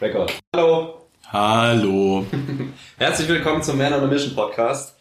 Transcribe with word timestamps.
Record. 0.00 0.32
Hallo. 0.54 1.08
Hallo. 1.32 2.24
Herzlich 2.98 3.28
willkommen 3.28 3.62
zum 3.62 3.78
Man 3.78 3.92
on 3.92 4.04
a 4.04 4.06
Mission 4.06 4.34
Podcast. 4.34 4.94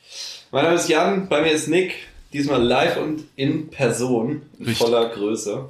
Mein 0.52 0.64
Name 0.66 0.76
ist 0.76 0.90
Jan, 0.90 1.28
bei 1.30 1.42
mir 1.42 1.52
ist 1.52 1.68
Nick, 1.68 1.94
diesmal 2.34 2.62
live 2.64 2.98
und 2.98 3.26
in 3.36 3.70
Person, 3.70 4.42
in 4.58 4.66
Richtig. 4.66 4.78
voller 4.78 5.10
Größe. 5.10 5.70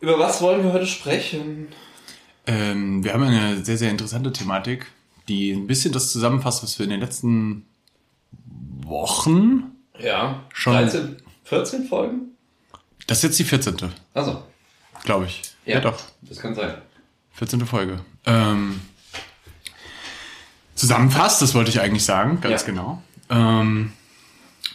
Über 0.00 0.18
was 0.18 0.40
wollen 0.40 0.64
wir 0.64 0.72
heute 0.72 0.86
sprechen? 0.86 1.68
Ähm, 2.46 3.04
wir 3.04 3.12
haben 3.12 3.22
eine 3.24 3.64
sehr, 3.64 3.76
sehr 3.78 3.90
interessante 3.90 4.32
Thematik, 4.32 4.86
die 5.28 5.52
ein 5.52 5.66
bisschen 5.66 5.92
das 5.92 6.12
zusammenfasst, 6.12 6.62
was 6.62 6.78
wir 6.78 6.84
in 6.84 6.90
den 6.90 7.00
letzten 7.00 7.66
Wochen. 8.82 9.72
Ja, 9.98 10.42
Schon- 10.52 10.74
13, 10.74 11.16
14 11.44 11.84
Folgen? 11.84 12.36
Das 13.06 13.18
ist 13.18 13.24
jetzt 13.24 13.38
die 13.38 13.44
14. 13.44 13.76
Also, 14.14 14.42
glaube 15.04 15.26
ich. 15.26 15.42
Ja. 15.66 15.74
Ja. 15.74 15.80
doch. 15.80 15.98
das 16.22 16.38
kann 16.38 16.54
sein. 16.54 16.74
14. 17.34 17.66
Folge. 17.66 18.00
Ähm, 18.26 18.80
zusammenfasst, 20.74 21.42
das 21.42 21.54
wollte 21.54 21.70
ich 21.70 21.80
eigentlich 21.80 22.04
sagen, 22.04 22.40
ganz 22.40 22.62
Ja. 22.62 22.66
genau. 22.68 23.02
Ähm, 23.30 23.92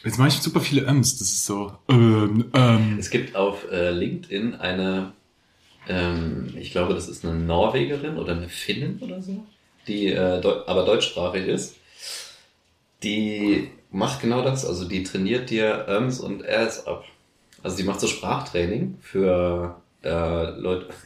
jetzt 0.04 0.18
mache 0.18 0.30
ich 0.30 0.36
super 0.36 0.60
viele 0.62 0.86
M's. 0.86 1.18
Das 1.20 1.30
ist 1.30 1.46
so. 1.46 1.72
Ähm, 1.90 2.46
ähm, 2.54 2.98
Es 3.00 3.10
gibt 3.10 3.36
auf 3.36 3.70
äh, 3.72 3.92
LinkedIn 3.92 4.56
eine, 4.56 5.14
ähm, 5.88 6.54
ich 6.58 6.72
glaube, 6.72 6.94
das 6.94 7.08
ist 7.08 7.26
eine 7.26 7.36
Norwegerin 7.36 8.18
oder 8.18 8.34
eine 8.34 8.50
Finnin 8.50 9.00
oder 9.00 9.22
so, 9.22 9.44
die 9.88 10.08
äh, 10.08 10.42
deu 10.42 10.64
aber 10.68 10.86
deutschsprachig 10.86 11.48
ist. 11.48 11.76
Die 13.04 13.70
macht 13.92 14.22
genau 14.22 14.42
das, 14.44 14.66
also 14.66 14.86
die 14.88 15.04
trainiert 15.04 15.50
dir 15.50 15.86
Öms 15.88 16.20
und 16.20 16.44
Äs 16.44 16.86
ab. 16.86 17.06
Also 17.64 17.78
die 17.78 17.84
macht 17.84 18.00
so 18.02 18.08
Sprachtraining 18.08 18.98
für 19.02 19.76
äh, 20.04 20.52
Leute, 20.52 20.88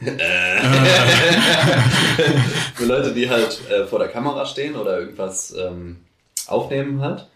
für 2.74 2.84
Leute, 2.84 3.12
die 3.12 3.28
halt 3.28 3.60
äh, 3.70 3.84
vor 3.86 3.98
der 3.98 4.08
Kamera 4.08 4.46
stehen 4.46 4.76
oder 4.76 5.00
irgendwas 5.00 5.54
ähm, 5.56 5.98
aufnehmen 6.46 7.00
halt. 7.00 7.28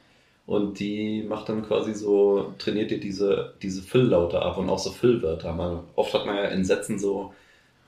Und 0.46 0.78
die 0.78 1.24
macht 1.28 1.48
dann 1.50 1.66
quasi 1.66 1.92
so, 1.92 2.54
trainiert 2.58 2.90
dir 2.90 3.00
diese, 3.00 3.54
diese 3.60 3.82
Fülllaute 3.82 4.40
ab 4.40 4.56
und 4.56 4.70
auch 4.70 4.78
so 4.78 4.90
Füllwörter. 4.90 5.52
Man, 5.52 5.80
oft 5.94 6.14
hat 6.14 6.24
man 6.24 6.36
ja 6.36 6.44
in 6.44 6.64
Sätzen 6.64 6.98
so, 6.98 7.34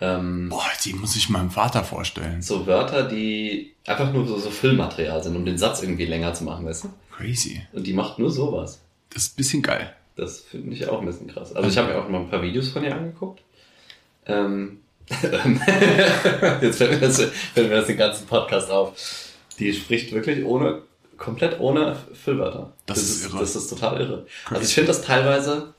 ähm, 0.01 0.49
boah, 0.51 0.67
die 0.85 0.93
muss 0.93 1.17
ich 1.17 1.31
meinem 1.31 1.51
Vater 1.51 1.85
vorstellen. 1.85 2.43
so 2.43 2.67
Wörter, 2.67 3.05
die 3.05 3.73
einfach 3.87 4.13
nur 4.13 4.27
so, 4.27 4.39
so 4.39 4.51
Füllmaterial 4.51 5.23
sind, 5.23 5.37
um 5.37 5.45
den 5.45 5.59
Satz 5.59 5.83
irgendwie 5.83 6.07
länger 6.07 6.35
zu 6.35 6.45
machen, 6.45 6.67
weißt 6.67 6.85
du? 6.85 6.89
Crazy. 7.17 7.63
Und 7.73 7.87
die 7.87 7.93
macht 7.93 8.19
nur 8.19 8.31
sowas. 8.31 8.81
Das 9.13 9.25
ist 9.25 9.33
ein 9.35 9.37
bisschen 9.37 9.63
geil. 9.63 9.95
Das 10.17 10.41
finde 10.41 10.75
ich 10.75 10.89
auch 10.89 11.01
ein 11.01 11.07
bisschen 11.07 11.29
krass. 11.29 11.55
Also 11.55 11.69
ich 11.69 11.79
habe 11.79 11.89
mir 11.89 11.99
auch 11.99 12.09
mal 12.09 12.21
ein 12.21 12.29
paar 12.29 12.43
Videos 12.43 12.69
von 12.71 12.85
ihr 12.85 12.95
angeguckt. 12.95 13.43
Ähm, 14.31 14.79
jetzt 16.61 16.79
fällt 16.79 16.93
mir, 16.93 16.99
das, 17.01 17.21
fällt 17.23 17.69
mir 17.69 17.77
das 17.77 17.87
den 17.87 17.97
ganzen 17.97 18.27
Podcast 18.27 18.71
auf. 18.71 18.93
Die 19.59 19.73
spricht 19.73 20.13
wirklich 20.13 20.45
ohne, 20.45 20.83
komplett 21.17 21.59
ohne 21.61 21.97
Füllwörter. 22.15 22.73
Das 22.87 22.99
ist 22.99 23.25
irre. 23.27 23.39
Das 23.41 23.57
ist 23.57 23.69
total 23.69 24.01
irre. 24.01 24.27
Also 24.49 24.63
ich 24.63 24.75
finde 24.75 24.89
das 24.89 25.03
teilweise, 25.03 25.75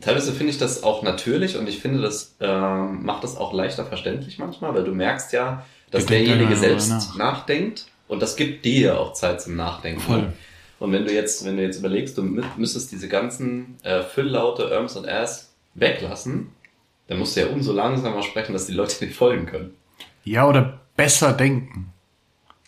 teilweise 0.00 0.32
finde 0.32 0.52
ich 0.52 0.58
das 0.58 0.82
auch 0.82 1.02
natürlich 1.02 1.56
und 1.56 1.68
ich 1.68 1.80
finde, 1.80 2.00
das 2.02 2.34
ähm, 2.40 3.04
macht 3.04 3.24
das 3.24 3.36
auch 3.36 3.52
leichter 3.52 3.84
verständlich 3.84 4.38
manchmal, 4.38 4.74
weil 4.74 4.84
du 4.84 4.92
merkst 4.92 5.32
ja, 5.32 5.64
dass 5.90 6.06
denken 6.06 6.28
derjenige 6.28 6.56
selbst 6.56 6.88
nach. 6.88 7.16
nachdenkt 7.16 7.86
und 8.08 8.22
das 8.22 8.36
gibt 8.36 8.64
dir 8.64 8.98
auch 8.98 9.12
Zeit 9.12 9.42
zum 9.42 9.54
Nachdenken. 9.56 10.00
Voll. 10.00 10.32
Und 10.80 10.90
wenn 10.92 11.04
du 11.04 11.12
jetzt, 11.12 11.44
wenn 11.44 11.56
du 11.56 11.62
jetzt 11.62 11.78
überlegst, 11.78 12.18
du 12.18 12.22
mü- 12.22 12.42
müsstest 12.56 12.90
diese 12.90 13.06
ganzen 13.08 13.76
äh, 13.84 14.02
Fülllaute, 14.02 14.64
Irms 14.64 14.96
und 14.96 15.04
Äs 15.04 15.52
weglassen, 15.74 16.48
dann 17.06 17.18
musst 17.18 17.36
du 17.36 17.40
ja 17.40 17.46
umso 17.48 17.72
langsamer 17.72 18.22
sprechen, 18.22 18.52
dass 18.52 18.66
die 18.66 18.72
Leute 18.72 18.98
dir 19.06 19.12
folgen 19.12 19.46
können. 19.46 19.74
Ja, 20.24 20.46
oder 20.48 20.80
besser 20.96 21.32
denken. 21.32 21.92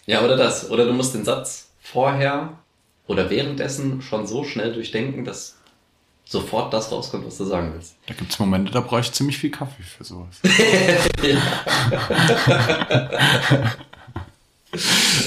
Ja, 0.07 0.23
oder 0.23 0.37
das. 0.37 0.71
Oder 0.71 0.87
du 0.87 0.93
musst 0.93 1.15
den 1.15 1.25
Satz 1.25 1.71
vorher 1.81 2.59
oder 3.07 3.31
währenddessen 3.31 4.03
schon 4.03 4.27
so 4.27 4.45
schnell 4.45 4.73
durchdenken, 4.73 5.25
dass 5.25 5.57
sofort 6.25 6.73
das 6.73 6.91
rauskommt, 6.91 7.27
was 7.27 7.37
du 7.37 7.45
sagen 7.45 7.73
willst. 7.75 7.97
Da 8.07 8.15
gibt's 8.15 8.39
Momente, 8.39 8.73
da 8.73 8.81
brauche 8.81 9.01
ich 9.01 9.13
ziemlich 9.13 9.37
viel 9.39 9.51
Kaffee 9.51 9.83
für 9.83 10.05
sowas. 10.05 10.41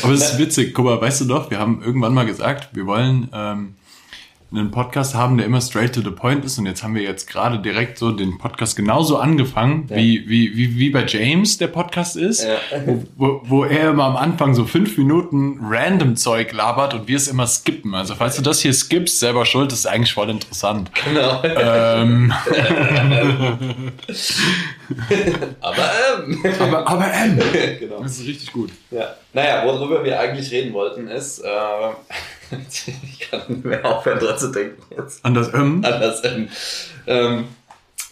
Aber 0.04 0.14
es 0.14 0.32
ist 0.32 0.38
witzig. 0.38 0.74
Guck 0.74 0.86
mal, 0.86 1.00
weißt 1.00 1.22
du 1.22 1.26
doch, 1.26 1.50
wir 1.52 1.60
haben 1.60 1.82
irgendwann 1.84 2.14
mal 2.14 2.26
gesagt, 2.26 2.76
wir 2.76 2.86
wollen 2.86 3.30
ähm, 3.34 3.76
einen 4.50 4.72
Podcast 4.72 5.14
haben, 5.14 5.36
der 5.38 5.46
immer 5.46 5.60
straight 5.60 5.94
to 5.94 6.02
the 6.02 6.10
point 6.12 6.46
ist. 6.46 6.58
Und 6.58 6.66
jetzt 6.68 6.82
haben 6.82 6.96
wir 6.96 7.02
jetzt 7.02 7.28
gerade 7.28 7.60
direkt 7.60 7.98
so 7.98 8.12
den 8.12 8.38
Podcast 8.38 8.78
genauso 8.78 9.18
angefangen, 9.18 9.88
Ja. 9.90 9.98
wie, 9.98 10.24
wie, 10.28 10.56
wie, 10.56 10.78
wie 10.78 10.90
bei 10.90 11.06
James 11.06 11.58
der 11.58 11.68
Podcast 11.68 12.16
ist. 12.16 12.46
Ja. 12.46 12.56
Wo, 13.18 13.42
wo, 13.44 13.64
er 13.66 13.90
immer 13.90 14.06
am 14.06 14.16
Anfang 14.16 14.54
so 14.54 14.66
fünf 14.66 14.98
Minuten 14.98 15.60
random 15.62 16.16
Zeug 16.16 16.54
labert 16.54 16.94
und 16.94 17.08
wir 17.10 17.18
es 17.18 17.28
immer 17.28 17.46
skippen. 17.46 17.94
Also 17.94 18.16
falls 18.16 18.38
du 18.38 18.42
das 18.42 18.62
hier 18.62 18.74
skippst, 18.74 19.20
selber 19.20 19.46
schuld, 19.46 19.72
das 19.74 19.80
ist 19.80 19.86
eigentlich 19.86 20.14
voll 20.14 20.30
interessant. 20.30 20.92
Genau. 21.06 21.44
ähm, 21.44 22.32
Aber, 25.62 25.90
ähm. 26.18 26.44
aber, 26.60 26.88
aber 26.88 27.14
ähm, 27.14 27.40
genau. 27.80 28.02
das 28.02 28.20
ist 28.20 28.28
richtig 28.28 28.52
gut. 28.54 28.72
Ja. 28.92 29.16
Naja, 29.34 29.66
worüber 29.66 30.04
wir 30.04 30.20
eigentlich 30.20 30.52
reden 30.52 30.74
wollten, 30.74 31.08
ist, 31.08 31.40
äh, 31.40 31.50
ich 33.04 33.20
kann 33.20 33.42
nicht 33.48 33.66
mehr 33.66 33.86
aufhören 33.86 34.20
dran 34.20 34.38
zu 34.38 34.52
denken 34.52 34.82
jetzt. 34.96 35.24
An 35.26 35.34
das 35.34 35.54
ähm, 35.54 35.84
anders. 35.84 36.24
Ähm, 36.24 36.50
ähm, 37.06 37.48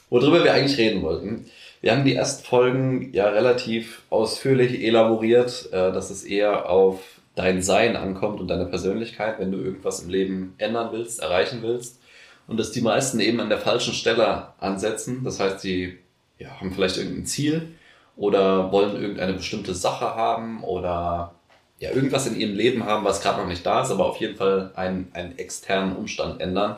worüber 0.10 0.44
wir 0.44 0.54
eigentlich 0.54 0.78
reden 0.78 1.02
wollten. 1.02 1.46
Wir 1.82 1.92
haben 1.92 2.04
die 2.04 2.16
ersten 2.16 2.44
Folgen 2.44 3.14
ja 3.14 3.30
relativ 3.30 4.02
ausführlich 4.10 4.84
elaboriert, 4.84 5.70
äh, 5.72 5.92
dass 5.92 6.10
es 6.10 6.24
eher 6.24 6.70
auf 6.70 7.00
dein 7.36 7.62
Sein 7.62 7.96
ankommt 7.96 8.40
und 8.40 8.48
deine 8.48 8.66
Persönlichkeit, 8.66 9.40
wenn 9.40 9.52
du 9.52 9.60
irgendwas 9.60 10.02
im 10.02 10.10
Leben 10.10 10.56
ändern 10.58 10.90
willst, 10.92 11.22
erreichen 11.22 11.60
willst. 11.62 12.02
Und 12.48 12.60
dass 12.60 12.72
die 12.72 12.82
meisten 12.82 13.20
eben 13.20 13.40
an 13.40 13.50
der 13.50 13.58
falschen 13.58 13.94
Stelle 13.94 14.50
ansetzen. 14.60 15.24
Das 15.24 15.40
heißt, 15.40 15.60
sie 15.60 15.98
ja, 16.40 16.60
haben 16.60 16.72
vielleicht 16.72 16.98
irgendein 16.98 17.26
Ziel 17.26 17.76
oder 18.16 18.72
wollen 18.72 18.96
irgendeine 19.02 19.34
bestimmte 19.34 19.74
Sache 19.74 20.16
haben 20.16 20.64
oder 20.64 21.36
ja, 21.80 21.92
irgendwas 21.92 22.28
in 22.28 22.40
ihrem 22.40 22.56
Leben 22.56 22.86
haben, 22.86 23.04
was 23.04 23.22
gerade 23.22 23.42
noch 23.42 23.48
nicht 23.48 23.66
da 23.66 23.82
ist, 23.84 23.92
aber 23.92 24.06
auf 24.06 24.18
jeden 24.18 24.36
Fall 24.36 24.72
einen, 24.76 25.10
einen 25.14 25.38
externen 25.38 25.96
Umstand 25.96 26.42
ändern. 26.42 26.78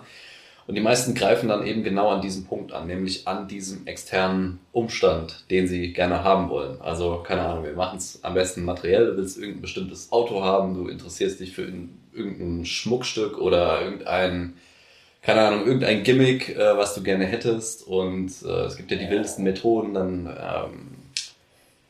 Und 0.66 0.76
die 0.76 0.82
meisten 0.82 1.16
greifen 1.16 1.48
dann 1.48 1.66
eben 1.66 1.82
genau 1.84 2.10
an 2.10 2.22
diesem 2.22 2.46
Punkt 2.46 2.74
an, 2.74 2.88
nämlich 2.88 3.26
an 3.26 3.48
diesem 3.48 3.88
externen 3.88 4.60
Umstand, 4.74 5.46
den 5.50 5.66
sie 5.66 5.94
gerne 5.94 6.26
haben 6.26 6.50
wollen. 6.50 6.82
Also, 6.82 7.24
keine 7.26 7.44
Ahnung, 7.44 7.64
wir 7.64 7.74
machen 7.74 7.98
es 7.98 8.22
am 8.24 8.34
besten 8.34 8.66
materiell, 8.66 9.06
du 9.08 9.18
willst 9.18 9.38
irgendein 9.38 9.62
bestimmtes 9.62 10.12
Auto 10.12 10.44
haben, 10.44 10.74
du 10.74 10.90
interessierst 10.90 11.40
dich 11.40 11.54
für 11.54 11.64
in- 11.64 11.98
irgendein 12.12 12.66
Schmuckstück 12.66 13.38
oder 13.38 13.82
irgendein, 13.82 14.56
keine 15.28 15.42
Ahnung, 15.42 15.66
irgendein 15.66 16.04
Gimmick, 16.04 16.56
äh, 16.56 16.78
was 16.78 16.96
du 16.96 17.04
gerne 17.04 17.26
hättest. 17.26 17.86
Und 17.86 18.32
äh, 18.46 18.64
es 18.64 18.78
gibt 18.78 18.92
ja 18.92 18.98
die 18.98 19.10
wildesten 19.10 19.44
Methoden, 19.44 19.94
dann 19.94 20.26
ähm, 20.26 20.88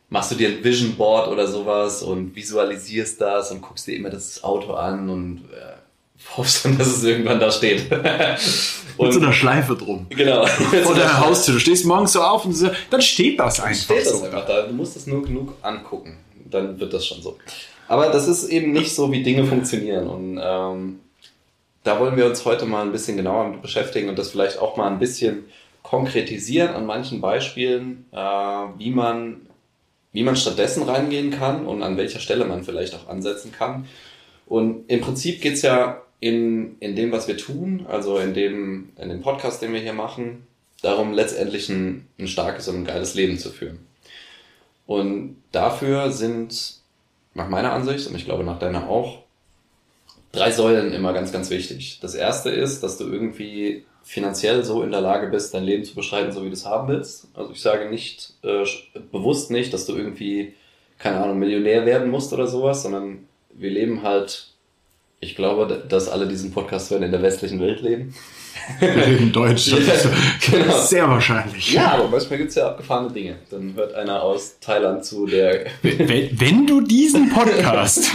machst 0.09 0.31
du 0.31 0.36
dir 0.36 0.50
ein 0.50 0.64
Vision 0.64 0.96
Board 0.96 1.28
oder 1.28 1.46
sowas 1.46 2.02
und 2.02 2.36
visualisierst 2.36 3.22
das 3.22 3.52
und 3.52 3.62
guckst 3.62 3.86
dir 3.86 3.96
immer 3.96 4.09
das 4.09 4.44
Auto 4.44 4.74
an 4.74 5.08
und 5.08 5.44
äh, 5.53 6.36
hoffst 6.36 6.66
dann, 6.66 6.80
dass 6.80 6.88
es 6.88 7.03
irgendwann 7.03 7.40
da 7.40 7.52
steht. 7.52 7.92
mit 9.00 9.14
so 9.14 9.20
einer 9.20 9.34
Schleife 9.34 9.75
drum. 9.75 10.08
genau. 10.09 10.48
Vor 10.84 10.96
der 10.96 11.19
Haustür. 11.19 11.54
Du 11.54 11.59
stehst 11.59 11.86
morgens 11.86 12.14
so 12.14 12.24
auf 12.24 12.44
und 12.44 12.54
so, 12.54 12.72
dann 12.90 13.04
steht 13.04 13.40
das 13.40 13.59
einfach 13.59 13.84
steht 13.84 14.00
das 14.00 14.18
so. 14.18 14.25
einfach 14.25 14.48
da. 14.48 14.64
Du 14.64 14.74
musst 14.74 14.98
es 14.98 15.06
nur 15.06 15.22
genug 15.22 15.54
angucken. 15.62 16.18
Dann 16.50 16.80
wird 16.80 16.92
das 16.92 17.06
schon 17.06 17.22
so. 17.22 17.38
Aber 17.88 18.08
das 18.08 18.28
ist 18.28 18.50
eben 18.50 18.72
nicht 18.72 18.96
so, 18.96 19.12
wie 19.12 19.22
Dinge 19.22 19.46
funktionieren. 19.46 20.08
Und 20.08 20.40
ähm, 20.44 21.00
da 21.88 22.00
wollen 22.00 22.18
wir 22.18 22.25
uns 22.25 22.44
heute 22.46 22.66
mal 22.66 22.84
ein 22.84 22.92
bisschen 22.92 23.18
genauer 23.18 23.48
mit 23.48 23.62
beschäftigen 23.62 24.09
und 24.09 24.20
das 24.20 24.31
vielleicht 24.31 24.59
auch 24.59 24.75
mal 24.75 24.92
ein 24.92 25.00
bisschen 25.00 25.46
konkretisieren 25.84 26.75
an 26.75 26.86
manchen 26.86 27.22
Beispielen, 27.22 28.06
äh, 28.12 28.18
wie 28.18 28.92
man 28.92 29.48
wie 30.12 30.24
man 30.24 30.36
stattdessen 30.36 30.84
reingehen 30.84 31.31
kann 31.31 31.66
und 31.66 31.84
an 31.84 31.95
welcher 31.95 32.19
Stelle 32.19 32.45
man 32.45 32.63
vielleicht 32.63 32.95
auch 32.95 33.07
ansetzen 33.07 33.51
kann. 33.51 33.88
Und 34.48 34.89
im 34.89 35.00
Prinzip 35.01 35.42
geht's 35.42 35.62
ja 35.62 36.01
in, 36.19 36.78
in 36.80 36.95
dem, 36.95 37.12
was 37.12 37.28
wir 37.28 37.38
tun, 37.38 37.86
also 37.88 38.18
in 38.18 38.33
dem, 38.33 38.90
in 38.98 39.10
dem 39.10 39.22
Podcast, 39.22 39.62
den 39.62 39.74
wir 39.74 39.80
hier 39.80 39.94
machen, 39.94 40.48
darum, 40.81 41.13
letztendlich 41.13 41.69
ein, 41.69 42.07
ein 42.18 42.28
starkes 42.28 42.68
und 42.68 42.78
ein 42.78 42.86
geiles 42.86 43.13
Leben 43.13 43.38
zu 43.38 43.51
führen. 43.51 43.80
Und 44.88 45.36
dafür 45.51 46.12
sind 46.12 46.78
nach 47.36 47.50
meiner 47.50 47.74
Ansicht, 47.74 48.07
und 48.07 48.16
ich 48.16 48.25
glaube 48.25 48.44
nach 48.44 48.57
deiner 48.57 48.90
auch, 48.90 49.19
drei 50.38 50.51
Säulen 50.51 50.94
immer 50.94 51.13
ganz, 51.13 51.31
ganz 51.31 51.50
wichtig. 51.50 52.00
Das 52.01 52.16
erste 52.16 52.50
ist, 52.50 52.84
dass 52.84 52.98
du 52.98 53.06
irgendwie 53.06 53.86
finanziell 54.04 54.63
so 54.63 54.84
in 54.84 54.92
der 54.92 55.01
Lage 55.01 55.28
bist, 55.28 55.54
dein 55.54 55.63
Leben 55.63 55.84
zu 55.84 55.95
beschreiten, 55.95 56.31
so 56.31 56.44
wie 56.44 56.48
du 56.48 56.54
es 56.54 56.66
haben 56.66 56.88
willst. 56.88 57.28
Also 57.34 57.51
ich 57.51 57.62
sage 57.62 57.89
nicht, 57.89 58.34
äh, 58.44 58.63
bewusst 59.12 59.51
nicht, 59.51 59.74
dass 59.74 59.86
du 59.86 59.95
irgendwie, 59.95 60.54
keine 60.98 61.18
Ahnung, 61.18 61.39
Millionär 61.39 61.86
werden 61.86 62.10
musst 62.10 62.31
oder 62.31 62.48
sowas, 62.48 62.84
sondern 62.84 63.28
wir 63.54 63.69
leben 63.69 64.04
halt 64.04 64.54
ich 65.19 65.36
glaube, 65.36 65.84
dass 65.88 66.10
alle 66.10 66.28
diesen 66.28 66.51
Podcast 66.51 66.92
hören 66.92 67.04
in 67.04 67.12
der 67.12 67.22
westlichen 67.22 67.60
Welt 67.60 67.81
leben. 67.81 68.13
Wir 68.80 69.07
reden 69.07 69.31
Deutsch, 69.31 69.71
das 69.71 70.06
ist 70.06 70.09
genau. 70.51 70.77
sehr 70.77 71.07
wahrscheinlich. 71.07 71.74
Ja, 71.74 71.94
aber 71.94 72.07
manchmal 72.07 72.38
gibt 72.38 72.50
es 72.50 72.56
ja 72.56 72.68
abgefahrene 72.68 73.12
Dinge. 73.12 73.38
Dann 73.50 73.74
hört 73.75 73.94
einer 73.94 74.21
aus 74.21 74.59
Thailand 74.59 75.04
zu, 75.04 75.25
der... 75.25 75.65
Wenn, 75.81 76.39
wenn 76.39 76.68
du 76.68 76.81
diesen 76.81 77.30
Podcast 77.30 78.12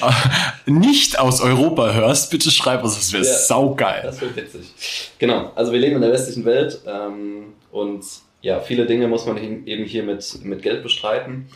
nicht 0.66 1.18
aus 1.18 1.40
Europa 1.40 1.92
hörst, 1.92 2.30
bitte 2.30 2.50
schreib 2.50 2.82
uns, 2.82 2.96
das 2.96 3.12
wäre 3.12 3.24
ja, 3.24 3.32
saugeil. 3.32 4.02
Das 4.02 4.20
wäre 4.20 4.34
witzig. 4.36 4.72
Genau, 5.18 5.52
also 5.54 5.72
wir 5.72 5.78
leben 5.78 5.96
in 5.96 6.02
der 6.02 6.12
westlichen 6.12 6.44
Welt 6.44 6.80
ähm, 6.86 7.54
und 7.70 8.04
ja, 8.42 8.60
viele 8.60 8.86
Dinge 8.86 9.08
muss 9.08 9.24
man 9.24 9.38
eben 9.38 9.84
hier 9.84 10.02
mit, 10.02 10.44
mit 10.44 10.62
Geld 10.62 10.82
bestreiten. 10.82 11.46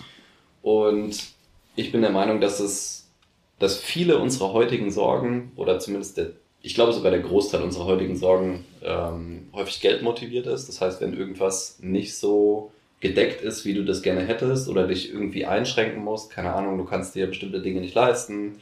Und 0.63 1.17
ich 1.75 1.93
bin 1.93 2.01
der 2.01 2.11
Meinung, 2.11 2.41
dass 2.41 2.61
es, 2.61 3.09
dass 3.59 3.77
viele 3.77 4.19
unserer 4.19 4.53
heutigen 4.53 4.91
Sorgen 4.91 5.53
oder 5.57 5.79
zumindest 5.79 6.17
der 6.17 6.31
ich 6.63 6.75
glaube 6.75 6.93
sogar 6.93 7.11
der 7.11 7.21
Großteil 7.21 7.63
unserer 7.63 7.85
heutigen 7.85 8.17
Sorgen 8.17 8.65
ähm, 8.83 9.49
häufig 9.53 9.81
geldmotiviert 9.81 10.47
ist. 10.47 10.69
Das 10.69 10.81
heißt, 10.81 11.01
wenn 11.01 11.17
irgendwas 11.17 11.79
nicht 11.81 12.17
so 12.17 12.73
gedeckt 13.01 13.43
ist, 13.43 13.65
wie 13.65 13.75
du 13.75 13.85
das 13.85 14.03
gerne 14.03 14.23
hättest 14.23 14.69
oder 14.69 14.87
dich 14.87 15.13
irgendwie 15.13 15.47
einschränken 15.47 16.03
musst, 16.03 16.31
keine 16.31 16.53
Ahnung, 16.55 16.79
du 16.79 16.85
kannst 16.85 17.15
dir 17.15 17.27
bestimmte 17.27 17.61
Dinge 17.61 17.81
nicht 17.81 17.95
leisten, 17.95 18.57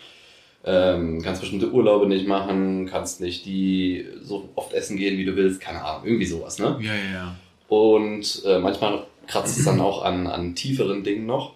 ähm, 0.64 1.22
kannst 1.22 1.40
bestimmte 1.40 1.70
Urlaube 1.70 2.06
nicht 2.06 2.26
machen, 2.26 2.86
kannst 2.86 3.20
nicht 3.20 3.46
die 3.46 4.06
so 4.22 4.48
oft 4.54 4.72
essen 4.72 4.96
gehen, 4.96 5.18
wie 5.18 5.24
du 5.24 5.36
willst, 5.36 5.60
keine 5.60 5.84
Ahnung, 5.84 6.06
irgendwie 6.06 6.26
sowas, 6.26 6.58
ne? 6.58 6.78
Ja, 6.80 6.94
ja, 6.94 7.12
ja. 7.12 7.36
Und 7.68 8.42
äh, 8.44 8.58
manchmal 8.58 9.06
kratzt 9.26 9.58
es 9.58 9.64
dann 9.64 9.80
auch 9.80 10.02
an, 10.02 10.26
an 10.26 10.54
tieferen 10.54 11.04
Dingen 11.04 11.26
noch. 11.26 11.54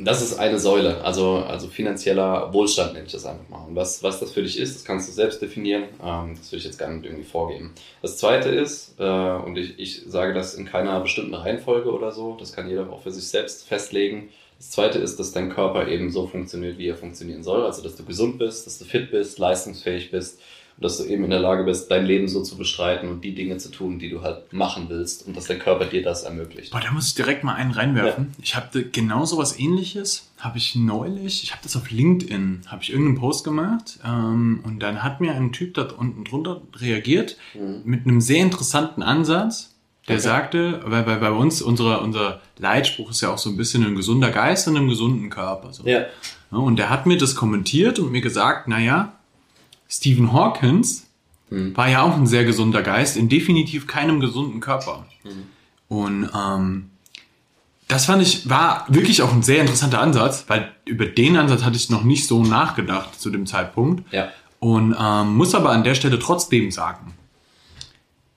Das 0.00 0.22
ist 0.22 0.38
eine 0.38 0.60
Säule, 0.60 1.02
also, 1.02 1.38
also 1.38 1.66
finanzieller 1.66 2.52
Wohlstand 2.52 2.92
nenne 2.92 3.06
ich 3.06 3.12
das 3.12 3.26
einfach 3.26 3.48
mal. 3.48 3.66
Und 3.66 3.74
was, 3.74 4.00
was 4.04 4.20
das 4.20 4.30
für 4.30 4.42
dich 4.42 4.56
ist, 4.56 4.76
das 4.76 4.84
kannst 4.84 5.08
du 5.08 5.12
selbst 5.12 5.42
definieren. 5.42 5.84
Ähm, 6.00 6.36
das 6.38 6.52
will 6.52 6.60
ich 6.60 6.64
jetzt 6.64 6.78
gar 6.78 6.88
nicht 6.88 7.04
irgendwie 7.04 7.24
vorgeben. 7.24 7.74
Das 8.00 8.16
zweite 8.16 8.48
ist, 8.48 8.94
äh, 9.00 9.02
und 9.02 9.56
ich, 9.58 9.76
ich 9.80 10.02
sage 10.06 10.34
das 10.34 10.54
in 10.54 10.66
keiner 10.66 11.00
bestimmten 11.00 11.34
Reihenfolge 11.34 11.90
oder 11.90 12.12
so, 12.12 12.36
das 12.38 12.52
kann 12.52 12.68
jeder 12.68 12.88
auch 12.92 13.02
für 13.02 13.10
sich 13.10 13.26
selbst 13.26 13.66
festlegen. 13.66 14.28
Das 14.58 14.70
zweite 14.70 15.00
ist, 15.00 15.18
dass 15.18 15.32
dein 15.32 15.50
Körper 15.50 15.88
eben 15.88 16.10
so 16.12 16.28
funktioniert, 16.28 16.78
wie 16.78 16.88
er 16.88 16.96
funktionieren 16.96 17.42
soll. 17.42 17.64
Also, 17.64 17.82
dass 17.82 17.96
du 17.96 18.04
gesund 18.04 18.38
bist, 18.38 18.66
dass 18.66 18.78
du 18.78 18.84
fit 18.84 19.10
bist, 19.10 19.40
leistungsfähig 19.40 20.12
bist 20.12 20.40
dass 20.80 20.98
du 20.98 21.04
eben 21.04 21.24
in 21.24 21.30
der 21.30 21.40
Lage 21.40 21.64
bist, 21.64 21.90
dein 21.90 22.06
Leben 22.06 22.28
so 22.28 22.42
zu 22.42 22.56
bestreiten 22.56 23.08
und 23.08 23.24
die 23.24 23.34
Dinge 23.34 23.58
zu 23.58 23.70
tun, 23.70 23.98
die 23.98 24.10
du 24.10 24.22
halt 24.22 24.52
machen 24.52 24.86
willst 24.88 25.26
und 25.26 25.36
dass 25.36 25.46
dein 25.46 25.58
Körper 25.58 25.86
dir 25.86 26.02
das 26.02 26.22
ermöglicht. 26.22 26.70
Boah, 26.70 26.80
da 26.80 26.92
muss 26.92 27.08
ich 27.08 27.14
direkt 27.14 27.42
mal 27.42 27.54
einen 27.54 27.72
reinwerfen. 27.72 28.28
Ja. 28.36 28.44
Ich 28.44 28.56
habe 28.56 28.84
genau 28.84 29.24
so 29.24 29.38
was 29.38 29.58
ähnliches, 29.58 30.30
habe 30.38 30.58
ich 30.58 30.76
neulich, 30.76 31.42
ich 31.42 31.50
habe 31.50 31.62
das 31.64 31.76
auf 31.76 31.90
LinkedIn, 31.90 32.62
habe 32.68 32.82
ich 32.82 32.90
irgendeinen 32.90 33.18
Post 33.18 33.44
gemacht 33.44 33.98
ähm, 34.06 34.60
und 34.64 34.80
dann 34.80 35.02
hat 35.02 35.20
mir 35.20 35.34
ein 35.34 35.52
Typ 35.52 35.74
da 35.74 35.88
unten 35.96 36.24
drunter 36.24 36.60
reagiert 36.76 37.36
mhm. 37.54 37.80
mit 37.84 38.06
einem 38.06 38.20
sehr 38.20 38.40
interessanten 38.42 39.02
Ansatz. 39.02 39.74
Der 40.06 40.16
okay. 40.16 40.22
sagte, 40.22 40.80
weil, 40.86 41.06
weil 41.06 41.18
bei 41.18 41.30
uns 41.30 41.60
unsere, 41.60 42.00
unser 42.00 42.40
Leitspruch 42.56 43.10
ist 43.10 43.20
ja 43.20 43.30
auch 43.30 43.36
so 43.36 43.50
ein 43.50 43.58
bisschen 43.58 43.84
ein 43.84 43.94
gesunder 43.94 44.30
Geist 44.30 44.66
und 44.66 44.76
einem 44.76 44.88
gesunden 44.88 45.28
Körper. 45.28 45.74
So. 45.74 45.84
Ja. 45.86 46.06
Und 46.50 46.78
der 46.78 46.88
hat 46.88 47.04
mir 47.04 47.18
das 47.18 47.34
kommentiert 47.34 47.98
und 47.98 48.10
mir 48.10 48.22
gesagt, 48.22 48.68
naja, 48.68 49.17
Stephen 49.88 50.32
Hawkins 50.32 51.06
mhm. 51.50 51.76
war 51.76 51.88
ja 51.88 52.02
auch 52.02 52.16
ein 52.16 52.26
sehr 52.26 52.44
gesunder 52.44 52.82
Geist, 52.82 53.16
in 53.16 53.28
definitiv 53.28 53.86
keinem 53.86 54.20
gesunden 54.20 54.60
Körper. 54.60 55.06
Mhm. 55.24 55.30
Und 55.88 56.30
ähm, 56.34 56.90
das 57.88 58.04
fand 58.04 58.22
ich, 58.22 58.48
war 58.48 58.84
wirklich 58.88 59.22
auch 59.22 59.32
ein 59.32 59.42
sehr 59.42 59.62
interessanter 59.62 60.00
Ansatz, 60.00 60.44
weil 60.46 60.70
über 60.84 61.06
den 61.06 61.38
Ansatz 61.38 61.64
hatte 61.64 61.76
ich 61.76 61.88
noch 61.88 62.04
nicht 62.04 62.26
so 62.26 62.42
nachgedacht 62.42 63.18
zu 63.18 63.30
dem 63.30 63.46
Zeitpunkt. 63.46 64.12
Ja. 64.12 64.28
Und 64.60 64.94
ähm, 64.98 65.36
muss 65.36 65.54
aber 65.54 65.70
an 65.70 65.84
der 65.84 65.94
Stelle 65.94 66.18
trotzdem 66.18 66.70
sagen, 66.70 67.14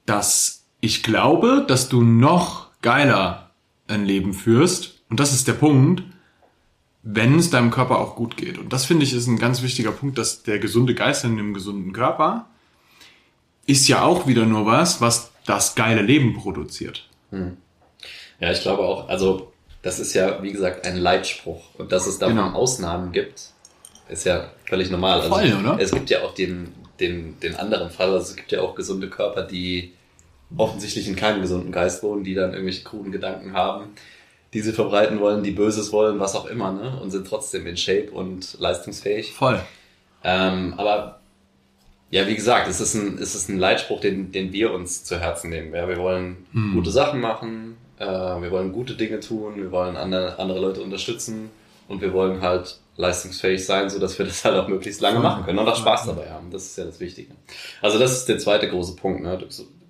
dass 0.06 0.64
ich 0.80 1.04
glaube, 1.04 1.66
dass 1.68 1.90
du 1.90 2.02
noch 2.02 2.68
geiler 2.82 3.52
ein 3.88 4.06
Leben 4.06 4.34
führst. 4.34 5.02
Und 5.10 5.20
das 5.20 5.34
ist 5.34 5.48
der 5.48 5.54
Punkt, 5.54 6.04
wenn 7.04 7.40
es 7.40 7.50
deinem 7.50 7.72
Körper 7.72 8.00
auch 8.00 8.16
gut 8.16 8.38
geht. 8.38 8.58
Und 8.58 8.72
das 8.74 8.86
finde 8.86 9.04
ich 9.04 9.14
ist 9.14 9.28
ein 9.28 9.40
ganz 9.40 9.62
wichtiger 9.62 9.92
Punkt, 9.92 10.18
dass 10.18 10.44
der 10.44 10.60
gesunde 10.60 10.94
Geist 10.94 11.24
in 11.24 11.38
dem 11.38 11.54
gesunden 11.54 11.94
Körper 11.94 12.48
ist 13.66 13.88
ja 13.88 14.04
auch 14.04 14.28
wieder 14.28 14.46
nur 14.46 14.66
was, 14.66 15.02
was 15.02 15.32
das 15.46 15.76
geile 15.76 16.02
Leben 16.02 16.36
produziert. 16.36 17.08
Hm. 17.32 17.58
Ja, 18.40 18.52
ich 18.52 18.62
glaube 18.62 18.84
auch, 18.84 19.08
also 19.10 19.52
das 19.82 20.00
ist 20.00 20.14
ja, 20.14 20.44
wie 20.44 20.52
gesagt, 20.52 20.86
ein 20.86 20.98
Leitspruch. 20.98 21.64
Und 21.78 21.92
dass 21.92 22.06
es 22.06 22.20
davon 22.20 22.36
genau. 22.36 22.52
Ausnahmen 22.54 23.12
gibt, 23.12 23.50
ist 24.10 24.26
ja 24.26 24.52
völlig 24.66 24.92
normal. 24.92 25.22
Also, 25.22 25.30
Voll, 25.30 25.54
oder? 25.60 25.80
Es 25.80 25.92
gibt 25.92 26.10
ja 26.10 26.22
auch 26.24 26.34
den, 26.34 26.74
den, 27.00 27.40
den 27.40 27.56
anderen 27.56 27.90
Fall, 27.90 28.12
also 28.12 28.32
es 28.32 28.36
gibt 28.36 28.52
ja 28.52 28.62
auch 28.62 28.76
gesunde 28.76 29.10
Körper, 29.10 29.44
die 29.44 29.94
offensichtlich 30.58 31.08
in 31.08 31.16
keinem 31.16 31.42
gesunden 31.42 31.72
Geist 31.72 32.04
wohnen, 32.04 32.24
die 32.24 32.34
dann 32.36 32.52
irgendwelche 32.52 32.84
kruden 32.84 33.12
Gedanken 33.12 33.54
haben 33.54 33.90
die 34.54 34.62
sie 34.62 34.74
verbreiten 34.74 35.20
wollen, 35.20 35.44
die 35.44 35.52
Böses 35.52 35.92
wollen, 35.94 36.20
was 36.20 36.36
auch 36.36 36.46
immer, 36.46 36.72
ne? 36.72 37.00
Und 37.02 37.12
sind 37.12 37.28
trotzdem 37.28 37.66
in 37.68 37.78
Shape 37.78 38.12
und 38.12 38.60
leistungsfähig. 38.60 39.34
Voll. 39.34 39.62
Ähm, 40.24 40.74
aber 40.78 41.22
ja, 42.10 42.28
wie 42.28 42.36
gesagt, 42.36 42.68
es 42.68 42.82
ist 42.82 42.94
ein, 42.94 43.18
es 43.18 43.34
ist 43.34 43.50
ein 43.50 43.58
Leitspruch, 43.58 44.02
den, 44.02 44.32
den 44.32 44.52
wir 44.52 44.74
uns 44.74 45.06
zu 45.06 45.20
Herzen 45.20 45.50
nehmen. 45.50 45.74
Ja, 45.74 45.88
wir 45.88 45.98
wollen 45.98 46.46
hm. 46.52 46.74
gute 46.74 46.92
Sachen 46.92 47.22
machen, 47.22 47.78
äh, 47.98 48.06
wir 48.06 48.52
wollen 48.52 48.74
gute 48.74 48.96
Dinge 48.96 49.22
tun, 49.22 49.56
wir 49.56 49.72
wollen 49.72 49.96
andere, 49.96 50.38
andere 50.38 50.60
Leute 50.60 50.82
unterstützen 50.82 51.50
und 51.88 52.02
wir 52.02 52.12
wollen 52.12 52.42
halt 52.42 52.80
leistungsfähig 52.98 53.66
sein, 53.66 53.90
so 53.90 54.00
dass 54.00 54.20
wir 54.20 54.26
das 54.28 54.44
halt 54.44 54.58
auch 54.58 54.68
möglichst 54.68 55.00
lange 55.00 55.20
machen 55.20 55.46
können 55.46 55.60
und 55.60 55.68
auch 55.68 55.78
Spaß 55.78 56.08
dabei 56.08 56.30
haben. 56.30 56.52
Das 56.52 56.66
ist 56.66 56.78
ja 56.78 56.84
das 56.84 57.00
Wichtige. 57.00 57.32
Also 57.82 57.98
das 57.98 58.12
ist 58.12 58.26
der 58.28 58.38
zweite 58.38 58.70
große 58.70 58.98
Punkt. 58.98 59.24
Ne? 59.24 59.40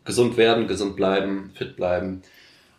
Gesund 0.05 0.37
werden, 0.37 0.67
gesund 0.67 0.95
bleiben, 0.95 1.51
fit 1.55 1.75
bleiben 1.75 2.21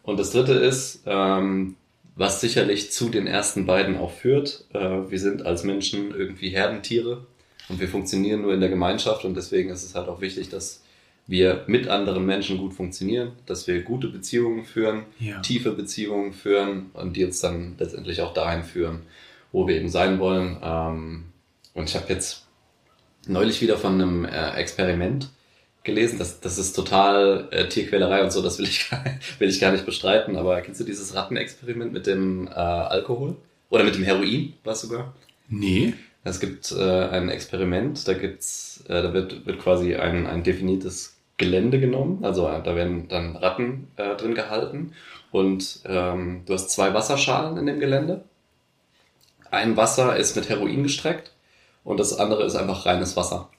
und 0.02 0.18
das 0.18 0.30
dritte 0.30 0.54
ist, 0.54 1.02
ähm, 1.06 1.76
was 2.14 2.40
sicherlich 2.40 2.92
zu 2.92 3.08
den 3.08 3.26
ersten 3.26 3.66
beiden 3.66 3.96
auch 3.96 4.12
führt. 4.12 4.64
Äh, 4.72 5.10
wir 5.10 5.18
sind 5.18 5.46
als 5.46 5.64
Menschen 5.64 6.14
irgendwie 6.14 6.50
Herdentiere 6.50 7.26
und 7.68 7.80
wir 7.80 7.88
funktionieren 7.88 8.42
nur 8.42 8.52
in 8.52 8.60
der 8.60 8.68
Gemeinschaft 8.68 9.24
und 9.24 9.34
deswegen 9.34 9.70
ist 9.70 9.84
es 9.84 9.94
halt 9.94 10.08
auch 10.08 10.20
wichtig, 10.20 10.48
dass 10.48 10.82
wir 11.26 11.64
mit 11.66 11.88
anderen 11.88 12.26
Menschen 12.26 12.58
gut 12.58 12.74
funktionieren, 12.74 13.32
dass 13.46 13.66
wir 13.66 13.82
gute 13.82 14.08
Beziehungen 14.08 14.64
führen, 14.64 15.04
ja. 15.20 15.40
tiefe 15.40 15.70
Beziehungen 15.70 16.32
führen 16.32 16.90
und 16.94 17.16
die 17.16 17.24
uns 17.24 17.40
dann 17.40 17.76
letztendlich 17.78 18.20
auch 18.20 18.34
dahin 18.34 18.64
führen, 18.64 19.02
wo 19.52 19.68
wir 19.68 19.76
eben 19.76 19.88
sein 19.88 20.18
wollen. 20.18 20.58
Ähm, 20.62 21.24
und 21.74 21.88
ich 21.88 21.94
habe 21.94 22.12
jetzt 22.12 22.46
neulich 23.26 23.62
wieder 23.62 23.78
von 23.78 23.94
einem 23.94 24.24
äh, 24.24 24.50
Experiment 24.56 25.30
gelesen. 25.84 26.18
Das, 26.18 26.40
das 26.40 26.58
ist 26.58 26.74
total 26.74 27.48
äh, 27.50 27.68
Tierquälerei 27.68 28.22
und 28.22 28.32
so, 28.32 28.42
das 28.42 28.58
will 28.58 28.66
ich, 28.66 28.90
will 29.38 29.48
ich 29.48 29.60
gar 29.60 29.72
nicht 29.72 29.86
bestreiten. 29.86 30.36
Aber 30.36 30.60
kennst 30.60 30.80
du 30.80 30.84
dieses 30.84 31.14
Rattenexperiment 31.14 31.92
mit 31.92 32.06
dem 32.06 32.48
äh, 32.48 32.50
Alkohol? 32.50 33.36
Oder 33.70 33.84
mit 33.84 33.94
dem 33.94 34.04
Heroin, 34.04 34.52
war 34.64 34.74
es 34.74 34.82
sogar? 34.82 35.14
Nee. 35.48 35.94
Es 36.24 36.38
gibt 36.38 36.70
äh, 36.72 37.08
ein 37.08 37.28
Experiment, 37.30 38.06
da 38.06 38.14
gibt's, 38.14 38.84
äh, 38.88 39.02
da 39.02 39.12
wird, 39.12 39.44
wird 39.44 39.58
quasi 39.58 39.96
ein, 39.96 40.26
ein 40.26 40.44
definiertes 40.44 41.16
Gelände 41.36 41.80
genommen, 41.80 42.24
also 42.24 42.48
äh, 42.48 42.62
da 42.62 42.76
werden 42.76 43.08
dann 43.08 43.34
Ratten 43.34 43.88
äh, 43.96 44.14
drin 44.14 44.34
gehalten 44.34 44.92
und 45.32 45.80
ähm, 45.84 46.42
du 46.46 46.54
hast 46.54 46.70
zwei 46.70 46.94
Wasserschalen 46.94 47.56
in 47.56 47.66
dem 47.66 47.80
Gelände. 47.80 48.22
Ein 49.50 49.76
Wasser 49.76 50.16
ist 50.16 50.36
mit 50.36 50.48
Heroin 50.48 50.84
gestreckt 50.84 51.32
und 51.82 51.98
das 51.98 52.16
andere 52.16 52.44
ist 52.44 52.54
einfach 52.54 52.86
reines 52.86 53.16
Wasser. 53.16 53.50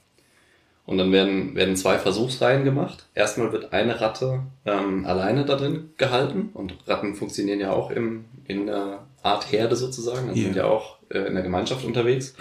Und 0.86 0.98
dann 0.98 1.12
werden, 1.12 1.54
werden 1.54 1.76
zwei 1.76 1.98
Versuchsreihen 1.98 2.64
gemacht. 2.64 3.06
Erstmal 3.14 3.52
wird 3.52 3.72
eine 3.72 4.00
Ratte 4.00 4.40
ähm, 4.66 5.06
alleine 5.06 5.46
da 5.46 5.56
drin 5.56 5.90
gehalten. 5.96 6.50
Und 6.52 6.74
Ratten 6.86 7.14
funktionieren 7.14 7.60
ja 7.60 7.72
auch 7.72 7.90
im, 7.90 8.26
in 8.46 8.68
einer 8.68 9.06
Art 9.22 9.50
Herde 9.50 9.76
sozusagen. 9.76 10.28
Also 10.28 10.34
yeah. 10.34 10.44
sind 10.44 10.56
ja 10.56 10.64
auch 10.66 10.98
äh, 11.08 11.20
in 11.20 11.34
der 11.34 11.42
Gemeinschaft 11.42 11.84
unterwegs. 11.86 12.34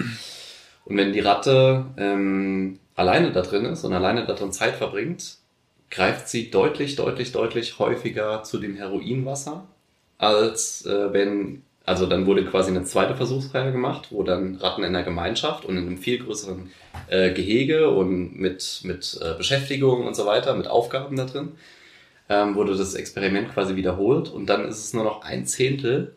Und 0.83 0.97
wenn 0.97 1.13
die 1.13 1.21
Ratte 1.21 1.85
ähm, 1.95 2.79
alleine 2.95 3.31
da 3.31 3.41
drin 3.41 3.65
ist 3.65 3.85
und 3.85 3.93
alleine 3.93 4.25
da 4.25 4.33
drin 4.33 4.51
Zeit 4.51 4.75
verbringt, 4.75 5.38
greift 5.89 6.27
sie 6.27 6.50
deutlich, 6.50 6.95
deutlich, 6.95 7.31
deutlich 7.31 7.79
häufiger 7.79 8.43
zu 8.43 8.57
dem 8.57 8.75
Heroinwasser, 8.75 9.67
als 10.17 10.85
äh, 10.85 11.13
wenn 11.13 11.63
also 11.85 12.05
dann 12.05 12.25
wurde 12.25 12.45
quasi 12.45 12.71
eine 12.71 12.85
zweite 12.85 13.15
Versuchsreihe 13.15 13.71
gemacht, 13.71 14.07
wo 14.11 14.23
dann 14.23 14.55
Ratten 14.55 14.83
in 14.83 14.93
der 14.93 15.03
Gemeinschaft 15.03 15.65
und 15.65 15.77
in 15.77 15.85
einem 15.85 15.97
viel 15.97 16.23
größeren 16.23 16.71
äh, 17.09 17.33
Gehege 17.33 17.89
und 17.89 18.39
mit, 18.39 18.81
mit 18.83 19.19
äh, 19.21 19.35
Beschäftigung 19.37 20.07
und 20.07 20.15
so 20.15 20.25
weiter, 20.25 20.55
mit 20.55 20.67
Aufgaben 20.67 21.17
da 21.17 21.25
drin, 21.25 21.53
ähm, 22.29 22.55
wurde 22.55 22.77
das 22.77 22.93
Experiment 22.93 23.53
quasi 23.53 23.75
wiederholt 23.75 24.29
und 24.29 24.45
dann 24.45 24.65
ist 24.65 24.79
es 24.79 24.93
nur 24.93 25.03
noch 25.03 25.23
ein 25.23 25.45
Zehntel 25.45 26.15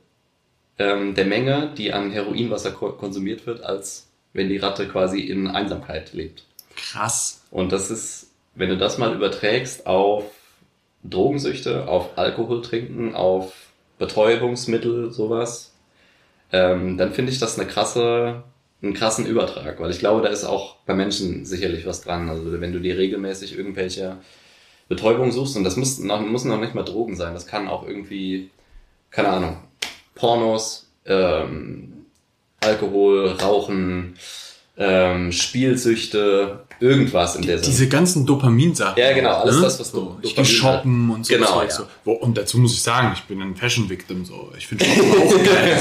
ähm, 0.78 1.14
der 1.14 1.24
Menge, 1.24 1.72
die 1.76 1.92
an 1.92 2.12
Heroinwasser 2.12 2.70
ko 2.70 2.92
konsumiert 2.92 3.46
wird, 3.46 3.62
als 3.62 4.08
wenn 4.32 4.48
die 4.48 4.58
Ratte 4.58 4.86
quasi 4.86 5.20
in 5.20 5.48
Einsamkeit 5.48 6.12
lebt. 6.12 6.44
Krass. 6.76 7.44
Und 7.50 7.72
das 7.72 7.90
ist, 7.90 8.30
wenn 8.54 8.68
du 8.68 8.76
das 8.76 8.98
mal 8.98 9.14
überträgst 9.14 9.86
auf 9.86 10.24
Drogensüchte, 11.02 11.88
auf 11.88 12.16
Alkohol 12.18 12.62
trinken, 12.62 13.14
auf 13.14 13.65
Betäubungsmittel, 13.98 15.12
sowas, 15.12 15.72
ähm, 16.52 16.96
dann 16.96 17.12
finde 17.12 17.32
ich 17.32 17.38
das 17.38 17.58
eine 17.58 17.68
krasse, 17.68 18.42
einen 18.82 18.94
krassen 18.94 19.26
Übertrag, 19.26 19.80
weil 19.80 19.90
ich 19.90 19.98
glaube, 19.98 20.22
da 20.22 20.28
ist 20.28 20.44
auch 20.44 20.76
bei 20.86 20.94
Menschen 20.94 21.44
sicherlich 21.44 21.86
was 21.86 22.02
dran. 22.02 22.28
Also 22.28 22.60
wenn 22.60 22.72
du 22.72 22.80
dir 22.80 22.98
regelmäßig 22.98 23.56
irgendwelche 23.56 24.18
Betäubung 24.88 25.32
suchst, 25.32 25.56
und 25.56 25.64
das 25.64 25.76
muss 25.76 25.98
noch, 25.98 26.20
müssen 26.20 26.48
noch 26.48 26.60
nicht 26.60 26.74
mal 26.74 26.84
Drogen 26.84 27.16
sein, 27.16 27.34
das 27.34 27.46
kann 27.46 27.68
auch 27.68 27.86
irgendwie, 27.86 28.50
keine 29.10 29.28
Ahnung, 29.28 29.56
Pornos, 30.14 30.88
ähm, 31.06 32.06
Alkohol, 32.60 33.28
Rauchen, 33.28 34.14
ähm, 34.76 35.32
Spielsüchte, 35.32 36.65
irgendwas 36.80 37.36
in 37.36 37.42
der 37.42 37.58
Sinne. 37.58 37.66
Diese 37.70 37.88
ganzen 37.88 38.26
Dopaminsachen. 38.26 39.00
Ja, 39.02 39.12
genau, 39.12 39.34
alles 39.36 39.56
ne? 39.56 39.62
das, 39.62 39.80
was 39.80 39.90
so, 39.90 40.00
Dopamin 40.00 40.20
Ich 40.24 40.34
gehe 40.36 40.44
shoppen 40.44 41.10
und 41.10 41.26
so. 41.26 41.34
Genau, 41.34 41.62
ja. 41.62 41.70
so. 41.70 41.84
Wo- 42.04 42.12
Und 42.12 42.36
dazu 42.36 42.58
muss 42.58 42.72
ich 42.74 42.82
sagen, 42.82 43.12
ich 43.14 43.22
bin 43.24 43.40
ein 43.42 43.56
Fashion-Victim. 43.56 44.24
So. 44.24 44.52
Ich 44.56 44.66
finde 44.66 44.84
Shoppen 44.84 45.12
auch 45.22 45.44
geil. 45.44 45.80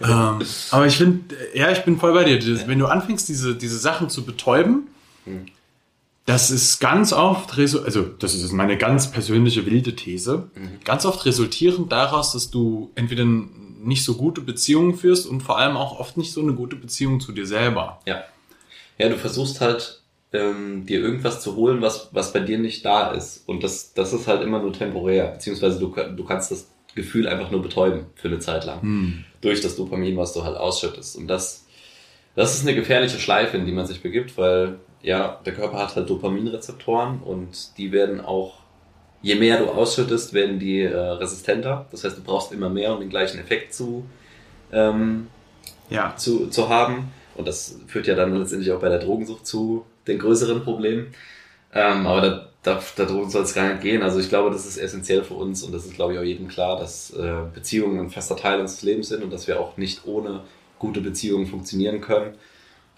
So. 0.00 0.06
ähm, 0.06 0.42
aber 0.72 0.86
ich 0.86 0.96
finde, 0.96 1.36
ja, 1.54 1.70
ich 1.70 1.80
bin 1.84 1.98
voll 1.98 2.12
bei 2.12 2.24
dir. 2.24 2.38
Das- 2.38 2.66
Wenn 2.68 2.78
du 2.78 2.86
anfängst, 2.86 3.28
diese, 3.28 3.54
diese 3.56 3.78
Sachen 3.78 4.08
zu 4.10 4.24
betäuben, 4.24 4.88
Hm. 5.24 5.46
das 6.26 6.50
ist 6.50 6.78
ganz 6.80 7.12
oft, 7.12 7.58
also 7.58 8.04
das 8.18 8.34
ist 8.34 8.52
meine 8.52 8.78
ganz 8.78 9.10
persönliche 9.10 9.66
wilde 9.66 9.94
These, 9.96 10.48
Mhm. 10.54 10.68
ganz 10.84 11.04
oft 11.04 11.24
resultierend 11.26 11.90
daraus, 11.92 12.32
dass 12.32 12.50
du 12.50 12.90
entweder 12.94 13.24
nicht 13.24 14.04
so 14.04 14.14
gute 14.14 14.40
Beziehungen 14.42 14.94
führst 14.94 15.26
und 15.26 15.42
vor 15.42 15.58
allem 15.58 15.76
auch 15.76 15.98
oft 15.98 16.16
nicht 16.18 16.32
so 16.32 16.40
eine 16.42 16.52
gute 16.52 16.76
Beziehung 16.76 17.20
zu 17.20 17.32
dir 17.32 17.46
selber. 17.46 18.00
Ja. 18.06 18.22
Ja, 18.98 19.08
du 19.08 19.16
versuchst 19.16 19.60
halt, 19.62 20.02
ähm, 20.32 20.86
dir 20.86 21.00
irgendwas 21.00 21.40
zu 21.40 21.56
holen, 21.56 21.82
was, 21.82 22.08
was 22.12 22.32
bei 22.32 22.40
dir 22.40 22.58
nicht 22.58 22.84
da 22.84 23.10
ist. 23.12 23.48
Und 23.48 23.62
das, 23.64 23.94
das 23.94 24.12
ist 24.12 24.28
halt 24.28 24.42
immer 24.42 24.60
nur 24.60 24.72
temporär. 24.72 25.28
Beziehungsweise 25.32 25.78
du, 25.80 25.88
du 25.88 26.24
kannst 26.24 26.50
das 26.50 26.70
Gefühl 26.94 27.26
einfach 27.28 27.50
nur 27.50 27.62
betäuben 27.62 28.06
für 28.14 28.28
eine 28.28 28.38
Zeit 28.38 28.64
lang. 28.64 28.82
Hm. 28.82 29.24
Durch 29.40 29.60
das 29.60 29.76
Dopamin, 29.76 30.16
was 30.16 30.32
du 30.32 30.44
halt 30.44 30.56
ausschüttest. 30.56 31.16
Und 31.16 31.28
das, 31.28 31.66
das 32.36 32.54
ist 32.54 32.62
eine 32.62 32.74
gefährliche 32.74 33.18
Schleife, 33.18 33.56
in 33.56 33.66
die 33.66 33.72
man 33.72 33.86
sich 33.86 34.02
begibt, 34.02 34.36
weil 34.38 34.78
ja, 35.02 35.40
der 35.46 35.54
Körper 35.54 35.78
hat 35.78 35.96
halt 35.96 36.10
Dopaminrezeptoren 36.10 37.20
und 37.20 37.76
die 37.78 37.90
werden 37.90 38.20
auch, 38.20 38.58
je 39.22 39.34
mehr 39.34 39.58
du 39.58 39.70
ausschüttest, 39.70 40.34
werden 40.34 40.58
die 40.58 40.80
äh, 40.82 40.94
resistenter. 40.94 41.86
Das 41.90 42.04
heißt, 42.04 42.18
du 42.18 42.22
brauchst 42.22 42.52
immer 42.52 42.68
mehr, 42.68 42.92
um 42.92 43.00
den 43.00 43.08
gleichen 43.08 43.40
Effekt 43.40 43.72
zu, 43.72 44.04
ähm, 44.72 45.28
Ja. 45.88 46.14
zu, 46.16 46.48
zu 46.48 46.68
haben. 46.68 47.12
Und 47.34 47.48
das 47.48 47.78
führt 47.86 48.06
ja 48.06 48.14
dann 48.14 48.36
letztendlich 48.36 48.70
auch 48.72 48.80
bei 48.80 48.90
der 48.90 48.98
Drogensucht 48.98 49.46
zu 49.46 49.86
den 50.06 50.18
größeren 50.18 50.62
Problemen. 50.62 51.14
Ähm, 51.72 52.06
aber 52.06 52.20
da, 52.20 52.48
da, 52.62 52.80
darum 52.96 53.30
soll 53.30 53.42
es 53.42 53.54
gar 53.54 53.68
nicht 53.68 53.82
gehen. 53.82 54.02
Also 54.02 54.18
ich 54.18 54.28
glaube, 54.28 54.50
das 54.50 54.66
ist 54.66 54.76
essentiell 54.76 55.22
für 55.22 55.34
uns 55.34 55.62
und 55.62 55.72
das 55.72 55.86
ist, 55.86 55.94
glaube 55.94 56.14
ich, 56.14 56.18
auch 56.18 56.24
jedem 56.24 56.48
klar, 56.48 56.78
dass 56.78 57.10
äh, 57.10 57.42
Beziehungen 57.54 58.00
ein 58.00 58.10
fester 58.10 58.36
Teil 58.36 58.60
unseres 58.60 58.82
Lebens 58.82 59.08
sind 59.08 59.22
und 59.22 59.30
dass 59.30 59.46
wir 59.46 59.60
auch 59.60 59.76
nicht 59.76 60.06
ohne 60.06 60.42
gute 60.78 61.00
Beziehungen 61.00 61.46
funktionieren 61.46 62.00
können. 62.00 62.34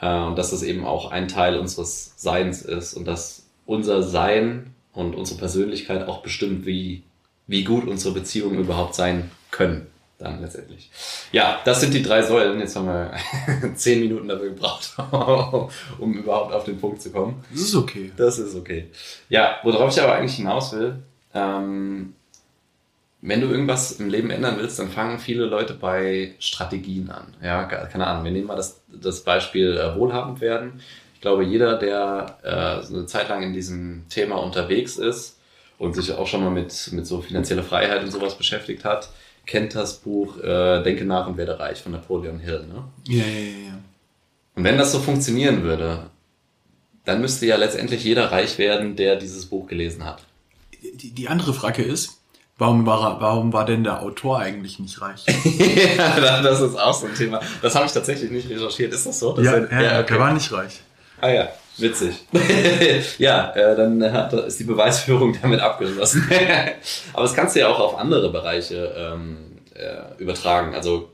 Äh, 0.00 0.18
und 0.22 0.36
dass 0.36 0.50
das 0.50 0.62
eben 0.62 0.84
auch 0.84 1.10
ein 1.10 1.28
Teil 1.28 1.58
unseres 1.58 2.14
Seins 2.16 2.62
ist 2.62 2.94
und 2.94 3.06
dass 3.06 3.46
unser 3.66 4.02
Sein 4.02 4.74
und 4.92 5.14
unsere 5.14 5.38
Persönlichkeit 5.38 6.08
auch 6.08 6.22
bestimmt, 6.22 6.66
wie, 6.66 7.04
wie 7.46 7.64
gut 7.64 7.86
unsere 7.86 8.14
Beziehungen 8.14 8.58
überhaupt 8.58 8.94
sein 8.94 9.30
können. 9.50 9.86
Dann 10.22 10.40
letztendlich. 10.40 10.88
Ja, 11.32 11.60
das 11.64 11.80
sind 11.80 11.92
die 11.94 12.02
drei 12.02 12.22
Säulen. 12.22 12.60
Jetzt 12.60 12.76
haben 12.76 12.86
wir 12.86 13.12
zehn 13.74 14.00
Minuten 14.00 14.28
dafür 14.28 14.50
gebraucht, 14.50 14.94
um 15.98 16.14
überhaupt 16.14 16.52
auf 16.52 16.64
den 16.64 16.78
Punkt 16.80 17.02
zu 17.02 17.10
kommen. 17.10 17.42
Das 17.50 17.60
ist 17.60 17.74
okay. 17.74 18.12
Das 18.16 18.38
ist 18.38 18.54
okay. 18.54 18.88
Ja, 19.28 19.56
worauf 19.64 19.92
ich 19.96 20.00
aber 20.02 20.14
eigentlich 20.14 20.36
hinaus 20.36 20.72
will, 20.72 20.96
ähm, 21.34 22.14
wenn 23.20 23.40
du 23.40 23.48
irgendwas 23.48 23.92
im 24.00 24.08
Leben 24.08 24.30
ändern 24.30 24.56
willst, 24.58 24.78
dann 24.78 24.90
fangen 24.90 25.18
viele 25.18 25.44
Leute 25.46 25.74
bei 25.74 26.34
Strategien 26.38 27.10
an. 27.10 27.34
Ja, 27.42 27.64
ke- 27.64 27.88
keine 27.90 28.06
Ahnung. 28.06 28.24
Wir 28.24 28.32
nehmen 28.32 28.46
mal 28.46 28.56
das, 28.56 28.80
das 28.88 29.22
Beispiel 29.22 29.76
äh, 29.76 29.96
wohlhabend 29.96 30.40
werden. 30.40 30.80
Ich 31.14 31.20
glaube, 31.20 31.44
jeder, 31.44 31.78
der 31.78 32.38
äh, 32.42 32.84
so 32.84 32.94
eine 32.96 33.06
Zeit 33.06 33.28
lang 33.28 33.42
in 33.42 33.52
diesem 33.52 34.04
Thema 34.08 34.36
unterwegs 34.36 34.96
ist 34.98 35.38
und 35.78 35.94
sich 35.94 36.12
auch 36.12 36.26
schon 36.26 36.42
mal 36.42 36.50
mit, 36.50 36.90
mit 36.92 37.06
so 37.06 37.20
finanzieller 37.22 37.62
Freiheit 37.62 38.02
und 38.02 38.10
sowas 38.10 38.36
beschäftigt 38.36 38.84
hat, 38.84 39.08
kennt 39.46 39.74
das 39.74 39.98
Buch 39.98 40.38
äh, 40.38 40.82
Denke 40.82 41.04
nach 41.04 41.26
und 41.26 41.36
werde 41.36 41.58
reich 41.58 41.82
von 41.82 41.92
Napoleon 41.92 42.38
Hill. 42.38 42.64
Ne? 42.66 42.84
Ja, 43.08 43.24
ja, 43.24 43.28
ja, 43.28 43.68
ja. 43.68 43.78
Und 44.54 44.64
wenn 44.64 44.78
das 44.78 44.92
so 44.92 44.98
funktionieren 45.00 45.62
würde, 45.62 46.10
dann 47.04 47.20
müsste 47.20 47.46
ja 47.46 47.56
letztendlich 47.56 48.04
jeder 48.04 48.30
reich 48.30 48.58
werden, 48.58 48.96
der 48.96 49.16
dieses 49.16 49.46
Buch 49.46 49.66
gelesen 49.66 50.04
hat. 50.04 50.22
Die, 50.94 51.10
die 51.10 51.28
andere 51.28 51.54
Frage 51.54 51.82
ist, 51.82 52.18
warum 52.58 52.86
war, 52.86 53.00
er- 53.16 53.20
warum 53.20 53.52
war 53.52 53.64
denn 53.64 53.82
der 53.82 54.02
Autor 54.02 54.38
eigentlich 54.40 54.78
nicht 54.78 55.00
reich? 55.00 55.24
ja, 55.96 56.42
das 56.42 56.60
ist 56.60 56.76
auch 56.76 56.94
so 56.94 57.06
ein 57.06 57.14
Thema. 57.14 57.40
Das 57.62 57.74
habe 57.74 57.86
ich 57.86 57.92
tatsächlich 57.92 58.30
nicht 58.30 58.48
recherchiert. 58.50 58.92
Ist 58.92 59.06
das 59.06 59.18
so? 59.18 59.32
Das 59.32 59.44
ja, 59.46 59.54
ein- 59.54 59.68
ja, 59.70 60.00
okay. 60.00 60.06
der 60.12 60.18
war 60.20 60.32
nicht 60.32 60.52
reich. 60.52 60.80
Ah 61.20 61.30
ja, 61.30 61.48
witzig. 61.76 62.14
ja, 63.18 63.52
äh, 63.52 63.76
dann 63.76 64.12
hat, 64.12 64.32
ist 64.32 64.60
die 64.60 64.64
Beweisführung 64.64 65.36
damit 65.42 65.60
abgeschlossen. 65.60 66.28
Aber 67.12 67.22
das 67.22 67.34
kannst 67.34 67.56
du 67.56 67.60
ja 67.60 67.68
auch 67.68 67.80
auf 67.80 67.98
andere 67.98 68.30
Bereiche 68.30 68.94
ähm, 68.96 69.38
äh, 69.74 70.20
übertragen. 70.22 70.74
Also 70.74 71.10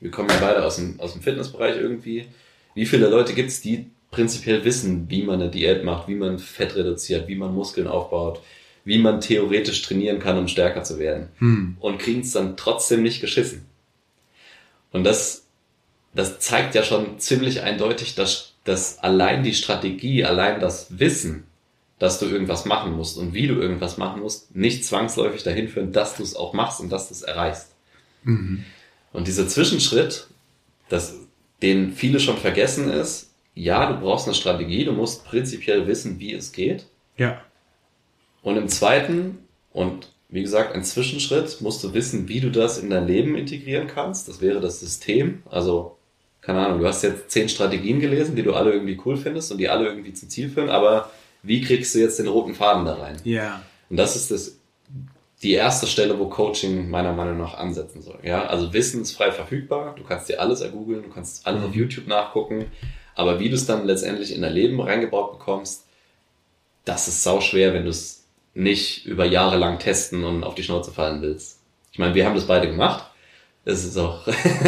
wir 0.00 0.10
kommen 0.10 0.28
ja 0.28 0.36
beide 0.40 0.64
aus 0.64 0.76
dem, 0.76 0.98
aus 1.00 1.12
dem 1.12 1.22
Fitnessbereich 1.22 1.76
irgendwie. 1.76 2.26
Wie 2.74 2.86
viele 2.86 3.08
Leute 3.08 3.34
gibt 3.34 3.50
es, 3.50 3.60
die 3.60 3.90
prinzipiell 4.10 4.64
wissen, 4.64 5.10
wie 5.10 5.22
man 5.22 5.40
eine 5.40 5.50
Diät 5.50 5.84
macht, 5.84 6.06
wie 6.06 6.14
man 6.14 6.38
Fett 6.38 6.76
reduziert, 6.76 7.28
wie 7.28 7.34
man 7.34 7.54
Muskeln 7.54 7.88
aufbaut, 7.88 8.40
wie 8.84 8.98
man 8.98 9.20
theoretisch 9.20 9.82
trainieren 9.82 10.20
kann, 10.20 10.38
um 10.38 10.48
stärker 10.48 10.84
zu 10.84 10.98
werden 10.98 11.28
Hm. 11.38 11.76
und 11.80 11.98
kriegen 11.98 12.20
es 12.20 12.32
dann 12.32 12.56
trotzdem 12.56 13.02
nicht 13.02 13.20
geschissen. 13.20 13.66
Und 14.92 15.04
das, 15.04 15.46
das 16.14 16.38
zeigt 16.40 16.74
ja 16.74 16.82
schon 16.82 17.18
ziemlich 17.18 17.62
eindeutig, 17.62 18.14
dass, 18.14 18.51
dass 18.64 18.98
allein 18.98 19.42
die 19.42 19.54
Strategie, 19.54 20.24
allein 20.24 20.60
das 20.60 20.98
Wissen, 20.98 21.44
dass 21.98 22.18
du 22.18 22.26
irgendwas 22.26 22.64
machen 22.64 22.92
musst 22.96 23.16
und 23.16 23.32
wie 23.32 23.46
du 23.46 23.54
irgendwas 23.54 23.96
machen 23.96 24.22
musst, 24.22 24.54
nicht 24.56 24.84
zwangsläufig 24.84 25.42
dahin 25.42 25.68
führen, 25.68 25.92
dass 25.92 26.16
du 26.16 26.22
es 26.22 26.34
auch 26.34 26.52
machst 26.52 26.80
und 26.80 26.90
dass 26.90 27.08
du 27.08 27.14
es 27.14 27.22
erreichst. 27.22 27.68
Mhm. 28.24 28.64
Und 29.12 29.28
dieser 29.28 29.46
Zwischenschritt, 29.46 30.26
das, 30.88 31.14
den 31.62 31.92
viele 31.92 32.18
schon 32.18 32.38
vergessen 32.38 32.90
ist, 32.90 33.30
ja, 33.54 33.92
du 33.92 34.00
brauchst 34.00 34.26
eine 34.26 34.34
Strategie, 34.34 34.84
du 34.84 34.92
musst 34.92 35.24
prinzipiell 35.24 35.86
wissen, 35.86 36.18
wie 36.18 36.32
es 36.32 36.52
geht. 36.52 36.86
Ja. 37.16 37.42
Und 38.42 38.56
im 38.56 38.68
zweiten, 38.68 39.38
und 39.72 40.10
wie 40.28 40.42
gesagt, 40.42 40.74
ein 40.74 40.84
Zwischenschritt, 40.84 41.60
musst 41.60 41.84
du 41.84 41.92
wissen, 41.92 42.28
wie 42.28 42.40
du 42.40 42.50
das 42.50 42.78
in 42.78 42.90
dein 42.90 43.06
Leben 43.06 43.36
integrieren 43.36 43.86
kannst. 43.86 44.28
Das 44.28 44.40
wäre 44.40 44.60
das 44.60 44.80
System. 44.80 45.42
Also, 45.50 45.98
keine 46.42 46.66
Ahnung, 46.66 46.80
du 46.80 46.86
hast 46.86 47.02
jetzt 47.02 47.30
zehn 47.30 47.48
Strategien 47.48 48.00
gelesen, 48.00 48.36
die 48.36 48.42
du 48.42 48.52
alle 48.52 48.72
irgendwie 48.72 49.00
cool 49.04 49.16
findest 49.16 49.50
und 49.52 49.58
die 49.58 49.68
alle 49.68 49.86
irgendwie 49.86 50.12
zum 50.12 50.28
Ziel 50.28 50.50
führen, 50.50 50.68
aber 50.68 51.10
wie 51.42 51.60
kriegst 51.60 51.94
du 51.94 52.00
jetzt 52.00 52.18
den 52.18 52.28
roten 52.28 52.54
Faden 52.54 52.84
da 52.84 52.94
rein? 52.94 53.16
Ja. 53.24 53.62
Und 53.88 53.96
das 53.96 54.16
ist 54.16 54.30
das, 54.30 54.58
die 55.42 55.52
erste 55.52 55.86
Stelle, 55.86 56.18
wo 56.18 56.26
Coaching 56.26 56.90
meiner 56.90 57.12
Meinung 57.12 57.38
nach 57.38 57.54
ansetzen 57.54 58.02
soll. 58.02 58.18
Ja, 58.22 58.46
also 58.46 58.72
Wissen 58.72 59.02
ist 59.02 59.12
frei 59.12 59.32
verfügbar. 59.32 59.94
Du 59.96 60.04
kannst 60.04 60.28
dir 60.28 60.40
alles 60.40 60.60
ergoogeln, 60.60 61.02
du 61.02 61.10
kannst 61.10 61.46
alles 61.46 61.64
auf 61.64 61.74
YouTube 61.74 62.06
nachgucken. 62.06 62.66
Aber 63.14 63.40
wie 63.40 63.48
du 63.48 63.54
es 63.54 63.66
dann 63.66 63.86
letztendlich 63.86 64.34
in 64.34 64.42
dein 64.42 64.52
Leben 64.52 64.80
reingebaut 64.80 65.38
bekommst, 65.38 65.84
das 66.84 67.08
ist 67.08 67.22
sau 67.22 67.40
schwer, 67.40 67.74
wenn 67.74 67.84
du 67.84 67.90
es 67.90 68.24
nicht 68.54 69.06
über 69.06 69.24
Jahre 69.24 69.56
lang 69.56 69.78
testen 69.78 70.24
und 70.24 70.44
auf 70.44 70.54
die 70.54 70.62
Schnauze 70.62 70.90
fallen 70.90 71.22
willst. 71.22 71.60
Ich 71.92 71.98
meine, 71.98 72.14
wir 72.14 72.26
haben 72.26 72.34
das 72.34 72.46
beide 72.46 72.68
gemacht. 72.68 73.11
Das 73.64 73.84
ist 73.84 73.96
auch, 73.96 74.18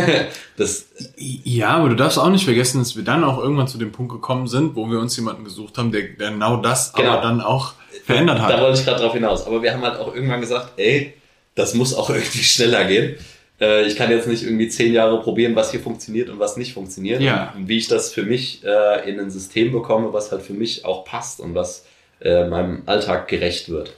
das, 0.56 0.86
Ja, 1.16 1.70
aber 1.70 1.88
du 1.88 1.96
darfst 1.96 2.18
auch 2.18 2.28
nicht 2.30 2.44
vergessen, 2.44 2.78
dass 2.78 2.94
wir 2.96 3.02
dann 3.02 3.24
auch 3.24 3.38
irgendwann 3.38 3.66
zu 3.66 3.76
dem 3.78 3.90
Punkt 3.90 4.12
gekommen 4.12 4.46
sind, 4.46 4.76
wo 4.76 4.88
wir 4.88 5.00
uns 5.00 5.16
jemanden 5.16 5.44
gesucht 5.44 5.78
haben, 5.78 5.90
der, 5.90 6.02
genau 6.14 6.58
das 6.58 6.92
Genau. 6.92 7.10
aber 7.10 7.22
dann 7.22 7.40
auch 7.40 7.72
verändert 8.04 8.38
Da 8.38 8.42
hat. 8.44 8.60
wollte 8.60 8.78
ich 8.78 8.84
gerade 8.84 9.00
drauf 9.02 9.12
hinaus. 9.14 9.46
Aber 9.46 9.62
wir 9.62 9.72
haben 9.72 9.82
halt 9.82 9.98
auch 9.98 10.14
irgendwann 10.14 10.40
gesagt, 10.40 10.74
ey, 10.76 11.14
das 11.56 11.74
muss 11.74 11.92
auch 11.94 12.08
irgendwie 12.14 12.44
schneller 12.44 12.84
gehen. 12.84 13.16
Äh, 13.60 13.84
ich 13.86 13.96
kann 13.96 14.10
jetzt 14.10 14.28
nicht 14.28 14.44
irgendwie 14.44 14.68
zehn 14.68 14.92
Jahre 14.92 15.20
probieren, 15.20 15.56
was 15.56 15.72
hier 15.72 15.80
funktioniert 15.80 16.28
und 16.30 16.38
was 16.38 16.56
nicht 16.56 16.72
funktioniert. 16.72 17.20
Ja. 17.20 17.52
Und 17.56 17.68
wie 17.68 17.78
ich 17.78 17.88
das 17.88 18.12
für 18.12 18.22
mich 18.22 18.62
äh, 18.64 19.10
in 19.10 19.18
ein 19.18 19.30
System 19.30 19.72
bekomme, 19.72 20.12
was 20.12 20.30
halt 20.30 20.42
für 20.42 20.54
mich 20.54 20.84
auch 20.84 21.04
passt 21.04 21.40
und 21.40 21.54
was 21.56 21.84
äh, 22.20 22.46
meinem 22.46 22.82
Alltag 22.86 23.26
gerecht 23.26 23.68
wird. 23.70 23.94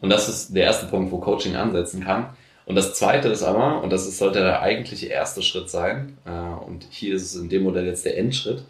Und 0.00 0.08
das 0.10 0.28
ist 0.30 0.54
der 0.54 0.64
erste 0.64 0.86
Punkt, 0.86 1.12
wo 1.12 1.18
Coaching 1.18 1.56
ansetzen 1.56 2.04
kann. 2.04 2.28
Und 2.66 2.76
das 2.76 2.94
zweite 2.94 3.28
ist 3.28 3.42
aber, 3.42 3.82
und 3.82 3.90
das 3.90 4.06
ist, 4.06 4.18
sollte 4.18 4.40
der 4.40 4.62
eigentliche 4.62 5.06
erste 5.06 5.42
Schritt 5.42 5.68
sein, 5.68 6.16
äh, 6.24 6.30
und 6.30 6.86
hier 6.90 7.14
ist 7.14 7.22
es 7.22 7.36
in 7.36 7.48
dem 7.48 7.62
Modell 7.62 7.86
jetzt 7.86 8.04
der 8.04 8.16
Endschritt, 8.16 8.64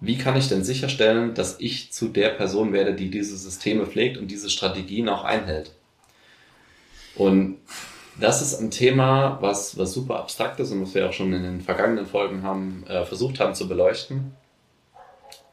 wie 0.00 0.16
kann 0.16 0.36
ich 0.36 0.48
denn 0.48 0.64
sicherstellen, 0.64 1.34
dass 1.34 1.60
ich 1.60 1.92
zu 1.92 2.08
der 2.08 2.30
Person 2.30 2.72
werde, 2.72 2.94
die 2.94 3.10
diese 3.10 3.36
Systeme 3.36 3.86
pflegt 3.86 4.16
und 4.16 4.30
diese 4.30 4.48
Strategien 4.48 5.08
auch 5.08 5.24
einhält? 5.24 5.72
Und 7.16 7.58
das 8.18 8.42
ist 8.42 8.58
ein 8.60 8.70
Thema, 8.70 9.38
was, 9.40 9.76
was 9.78 9.92
super 9.92 10.18
abstrakt 10.18 10.60
ist 10.60 10.72
und 10.72 10.82
was 10.82 10.94
wir 10.94 11.08
auch 11.08 11.12
schon 11.12 11.32
in 11.32 11.42
den 11.42 11.60
vergangenen 11.60 12.06
Folgen 12.06 12.42
haben, 12.42 12.84
äh, 12.86 13.04
versucht 13.04 13.40
haben 13.40 13.54
zu 13.54 13.68
beleuchten. 13.68 14.32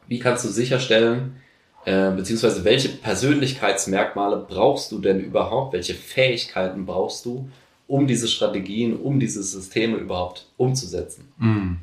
Wie 0.08 0.20
kannst 0.20 0.46
du 0.46 0.50
sicherstellen, 0.50 1.42
äh, 1.88 2.12
beziehungsweise 2.12 2.66
welche 2.66 2.90
Persönlichkeitsmerkmale 2.90 4.46
brauchst 4.46 4.92
du 4.92 5.00
denn 5.00 5.22
überhaupt? 5.22 5.72
Welche 5.72 5.94
Fähigkeiten 5.94 6.86
brauchst 6.86 7.24
du, 7.24 7.50
um 7.88 8.08
diese 8.08 8.28
Strategien, 8.28 8.98
um 8.98 9.22
diese 9.22 9.42
Systeme 9.42 9.96
überhaupt 9.96 10.48
umzusetzen? 10.58 11.32
Mhm. 11.38 11.78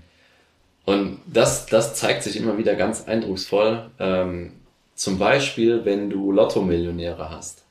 Und 0.85 1.21
das, 1.27 1.65
das 1.65 1.95
zeigt 1.95 2.23
sich 2.23 2.37
immer 2.37 2.59
wieder 2.59 2.75
ganz 2.75 3.09
eindrucksvoll. 3.09 3.91
Ähm, 3.99 4.53
zum 4.95 5.19
Beispiel, 5.19 5.87
wenn 5.87 6.11
du 6.11 6.33
Lotto-Millionäre 6.33 7.31
hast. 7.31 7.63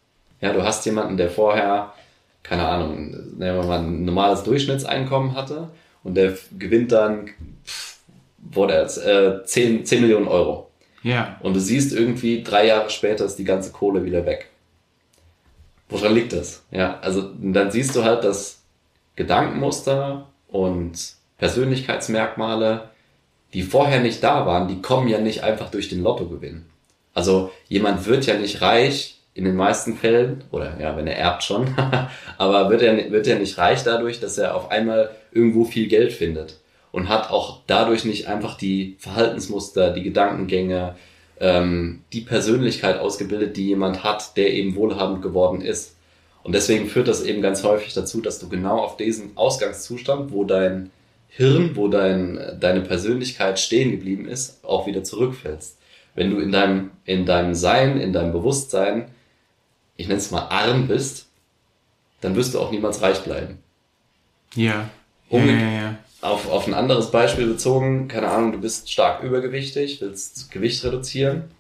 Ja, 0.42 0.54
du 0.54 0.64
hast 0.64 0.84
jemanden, 0.88 1.18
der 1.18 1.30
vorher, 1.30 1.94
keine 2.42 2.68
Ahnung, 2.68 3.12
nehmen 3.38 3.60
wir 3.60 3.64
mal 3.64 3.78
ein 3.78 4.06
normales 4.06 4.42
Durchschnittseinkommen 4.42 5.36
hatte 5.36 5.70
und 6.04 6.16
der 6.16 6.36
gewinnt 6.58 6.94
dann, 6.94 7.30
pff, 7.64 8.00
wo 8.40 8.66
der 8.66 8.82
jetzt, 8.82 8.98
äh, 8.98 9.46
10, 9.46 9.86
10 9.86 10.02
Millionen 10.02 10.28
Euro. 10.28 10.72
Ja. 11.04 11.38
Und 11.42 11.54
du 11.54 11.60
siehst 11.60 11.94
irgendwie, 11.94 12.44
drei 12.44 12.68
Jahre 12.68 12.90
später 12.90 13.26
ist 13.26 13.36
die 13.36 13.44
ganze 13.44 13.72
Kohle 13.72 14.06
wieder 14.06 14.26
weg. 14.26 14.50
Woran 15.90 16.16
liegt 16.16 16.34
das? 16.34 16.64
Ja, 16.72 17.00
also 17.02 17.30
dann 17.40 17.70
siehst 17.70 17.96
du 17.96 18.04
halt, 18.04 18.24
dass 18.24 18.64
Gedankenmuster 19.16 20.30
und 20.48 21.14
Persönlichkeitsmerkmale, 21.38 22.90
die 23.54 23.64
vorher 23.64 24.00
nicht 24.00 24.24
da 24.24 24.46
waren, 24.46 24.68
die 24.68 24.82
kommen 24.82 25.08
ja 25.08 25.20
nicht 25.20 25.44
einfach 25.44 25.70
durch 25.70 25.90
den 25.90 26.02
Lottogewinn. 26.02 26.66
Also 27.14 27.52
jemand 27.68 28.08
wird 28.08 28.26
ja 28.26 28.36
nicht 28.36 28.62
reich 28.62 29.20
in 29.36 29.46
den 29.46 29.56
meisten 29.56 29.98
Fällen, 29.98 30.44
oder 30.52 30.80
ja, 30.80 30.96
wenn 30.96 31.08
er 31.08 31.18
erbt 31.18 31.44
schon, 31.44 31.76
aber 32.38 32.70
wird 32.70 32.82
er, 32.82 33.12
wird 33.12 33.28
er 33.28 33.38
nicht 33.38 33.58
reich 33.58 33.84
dadurch, 33.84 34.20
dass 34.20 34.38
er 34.38 34.56
auf 34.56 34.72
einmal 34.72 35.12
irgendwo 35.32 35.66
viel 35.66 35.88
Geld 35.88 36.14
findet 36.14 36.60
und 36.94 37.10
hat 37.10 37.32
auch 37.32 37.62
dadurch 37.66 38.06
nicht 38.06 38.28
einfach 38.28 38.56
die 38.56 38.96
Verhaltensmuster, 39.00 39.92
die 39.92 40.04
Gedankengänge, 40.04 40.96
ähm, 41.40 42.04
die 42.14 42.22
Persönlichkeit 42.22 43.00
ausgebildet, 43.00 43.58
die 43.58 43.68
jemand 43.68 44.04
hat, 44.04 44.38
der 44.38 44.54
eben 44.54 44.76
wohlhabend 44.76 45.24
geworden 45.24 45.60
ist. 45.62 45.98
Und 46.44 46.54
deswegen 46.54 46.88
führt 46.88 47.08
das 47.08 47.24
eben 47.24 47.42
ganz 47.42 47.64
häufig 47.64 47.96
dazu, 47.96 48.22
dass 48.22 48.38
du 48.38 48.48
genau 48.48 48.78
auf 48.78 48.96
diesen 48.96 49.36
Ausgangszustand, 49.36 50.32
wo 50.32 50.44
dein 50.44 50.92
Hirn, 51.30 51.76
wo 51.76 51.88
dein, 51.88 52.40
deine 52.60 52.82
Persönlichkeit 52.82 53.60
stehen 53.60 53.90
geblieben 53.90 54.28
ist, 54.28 54.64
auch 54.64 54.86
wieder 54.86 55.04
zurückfällst. 55.04 55.80
Wenn 56.14 56.30
du 56.30 56.38
in 56.38 56.52
deinem, 56.52 56.92
in 57.06 57.26
deinem 57.26 57.56
Sein, 57.56 58.00
in 58.00 58.14
deinem 58.14 58.34
Bewusstsein, 58.34 59.08
ich 59.98 60.08
nenne 60.08 60.20
es 60.20 60.30
mal 60.30 60.48
arm 60.50 60.88
bist, 60.88 61.26
dann 62.22 62.36
wirst 62.36 62.54
du 62.54 62.60
auch 62.60 62.70
niemals 62.70 63.02
reich 63.02 63.22
bleiben. 63.22 63.58
Ja. 64.54 64.92
Umge 65.30 65.54
ja, 65.54 65.60
ja, 65.60 65.82
ja. 65.82 66.03
Auf, 66.24 66.50
auf 66.50 66.68
ein 66.68 66.74
anderes 66.74 67.12
Beispiel 67.12 67.46
bezogen, 67.48 68.08
keine 68.08 68.30
Ahnung, 68.30 68.54
du 68.54 68.62
bist 68.62 68.90
stark 68.90 69.24
übergewichtig, 69.24 70.00
willst 70.00 70.50
Gewicht 70.52 70.84
reduzieren, 70.86 71.52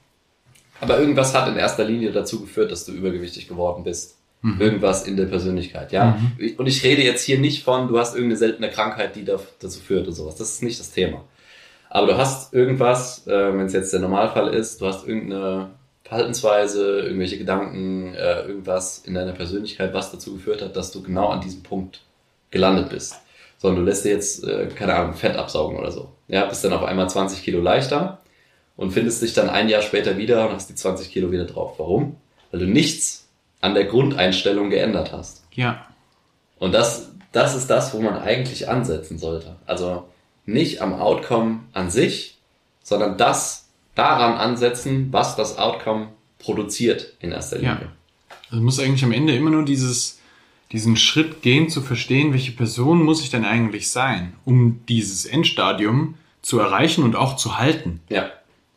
aber 0.79 0.99
irgendwas 0.99 1.33
hat 1.33 1.49
in 1.49 1.57
erster 1.57 1.83
Linie 1.83 2.11
dazu 2.11 2.41
geführt, 2.41 2.71
dass 2.71 2.85
du 2.85 2.93
übergewichtig 2.93 3.47
geworden 3.47 3.83
bist. 3.83 4.17
Mhm. 4.41 4.61
Irgendwas 4.61 5.07
in 5.07 5.15
der 5.15 5.25
Persönlichkeit, 5.25 5.91
ja. 5.91 6.17
Mhm. 6.37 6.55
Und 6.57 6.67
ich 6.67 6.83
rede 6.83 7.01
jetzt 7.01 7.23
hier 7.23 7.39
nicht 7.39 7.63
von, 7.63 7.87
du 7.87 7.97
hast 7.97 8.13
irgendeine 8.15 8.37
seltene 8.37 8.69
Krankheit, 8.69 9.15
die 9.15 9.23
da, 9.23 9.39
dazu 9.59 9.79
führt 9.79 10.07
oder 10.07 10.15
sowas. 10.15 10.35
Das 10.35 10.49
ist 10.49 10.63
nicht 10.63 10.79
das 10.79 10.91
Thema. 10.91 11.23
Aber 11.89 12.07
du 12.07 12.17
hast 12.17 12.53
irgendwas, 12.53 13.27
äh, 13.27 13.53
wenn 13.53 13.65
es 13.65 13.73
jetzt 13.73 13.93
der 13.93 13.99
Normalfall 14.01 14.53
ist, 14.53 14.81
du 14.81 14.87
hast 14.87 15.07
irgendeine 15.07 15.71
Verhaltensweise, 16.03 17.01
irgendwelche 17.01 17.37
Gedanken, 17.37 18.13
äh, 18.15 18.41
irgendwas 18.41 18.99
in 19.05 19.13
deiner 19.13 19.31
Persönlichkeit, 19.31 19.93
was 19.93 20.11
dazu 20.11 20.33
geführt 20.33 20.61
hat, 20.61 20.75
dass 20.75 20.91
du 20.91 21.01
genau 21.01 21.27
an 21.29 21.39
diesem 21.39 21.63
Punkt 21.63 22.01
gelandet 22.51 22.89
bist. 22.89 23.15
Sondern 23.63 23.85
du 23.85 23.89
lässt 23.89 24.03
dir 24.03 24.11
jetzt, 24.11 24.43
äh, 24.43 24.67
keine 24.75 24.93
Ahnung, 24.93 25.13
Fett 25.13 25.37
absaugen 25.37 25.77
oder 25.77 25.89
so. 25.89 26.11
Ja, 26.27 26.45
bist 26.45 26.65
dann 26.65 26.73
auf 26.73 26.83
einmal 26.83 27.09
20 27.09 27.41
Kilo 27.43 27.61
leichter 27.61 28.19
und 28.75 28.91
findest 28.91 29.21
dich 29.21 29.33
dann 29.33 29.49
ein 29.49 29.69
Jahr 29.69 29.81
später 29.81 30.17
wieder 30.17 30.49
und 30.49 30.55
hast 30.55 30.69
die 30.69 30.75
20 30.75 31.09
Kilo 31.09 31.31
wieder 31.31 31.45
drauf. 31.45 31.75
Warum? 31.79 32.17
Weil 32.51 32.59
du 32.59 32.65
nichts 32.65 33.29
an 33.61 33.73
der 33.73 33.85
Grundeinstellung 33.85 34.69
geändert 34.69 35.13
hast. 35.13 35.45
Ja. 35.53 35.87
Und 36.59 36.73
das, 36.73 37.13
das 37.31 37.55
ist 37.55 37.69
das, 37.69 37.93
wo 37.93 38.01
man 38.01 38.17
eigentlich 38.17 38.67
ansetzen 38.67 39.17
sollte. 39.17 39.55
Also 39.65 40.09
nicht 40.45 40.81
am 40.81 40.93
Outcome 40.99 41.61
an 41.71 41.89
sich, 41.89 42.39
sondern 42.83 43.17
das 43.17 43.69
daran 43.95 44.33
ansetzen, 44.33 45.07
was 45.13 45.37
das 45.37 45.57
Outcome 45.57 46.09
produziert 46.37 47.13
in 47.21 47.31
erster 47.31 47.59
Linie. 47.59 47.71
Ja. 47.79 47.91
Also 48.51 48.61
muss 48.61 48.77
eigentlich 48.77 49.05
am 49.05 49.13
Ende 49.13 49.33
immer 49.33 49.51
nur 49.51 49.63
dieses, 49.63 50.19
diesen 50.73 50.97
Schritt 50.97 51.43
gehen, 51.43 51.69
zu 51.69 51.81
verstehen, 51.81 52.33
welche 52.33 52.51
Person 52.51 53.03
muss 53.03 53.21
ich 53.21 53.29
denn 53.29 53.45
eigentlich 53.45 53.91
sein, 53.91 54.33
um 54.43 54.81
dieses 54.89 55.25
Endstadium 55.25 56.15
zu 56.41 56.59
erreichen 56.59 57.03
und 57.03 57.15
auch 57.15 57.35
zu 57.35 57.59
halten. 57.59 58.01
Ja, 58.09 58.31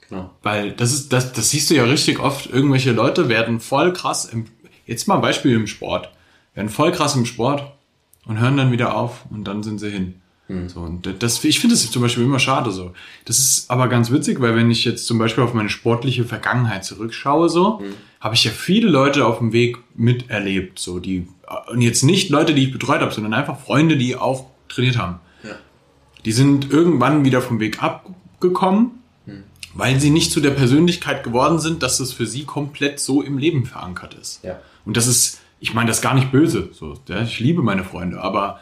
genau. 0.08 0.30
Weil 0.42 0.72
das 0.72 0.92
ist, 0.92 1.12
das, 1.12 1.32
das 1.32 1.50
siehst 1.50 1.70
du 1.70 1.74
ja 1.74 1.84
richtig 1.84 2.20
oft. 2.20 2.46
Irgendwelche 2.46 2.92
Leute 2.92 3.30
werden 3.30 3.60
voll 3.60 3.94
krass 3.94 4.26
im, 4.26 4.44
jetzt 4.86 5.08
mal 5.08 5.16
ein 5.16 5.22
Beispiel 5.22 5.56
im 5.56 5.66
Sport, 5.66 6.10
werden 6.54 6.68
voll 6.68 6.92
krass 6.92 7.16
im 7.16 7.24
Sport 7.24 7.72
und 8.26 8.38
hören 8.38 8.58
dann 8.58 8.72
wieder 8.72 8.94
auf 8.94 9.24
und 9.30 9.44
dann 9.44 9.62
sind 9.62 9.78
sie 9.78 9.90
hin. 9.90 10.20
So, 10.48 10.80
und 10.80 11.22
das, 11.22 11.42
ich 11.42 11.58
finde 11.58 11.74
das 11.74 11.90
zum 11.90 12.02
Beispiel 12.02 12.22
immer 12.22 12.38
schade 12.38 12.70
so. 12.70 12.92
Das 13.24 13.40
ist 13.40 13.68
aber 13.68 13.88
ganz 13.88 14.12
witzig, 14.12 14.40
weil 14.40 14.54
wenn 14.54 14.70
ich 14.70 14.84
jetzt 14.84 15.06
zum 15.06 15.18
Beispiel 15.18 15.42
auf 15.42 15.54
meine 15.54 15.68
sportliche 15.68 16.24
Vergangenheit 16.24 16.84
zurückschaue, 16.84 17.48
so, 17.48 17.82
habe 18.20 18.34
ich 18.34 18.44
ja 18.44 18.52
viele 18.52 18.88
Leute 18.88 19.26
auf 19.26 19.38
dem 19.38 19.52
Weg 19.52 19.78
miterlebt, 19.96 20.78
so, 20.78 21.00
die, 21.00 21.26
und 21.68 21.82
jetzt 21.82 22.04
nicht 22.04 22.30
Leute, 22.30 22.54
die 22.54 22.64
ich 22.64 22.72
betreut 22.72 23.00
habe, 23.00 23.12
sondern 23.12 23.34
einfach 23.34 23.58
Freunde, 23.58 23.96
die 23.96 24.14
auch 24.14 24.46
trainiert 24.68 24.98
haben. 24.98 25.18
Ja. 25.42 25.56
Die 26.24 26.32
sind 26.32 26.70
irgendwann 26.70 27.24
wieder 27.24 27.42
vom 27.42 27.58
Weg 27.58 27.82
abgekommen, 27.82 28.92
weil 29.74 30.00
sie 30.00 30.10
nicht 30.10 30.32
zu 30.32 30.40
der 30.40 30.50
Persönlichkeit 30.50 31.22
geworden 31.22 31.58
sind, 31.58 31.82
dass 31.82 31.98
das 31.98 32.12
für 32.12 32.26
sie 32.26 32.44
komplett 32.44 32.98
so 32.98 33.20
im 33.20 33.36
Leben 33.36 33.66
verankert 33.66 34.14
ist. 34.14 34.42
Ja. 34.42 34.60
Und 34.84 34.96
das 34.96 35.06
ist, 35.06 35.40
ich 35.60 35.74
meine 35.74 35.88
das 35.88 36.00
gar 36.00 36.14
nicht 36.14 36.32
böse, 36.32 36.70
so, 36.72 36.94
ja, 37.08 37.20
ich 37.22 37.40
liebe 37.40 37.62
meine 37.62 37.84
Freunde, 37.84 38.22
aber 38.22 38.60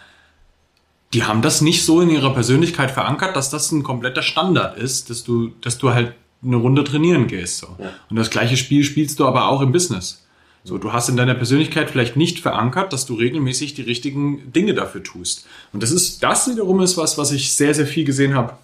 die 1.15 1.23
haben 1.23 1.43
das 1.43 1.61
nicht 1.61 1.85
so 1.85 2.01
in 2.01 2.11
ihrer 2.11 2.35
Persönlichkeit 2.35 2.91
verankert, 2.91 3.37
dass 3.37 3.49
das 3.49 3.71
ein 3.71 3.85
kompletter 3.85 4.23
Standard 4.23 4.77
ist, 4.77 5.11
dass 5.11 5.23
du, 5.23 5.53
dass 5.61 5.79
du 5.79 5.95
halt 5.95 6.13
eine 6.43 6.57
Runde 6.57 6.85
trainieren 6.85 7.29
gehst. 7.29 7.59
So. 7.59 7.69
Ja. 7.79 7.91
Und 8.11 8.17
das 8.17 8.31
gleiche 8.31 8.57
Spiel 8.57 8.83
spielst 8.85 9.21
du 9.21 9.27
aber 9.27 9.49
auch 9.49 9.61
im 9.61 9.73
Business. 9.73 10.27
So, 10.65 10.79
du 10.79 10.93
hast 10.93 11.09
in 11.09 11.17
deiner 11.17 11.35
Persönlichkeit 11.35 11.91
vielleicht 11.91 12.17
nicht 12.17 12.41
verankert, 12.41 12.93
dass 12.93 13.07
du 13.07 13.15
regelmäßig 13.15 13.75
die 13.75 13.83
richtigen 13.83 14.53
Dinge 14.53 14.75
dafür 14.75 15.03
tust. 15.03 15.47
Und 15.73 15.83
das 15.83 15.91
ist, 15.91 16.23
das 16.23 16.49
wiederum 16.49 16.81
ist 16.81 16.97
was, 16.97 17.17
was 17.17 17.33
ich 17.33 17.53
sehr, 17.53 17.75
sehr 17.75 17.87
viel 17.87 18.05
gesehen 18.05 18.35
habe. 18.35 18.55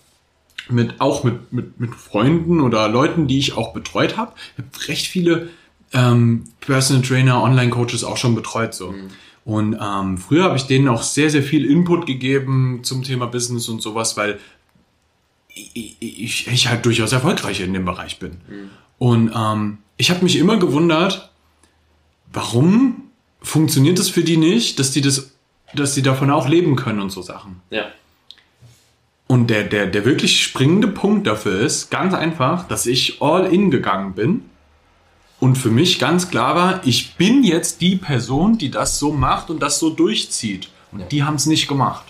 Mit, 0.68 1.00
auch 1.00 1.24
mit, 1.24 1.52
mit, 1.52 1.78
mit 1.78 1.94
Freunden 1.94 2.60
oder 2.60 2.88
Leuten, 2.88 3.26
die 3.26 3.38
ich 3.38 3.56
auch 3.56 3.72
betreut 3.72 4.16
habe. 4.16 4.32
Ich 4.56 4.64
habe 4.64 4.88
recht 4.88 5.06
viele 5.06 5.50
ähm, 5.92 6.44
Personal 6.60 7.02
Trainer, 7.02 7.42
Online-Coaches 7.42 8.04
auch 8.04 8.16
schon 8.16 8.34
betreut. 8.34 8.74
So. 8.74 8.94
Und 9.50 9.76
ähm, 9.82 10.16
früher 10.16 10.44
habe 10.44 10.56
ich 10.56 10.68
denen 10.68 10.86
auch 10.86 11.02
sehr, 11.02 11.28
sehr 11.28 11.42
viel 11.42 11.68
Input 11.68 12.06
gegeben 12.06 12.84
zum 12.84 13.02
Thema 13.02 13.26
Business 13.26 13.68
und 13.68 13.82
sowas, 13.82 14.16
weil 14.16 14.38
ich, 15.48 15.96
ich, 15.98 16.46
ich 16.46 16.68
halt 16.68 16.86
durchaus 16.86 17.10
erfolgreich 17.10 17.58
in 17.58 17.72
dem 17.72 17.84
Bereich 17.84 18.20
bin. 18.20 18.36
Und 18.98 19.32
ähm, 19.34 19.78
ich 19.96 20.12
habe 20.12 20.22
mich 20.22 20.36
immer 20.36 20.56
gewundert, 20.58 21.32
warum 22.32 23.10
funktioniert 23.42 23.98
das 23.98 24.08
für 24.08 24.22
die 24.22 24.36
nicht, 24.36 24.78
dass 24.78 24.92
die 24.92 25.00
das, 25.00 25.32
dass 25.74 25.94
die 25.94 26.02
davon 26.02 26.30
auch 26.30 26.46
leben 26.46 26.76
können 26.76 27.00
und 27.00 27.10
so 27.10 27.20
Sachen. 27.20 27.60
Ja. 27.70 27.86
Und 29.26 29.50
der, 29.50 29.64
der, 29.64 29.88
der 29.88 30.04
wirklich 30.04 30.44
springende 30.44 30.86
Punkt 30.86 31.26
dafür 31.26 31.58
ist 31.58 31.90
ganz 31.90 32.14
einfach, 32.14 32.68
dass 32.68 32.86
ich 32.86 33.20
all 33.20 33.52
in 33.52 33.72
gegangen 33.72 34.14
bin 34.14 34.44
und 35.40 35.56
für 35.56 35.70
mich 35.70 35.98
ganz 35.98 36.30
klar 36.30 36.54
war, 36.54 36.86
ich 36.86 37.16
bin 37.16 37.42
jetzt 37.42 37.80
die 37.80 37.96
Person, 37.96 38.58
die 38.58 38.70
das 38.70 38.98
so 38.98 39.12
macht 39.12 39.50
und 39.50 39.60
das 39.60 39.78
so 39.78 39.90
durchzieht. 39.90 40.68
Und 40.92 41.00
Ja. 41.00 41.06
die 41.06 41.22
haben 41.24 41.36
es 41.36 41.46
nicht 41.46 41.66
gemacht. 41.66 42.04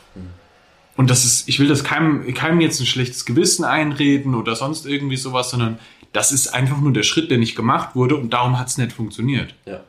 Und 0.97 1.09
das 1.09 1.25
ist, 1.25 1.49
ich 1.49 1.59
will 1.61 1.69
das 1.69 1.83
keinem, 1.85 2.35
keinem 2.35 2.61
jetzt 2.61 2.79
ein 2.81 2.87
schlechtes 2.87 3.25
Gewissen 3.25 3.65
einreden 3.65 4.35
oder 4.35 4.55
sonst 4.55 4.85
irgendwie 4.85 5.17
sowas, 5.17 5.51
sondern 5.51 5.79
das 6.13 6.31
ist 6.33 6.49
einfach 6.49 6.79
nur 6.79 6.93
der 6.93 7.05
Schritt, 7.05 7.31
der 7.31 7.39
nicht 7.39 7.55
gemacht 7.57 7.95
wurde 7.95 8.17
und 8.17 8.31
darum 8.35 8.59
hat 8.59 8.67
es 8.69 8.77
nicht 8.77 8.93
funktioniert. 8.93 9.55
Ja. 9.65 9.81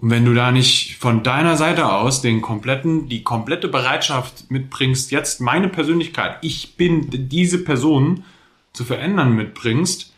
Und 0.00 0.10
wenn 0.10 0.24
du 0.24 0.32
da 0.34 0.50
nicht 0.50 0.96
von 0.98 1.22
deiner 1.22 1.56
Seite 1.56 1.92
aus 1.92 2.22
den 2.22 2.40
kompletten, 2.40 3.08
die 3.08 3.22
komplette 3.22 3.68
Bereitschaft 3.68 4.50
mitbringst, 4.50 5.10
jetzt 5.10 5.40
meine 5.40 5.68
Persönlichkeit, 5.68 6.38
ich 6.40 6.76
bin 6.76 7.08
diese 7.28 7.58
Person 7.58 8.24
zu 8.72 8.84
verändern 8.84 9.34
mitbringst, 9.34 10.12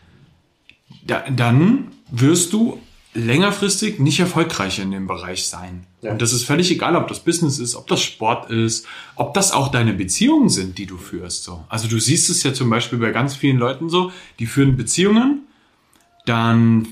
da, 1.06 1.24
dann 1.30 1.88
wirst 2.10 2.52
du 2.52 2.78
längerfristig 3.12 3.98
nicht 3.98 4.20
erfolgreich 4.20 4.78
in 4.78 4.92
dem 4.92 5.06
Bereich 5.08 5.46
sein. 5.46 5.84
Ja. 6.00 6.12
Und 6.12 6.22
das 6.22 6.32
ist 6.32 6.44
völlig 6.44 6.70
egal, 6.70 6.94
ob 6.94 7.08
das 7.08 7.20
Business 7.20 7.58
ist, 7.58 7.74
ob 7.74 7.88
das 7.88 8.02
Sport 8.02 8.50
ist, 8.50 8.86
ob 9.16 9.34
das 9.34 9.50
auch 9.52 9.68
deine 9.68 9.92
Beziehungen 9.92 10.48
sind, 10.48 10.78
die 10.78 10.86
du 10.86 10.96
führst. 10.96 11.42
So. 11.42 11.64
Also 11.68 11.88
du 11.88 11.98
siehst 11.98 12.30
es 12.30 12.42
ja 12.44 12.54
zum 12.54 12.70
Beispiel 12.70 12.98
bei 12.98 13.10
ganz 13.10 13.34
vielen 13.34 13.56
Leuten 13.58 13.88
so, 13.88 14.12
die 14.38 14.46
führen 14.46 14.76
Beziehungen, 14.76 15.40
dann 16.24 16.88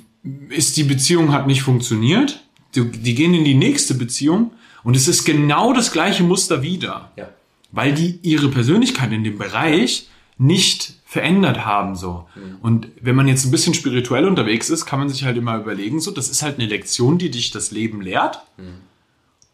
ist 0.48 0.76
die 0.76 0.82
Beziehung 0.84 1.32
hat 1.32 1.46
nicht 1.46 1.62
funktioniert, 1.62 2.40
die, 2.74 2.90
die 2.90 3.14
gehen 3.14 3.34
in 3.34 3.44
die 3.44 3.54
nächste 3.54 3.94
Beziehung 3.94 4.50
und 4.82 4.96
es 4.96 5.06
ist 5.06 5.24
genau 5.24 5.72
das 5.72 5.92
gleiche 5.92 6.24
Muster 6.24 6.62
wieder 6.62 7.12
Ja. 7.16 7.28
weil 7.70 7.94
die 7.94 8.18
ihre 8.22 8.48
Persönlichkeit 8.48 9.12
in 9.12 9.22
dem 9.22 9.38
Bereich 9.38 10.08
nicht 10.36 10.94
verändert 11.08 11.64
haben 11.64 11.96
so. 11.96 12.28
Und 12.60 12.88
wenn 13.00 13.16
man 13.16 13.28
jetzt 13.28 13.46
ein 13.46 13.50
bisschen 13.50 13.72
spirituell 13.72 14.26
unterwegs 14.26 14.68
ist, 14.68 14.84
kann 14.84 14.98
man 14.98 15.08
sich 15.08 15.24
halt 15.24 15.38
immer 15.38 15.56
überlegen, 15.56 16.00
so, 16.00 16.10
das 16.10 16.28
ist 16.28 16.42
halt 16.42 16.58
eine 16.58 16.68
Lektion, 16.68 17.16
die 17.16 17.30
dich 17.30 17.50
das 17.50 17.70
Leben 17.70 18.02
lehrt. 18.02 18.40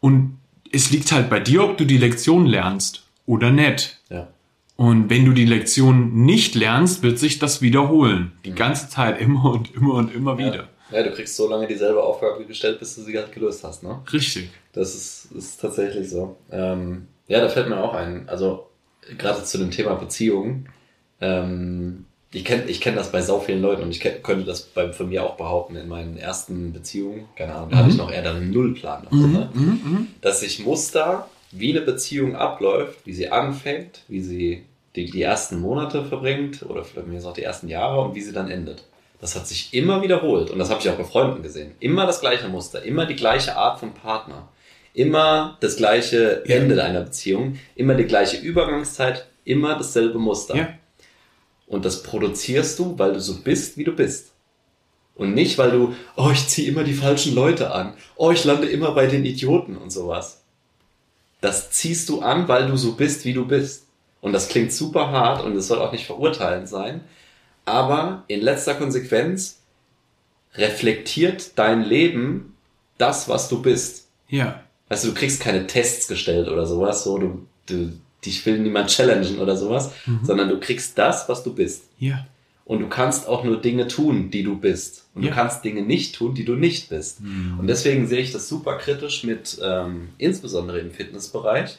Und 0.00 0.38
es 0.72 0.90
liegt 0.90 1.12
halt 1.12 1.30
bei 1.30 1.38
dir, 1.38 1.62
ob 1.62 1.78
du 1.78 1.84
die 1.84 1.96
Lektion 1.96 2.46
lernst 2.46 3.04
oder 3.24 3.52
nicht. 3.52 4.00
Ja. 4.10 4.26
Und 4.74 5.10
wenn 5.10 5.24
du 5.24 5.32
die 5.32 5.44
Lektion 5.44 6.24
nicht 6.24 6.56
lernst, 6.56 7.04
wird 7.04 7.20
sich 7.20 7.38
das 7.38 7.62
wiederholen. 7.62 8.32
Die 8.44 8.52
ganze 8.52 8.88
Zeit, 8.88 9.20
immer 9.20 9.52
und 9.52 9.72
immer 9.76 9.94
und 9.94 10.12
immer 10.12 10.36
wieder. 10.38 10.68
Ja, 10.90 11.04
du 11.04 11.12
kriegst 11.12 11.36
so 11.36 11.48
lange 11.48 11.68
dieselbe 11.68 12.02
Aufgabe 12.02 12.44
gestellt, 12.46 12.80
bis 12.80 12.96
du 12.96 13.02
sie 13.02 13.16
halt 13.16 13.30
gelöst 13.30 13.62
hast, 13.62 13.84
ne? 13.84 14.02
Richtig. 14.12 14.50
Das 14.72 14.96
ist, 14.96 15.28
ist 15.36 15.60
tatsächlich 15.60 16.10
so. 16.10 16.36
Ähm, 16.50 17.06
ja, 17.28 17.40
da 17.40 17.48
fällt 17.48 17.68
mir 17.68 17.78
auch 17.78 17.94
ein. 17.94 18.28
Also, 18.28 18.66
gerade 19.16 19.44
zu 19.44 19.58
dem 19.58 19.70
Thema 19.70 19.94
Beziehungen. 19.94 20.68
Ähm, 21.24 22.04
ich 22.32 22.44
kenne 22.44 22.64
ich 22.64 22.80
kenn 22.80 22.96
das 22.96 23.12
bei 23.12 23.22
so 23.22 23.38
vielen 23.38 23.62
Leuten 23.62 23.82
und 23.82 23.90
ich 23.90 24.00
kenn, 24.00 24.22
könnte 24.22 24.44
das 24.44 24.62
bei, 24.62 24.92
von 24.92 25.08
mir 25.08 25.22
auch 25.22 25.36
behaupten 25.36 25.76
in 25.76 25.88
meinen 25.88 26.16
ersten 26.16 26.72
Beziehungen. 26.72 27.26
Keine 27.36 27.54
Ahnung, 27.54 27.70
da 27.70 27.76
hatte 27.76 27.90
ich 27.90 27.96
noch 27.96 28.10
eher 28.10 28.22
dann 28.22 28.36
einen 28.36 28.50
Nullplan. 28.50 29.04
Davon, 29.04 29.32
ne? 29.32 29.48
Dass 30.20 30.42
ich 30.42 30.64
Muster, 30.64 31.28
wie 31.52 31.70
eine 31.70 31.82
Beziehung 31.82 32.34
abläuft, 32.34 32.98
wie 33.06 33.12
sie 33.12 33.30
anfängt, 33.30 34.00
wie 34.08 34.20
sie 34.20 34.64
die, 34.96 35.10
die 35.10 35.22
ersten 35.22 35.60
Monate 35.60 36.04
verbringt 36.04 36.64
oder 36.68 36.84
vielleicht 36.84 37.06
mir 37.06 37.24
auch 37.24 37.32
die 37.32 37.42
ersten 37.42 37.68
Jahre 37.68 38.00
und 38.00 38.14
wie 38.14 38.20
sie 38.20 38.32
dann 38.32 38.50
endet. 38.50 38.84
Das 39.20 39.36
hat 39.36 39.46
sich 39.46 39.72
immer 39.72 40.02
wiederholt 40.02 40.50
und 40.50 40.58
das 40.58 40.70
habe 40.70 40.80
ich 40.80 40.90
auch 40.90 40.96
bei 40.96 41.04
Freunden 41.04 41.42
gesehen. 41.42 41.72
Immer 41.80 42.06
das 42.06 42.20
gleiche 42.20 42.48
Muster, 42.48 42.82
immer 42.82 43.06
die 43.06 43.16
gleiche 43.16 43.56
Art 43.56 43.78
von 43.78 43.94
Partner, 43.94 44.48
immer 44.92 45.56
das 45.60 45.76
gleiche 45.76 46.42
Ja. 46.46 46.56
Ende 46.56 46.82
einer 46.82 47.02
Beziehung, 47.02 47.58
immer 47.76 47.94
die 47.94 48.04
gleiche 48.04 48.36
Übergangszeit, 48.38 49.26
immer 49.44 49.76
dasselbe 49.76 50.18
Muster. 50.18 50.56
Ja. 50.56 50.68
Und 51.66 51.84
das 51.84 52.02
produzierst 52.02 52.78
du, 52.78 52.98
weil 52.98 53.14
du 53.14 53.20
so 53.20 53.42
bist, 53.42 53.76
wie 53.76 53.84
du 53.84 53.92
bist. 53.92 54.32
Und 55.14 55.34
nicht, 55.34 55.58
weil 55.58 55.70
du, 55.70 55.94
oh, 56.16 56.30
ich 56.32 56.48
ziehe 56.48 56.68
immer 56.68 56.84
die 56.84 56.94
falschen 56.94 57.34
Leute 57.34 57.72
an, 57.72 57.94
oh, 58.16 58.30
ich 58.30 58.44
lande 58.44 58.68
immer 58.68 58.92
bei 58.92 59.06
den 59.06 59.24
Idioten 59.24 59.76
und 59.76 59.90
sowas. 59.90 60.42
Das 61.40 61.70
ziehst 61.70 62.08
du 62.08 62.20
an, 62.20 62.48
weil 62.48 62.68
du 62.68 62.76
so 62.76 62.92
bist, 62.92 63.24
wie 63.24 63.32
du 63.32 63.46
bist. 63.46 63.86
Und 64.20 64.32
das 64.32 64.48
klingt 64.48 64.72
super 64.72 65.10
hart 65.10 65.44
und 65.44 65.54
es 65.56 65.68
soll 65.68 65.78
auch 65.78 65.92
nicht 65.92 66.06
verurteilend 66.06 66.68
sein. 66.68 67.02
Aber 67.64 68.24
in 68.26 68.40
letzter 68.40 68.74
Konsequenz 68.74 69.60
reflektiert 70.54 71.52
dein 71.56 71.82
Leben 71.82 72.56
das, 72.98 73.28
was 73.28 73.48
du 73.48 73.60
bist. 73.62 74.08
Ja. 74.28 74.62
Du, 74.88 75.08
du 75.08 75.14
kriegst 75.14 75.40
keine 75.40 75.66
Tests 75.66 76.08
gestellt 76.08 76.48
oder 76.48 76.66
sowas, 76.66 77.04
so 77.04 77.18
du, 77.18 77.46
du 77.66 77.92
dich 78.26 78.44
will 78.46 78.58
niemand 78.58 78.90
challengen 78.90 79.38
oder 79.38 79.56
sowas, 79.56 79.92
sondern 80.22 80.48
du 80.48 80.58
kriegst 80.60 80.96
das, 80.98 81.28
was 81.28 81.42
du 81.42 81.54
bist. 81.54 81.84
Ja. 81.98 82.26
Und 82.66 82.80
du 82.80 82.88
kannst 82.88 83.28
auch 83.28 83.44
nur 83.44 83.60
Dinge 83.60 83.88
tun, 83.88 84.30
die 84.30 84.42
du 84.42 84.56
bist. 84.56 85.04
Und 85.14 85.22
Ja. 85.22 85.28
du 85.30 85.34
kannst 85.36 85.64
Dinge 85.64 85.82
nicht 85.82 86.14
tun, 86.14 86.34
die 86.34 86.44
du 86.46 86.54
nicht 86.54 86.88
bist. 86.88 87.18
Und 87.58 87.66
deswegen 87.66 88.06
sehe 88.06 88.20
ich 88.20 88.32
das 88.32 88.48
super 88.48 88.78
kritisch 88.78 89.22
mit, 89.24 89.58
ähm, 89.62 90.08
insbesondere 90.18 90.78
im 90.78 90.90
Fitnessbereich, 90.90 91.76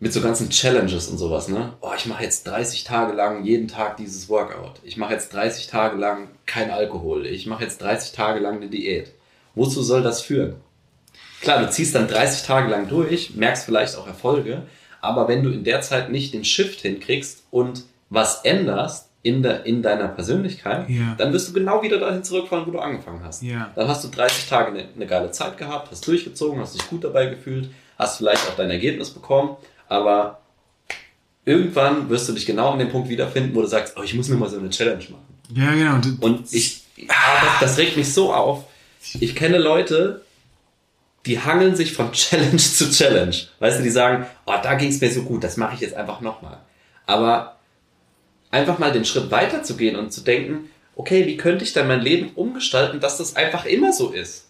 mit 0.00 0.12
so 0.12 0.20
ganzen 0.22 0.48
Challenges 0.50 1.08
und 1.08 1.18
sowas, 1.18 1.48
ne? 1.48 1.74
Oh, 1.82 1.90
ich 1.96 2.06
mache 2.06 2.24
jetzt 2.24 2.46
30 2.46 2.84
Tage 2.84 3.12
lang 3.12 3.44
jeden 3.44 3.68
Tag 3.68 3.96
dieses 3.98 4.28
Workout. 4.30 4.80
Ich 4.82 4.96
mache 4.96 5.12
jetzt 5.12 5.32
30 5.34 5.66
Tage 5.66 5.98
lang 5.98 6.28
kein 6.46 6.70
Alkohol. 6.70 7.26
Ich 7.26 7.46
mache 7.46 7.62
jetzt 7.64 7.82
30 7.82 8.12
Tage 8.12 8.40
lang 8.40 8.56
eine 8.56 8.68
Diät. 8.68 9.12
Wozu 9.54 9.82
soll 9.82 10.02
das 10.02 10.22
führen? 10.22 10.54
Klar, 11.42 11.62
du 11.62 11.70
ziehst 11.70 11.94
dann 11.94 12.08
30 12.08 12.46
Tage 12.46 12.70
lang 12.70 12.88
durch, 12.88 13.34
merkst 13.36 13.64
vielleicht 13.66 13.96
auch 13.96 14.06
Erfolge, 14.06 14.62
aber 15.00 15.28
wenn 15.28 15.42
du 15.42 15.50
in 15.50 15.64
der 15.64 15.80
Zeit 15.80 16.10
nicht 16.10 16.32
den 16.34 16.44
Shift 16.44 16.80
hinkriegst 16.80 17.44
und 17.50 17.84
was 18.10 18.44
änderst 18.44 19.08
in, 19.22 19.42
der, 19.42 19.66
in 19.66 19.82
deiner 19.82 20.08
Persönlichkeit, 20.08 20.88
Ja. 20.88 21.14
dann 21.18 21.32
wirst 21.32 21.48
du 21.48 21.52
genau 21.52 21.82
wieder 21.82 21.98
dahin 21.98 22.24
zurückfahren, 22.24 22.66
wo 22.66 22.70
du 22.70 22.78
angefangen 22.78 23.20
hast. 23.22 23.42
Ja. 23.42 23.70
Dann 23.74 23.86
hast 23.86 24.02
du 24.04 24.08
30 24.08 24.48
Tage 24.48 24.70
eine, 24.70 24.88
eine 24.96 25.06
geile 25.06 25.30
Zeit 25.30 25.58
gehabt, 25.58 25.90
hast 25.90 26.06
durchgezogen, 26.06 26.58
hast 26.60 26.74
dich 26.74 26.88
gut 26.88 27.04
dabei 27.04 27.26
gefühlt, 27.26 27.68
hast 27.98 28.16
vielleicht 28.18 28.48
auch 28.48 28.56
dein 28.56 28.70
Ergebnis 28.70 29.10
bekommen, 29.10 29.56
aber 29.88 30.40
irgendwann 31.44 32.08
wirst 32.08 32.28
du 32.28 32.32
dich 32.32 32.46
genau 32.46 32.70
an 32.70 32.78
dem 32.78 32.90
Punkt 32.90 33.08
wiederfinden, 33.08 33.54
wo 33.54 33.60
du 33.62 33.66
sagst, 33.66 33.94
oh, 33.98 34.02
ich 34.02 34.14
muss 34.14 34.28
mir 34.28 34.36
mal 34.36 34.48
so 34.48 34.58
eine 34.58 34.70
Challenge 34.70 35.04
machen. 35.10 35.26
Ja, 35.54 35.72
genau. 35.74 35.94
Und, 35.96 36.22
Und 36.22 36.52
ich, 36.54 36.82
ah, 37.08 37.14
das, 37.60 37.60
das 37.70 37.78
regt 37.78 37.96
mich 37.96 38.12
so 38.12 38.32
auf. 38.32 38.64
Ich 39.18 39.34
kenne 39.34 39.58
Leute, 39.58 40.22
die 41.26 41.38
hangeln 41.40 41.76
sich 41.76 41.92
von 41.92 42.12
Challenge 42.12 42.56
zu 42.56 42.90
Challenge. 42.90 43.36
Weißt 43.58 43.78
du, 43.78 43.82
die 43.82 43.90
sagen, 43.90 44.26
oh, 44.46 44.54
da 44.62 44.74
ging 44.74 44.88
es 44.90 45.00
mir 45.00 45.10
so 45.10 45.22
gut, 45.22 45.44
das 45.44 45.56
mache 45.56 45.74
ich 45.74 45.80
jetzt 45.80 45.94
einfach 45.94 46.20
nochmal. 46.20 46.58
Aber 47.06 47.56
einfach 48.50 48.78
mal 48.78 48.92
den 48.92 49.04
Schritt 49.04 49.30
weiter 49.30 49.62
zu 49.62 49.76
gehen 49.76 49.96
und 49.96 50.12
zu 50.12 50.22
denken, 50.22 50.70
okay, 50.96 51.26
wie 51.26 51.36
könnte 51.36 51.64
ich 51.64 51.72
denn 51.72 51.86
mein 51.88 52.00
Leben 52.00 52.30
umgestalten, 52.34 53.00
dass 53.00 53.18
das 53.18 53.36
einfach 53.36 53.64
immer 53.64 53.92
so 53.92 54.10
ist? 54.10 54.46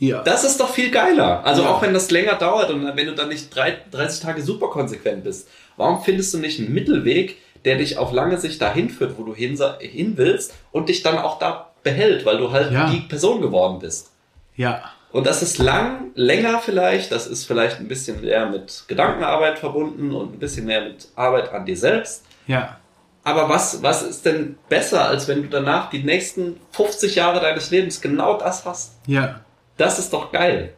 ja. 0.00 0.22
Das 0.22 0.44
ist 0.44 0.60
doch 0.60 0.70
viel 0.70 0.90
geiler. 0.92 1.44
Also 1.44 1.62
Ja. 1.62 1.70
auch 1.70 1.82
wenn 1.82 1.92
das 1.92 2.10
länger 2.12 2.34
dauert 2.36 2.70
und 2.70 2.84
wenn 2.96 3.06
du 3.06 3.14
dann 3.16 3.28
nicht 3.28 3.52
drei- 3.54 3.78
30 3.90 4.20
Tage 4.22 4.42
super 4.42 4.68
konsequent 4.68 5.24
bist, 5.24 5.48
warum 5.76 6.02
findest 6.02 6.32
du 6.34 6.38
nicht 6.38 6.60
einen 6.60 6.72
Mittelweg, 6.72 7.36
der 7.64 7.76
dich 7.78 7.98
auf 7.98 8.12
lange 8.12 8.38
Sicht 8.38 8.62
dahin 8.62 8.90
führt, 8.90 9.18
wo 9.18 9.24
du 9.24 9.34
hin, 9.34 9.58
hin 9.80 10.12
willst 10.16 10.54
und 10.70 10.88
dich 10.88 11.02
dann 11.02 11.18
auch 11.18 11.40
da 11.40 11.72
behält, 11.82 12.24
weil 12.24 12.38
du 12.38 12.52
halt 12.52 12.70
Ja. 12.72 12.88
die 12.90 13.00
Person 13.00 13.40
geworden 13.40 13.78
bist. 13.80 14.10
ja. 14.56 14.82
Und 15.10 15.26
das 15.26 15.42
ist 15.42 15.58
lang, 15.58 16.10
länger 16.14 16.58
vielleicht, 16.58 17.10
das 17.12 17.26
ist 17.26 17.44
vielleicht 17.46 17.78
ein 17.78 17.88
bisschen 17.88 18.20
mehr 18.20 18.46
mit 18.48 18.84
Gedankenarbeit 18.88 19.58
verbunden 19.58 20.12
und 20.12 20.34
ein 20.34 20.38
bisschen 20.38 20.66
mehr 20.66 20.82
mit 20.82 21.08
Arbeit 21.16 21.50
an 21.52 21.64
dir 21.64 21.76
selbst. 21.76 22.24
Ja. 22.46 22.78
Aber 23.24 23.48
was, 23.48 23.82
was 23.82 24.02
ist 24.02 24.24
denn 24.26 24.56
besser, 24.68 25.06
als 25.06 25.26
wenn 25.28 25.42
du 25.42 25.48
danach 25.48 25.90
die 25.90 26.02
nächsten 26.02 26.56
50 26.72 27.14
Jahre 27.14 27.40
deines 27.40 27.70
Lebens 27.70 28.00
genau 28.00 28.38
das 28.38 28.64
hast? 28.64 28.92
Ja. 29.06 29.40
Das 29.76 29.98
ist 29.98 30.12
doch 30.12 30.30
geil. 30.32 30.74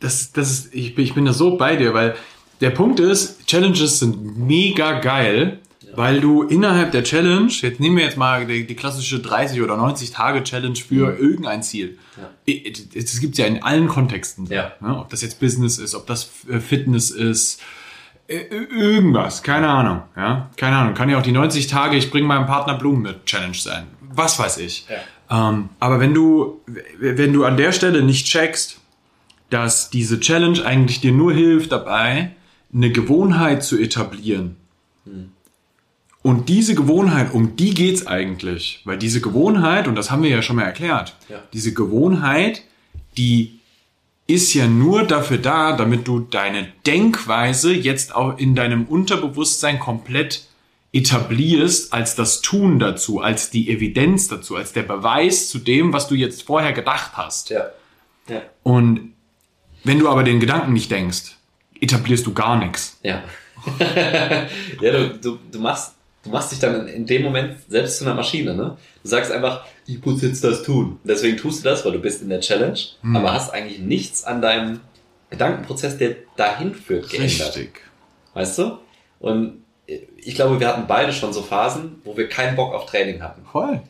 Das, 0.00 0.32
das 0.32 0.50
ist, 0.50 0.74
ich, 0.74 0.94
bin- 0.94 1.04
ich 1.04 1.14
bin 1.14 1.24
da 1.24 1.32
so 1.32 1.56
bei 1.56 1.76
dir, 1.76 1.92
weil 1.94 2.14
der 2.60 2.70
Punkt 2.70 3.00
ist, 3.00 3.46
Challenges 3.46 3.98
sind 3.98 4.38
mega 4.38 5.00
geil, 5.00 5.58
weil 5.94 6.20
du 6.20 6.42
innerhalb 6.42 6.92
der 6.92 7.04
Challenge, 7.04 7.50
jetzt 7.50 7.80
nehmen 7.80 7.96
wir 7.96 8.04
jetzt 8.04 8.16
mal 8.16 8.46
die, 8.46 8.66
die 8.66 8.74
klassische 8.74 9.20
30 9.20 9.60
oder 9.60 9.76
90 9.76 10.10
Tage 10.10 10.42
Challenge 10.42 10.76
für 10.76 11.16
irgendein 11.18 11.62
Ziel. 11.62 11.98
Ja. 12.16 12.54
Das 12.94 13.20
gibt 13.20 13.38
ja 13.38 13.46
in 13.46 13.62
allen 13.62 13.88
Kontexten. 13.88 14.46
Ja. 14.46 14.72
Ne? 14.80 14.98
Ob 14.98 15.10
das 15.10 15.22
jetzt 15.22 15.40
Business 15.40 15.78
ist, 15.78 15.94
ob 15.94 16.06
das 16.06 16.30
äh, 16.48 16.60
Fitness 16.60 17.10
ist, 17.10 17.60
äh, 18.28 18.36
irgendwas, 18.36 19.42
keine 19.42 19.68
Ahnung. 19.68 20.02
Ja? 20.16 20.50
Keine 20.56 20.76
Ahnung. 20.76 20.94
Kann 20.94 21.08
ja 21.10 21.18
auch 21.18 21.22
die 21.22 21.32
90 21.32 21.66
Tage, 21.66 21.96
ich 21.96 22.10
bringe 22.10 22.26
meinem 22.26 22.46
Partner 22.46 22.74
Blumen 22.74 23.02
mit 23.02 23.26
Challenge 23.26 23.54
sein. 23.54 23.86
Was 24.14 24.38
weiß 24.38 24.58
ich. 24.58 24.86
Ähm, 25.30 25.70
aber 25.80 26.00
wenn 26.00 26.14
du, 26.14 26.60
wenn 26.98 27.32
du 27.32 27.44
an 27.44 27.56
der 27.56 27.72
Stelle 27.72 28.02
nicht 28.02 28.26
checkst, 28.26 28.78
dass 29.48 29.90
diese 29.90 30.20
Challenge 30.20 30.64
eigentlich 30.64 31.00
dir 31.00 31.12
nur 31.12 31.32
hilft 31.32 31.72
dabei, 31.72 32.32
eine 32.74 32.90
Gewohnheit 32.90 33.62
zu 33.62 33.78
etablieren. 33.78 34.56
Und 36.22 36.48
diese 36.48 36.74
Gewohnheit, 36.74 37.34
um 37.34 37.56
die 37.56 37.74
geht's 37.74 38.06
eigentlich. 38.06 38.80
Weil 38.84 38.96
diese 38.96 39.20
Gewohnheit, 39.20 39.88
und 39.88 39.96
das 39.96 40.10
haben 40.10 40.22
wir 40.22 40.30
ja 40.30 40.42
schon 40.42 40.56
mal 40.56 40.62
erklärt, 40.62 41.16
Ja. 41.28 41.40
diese 41.52 41.74
Gewohnheit, 41.74 42.62
die 43.16 43.58
ist 44.28 44.54
ja 44.54 44.66
nur 44.68 45.02
dafür 45.04 45.38
da, 45.38 45.76
damit 45.76 46.06
du 46.06 46.20
deine 46.20 46.68
Denkweise 46.86 47.74
jetzt 47.74 48.14
auch 48.14 48.38
in 48.38 48.54
deinem 48.54 48.84
Unterbewusstsein 48.84 49.78
komplett 49.80 50.46
etablierst 50.92 51.92
als 51.92 52.14
das 52.14 52.40
Tun 52.40 52.78
dazu, 52.78 53.20
als 53.20 53.50
die 53.50 53.70
Evidenz 53.70 54.28
dazu, 54.28 54.56
als 54.56 54.72
der 54.72 54.82
Beweis 54.82 55.48
zu 55.48 55.58
dem, 55.58 55.92
was 55.92 56.06
du 56.06 56.14
jetzt 56.14 56.42
vorher 56.44 56.72
gedacht 56.72 57.12
hast. 57.14 57.50
Ja. 57.50 57.66
Ja. 58.28 58.42
Und 58.62 59.12
wenn 59.84 59.98
du 59.98 60.08
aber 60.08 60.22
den 60.22 60.38
Gedanken 60.38 60.72
nicht 60.72 60.90
denkst, 60.90 61.36
etablierst 61.80 62.26
du 62.26 62.32
gar 62.32 62.56
nichts. 62.58 62.98
Ja. 63.02 63.24
ja, 64.80 64.92
du, 64.92 65.18
du, 65.18 65.38
du, 65.50 65.58
machst, 65.58 65.94
du 66.22 66.30
machst 66.30 66.52
dich 66.52 66.58
dann 66.58 66.86
in 66.88 67.06
dem 67.06 67.22
Moment 67.22 67.56
selbst 67.68 67.98
zu 67.98 68.04
einer 68.04 68.14
Maschine, 68.14 68.54
ne? 68.54 68.76
Du 69.02 69.08
sagst 69.08 69.30
einfach, 69.32 69.64
ich 69.86 70.04
muss 70.04 70.22
jetzt 70.22 70.44
das 70.44 70.62
tun. 70.62 70.98
Deswegen 71.04 71.36
tust 71.36 71.64
du 71.64 71.68
das, 71.68 71.84
weil 71.84 71.92
du 71.92 71.98
bist 71.98 72.22
in 72.22 72.28
der 72.28 72.40
Challenge, 72.40 72.78
aber 73.14 73.32
hast 73.32 73.52
eigentlich 73.52 73.80
nichts 73.80 74.24
an 74.24 74.40
deinem 74.40 74.80
Gedankenprozess, 75.30 75.98
der 75.98 76.16
dahin 76.36 76.74
führt, 76.74 77.10
geändert. 77.10 77.58
Weißt 78.34 78.58
du? 78.58 78.78
Und 79.18 79.62
ich 79.86 80.34
glaube, 80.34 80.60
wir 80.60 80.68
hatten 80.68 80.86
beide 80.86 81.12
schon 81.12 81.32
so 81.32 81.42
Phasen, 81.42 82.00
wo 82.04 82.16
wir 82.16 82.28
keinen 82.28 82.56
Bock 82.56 82.72
auf 82.72 82.86
Training 82.86 83.22
hatten. 83.22 83.44
Voll. 83.44 83.82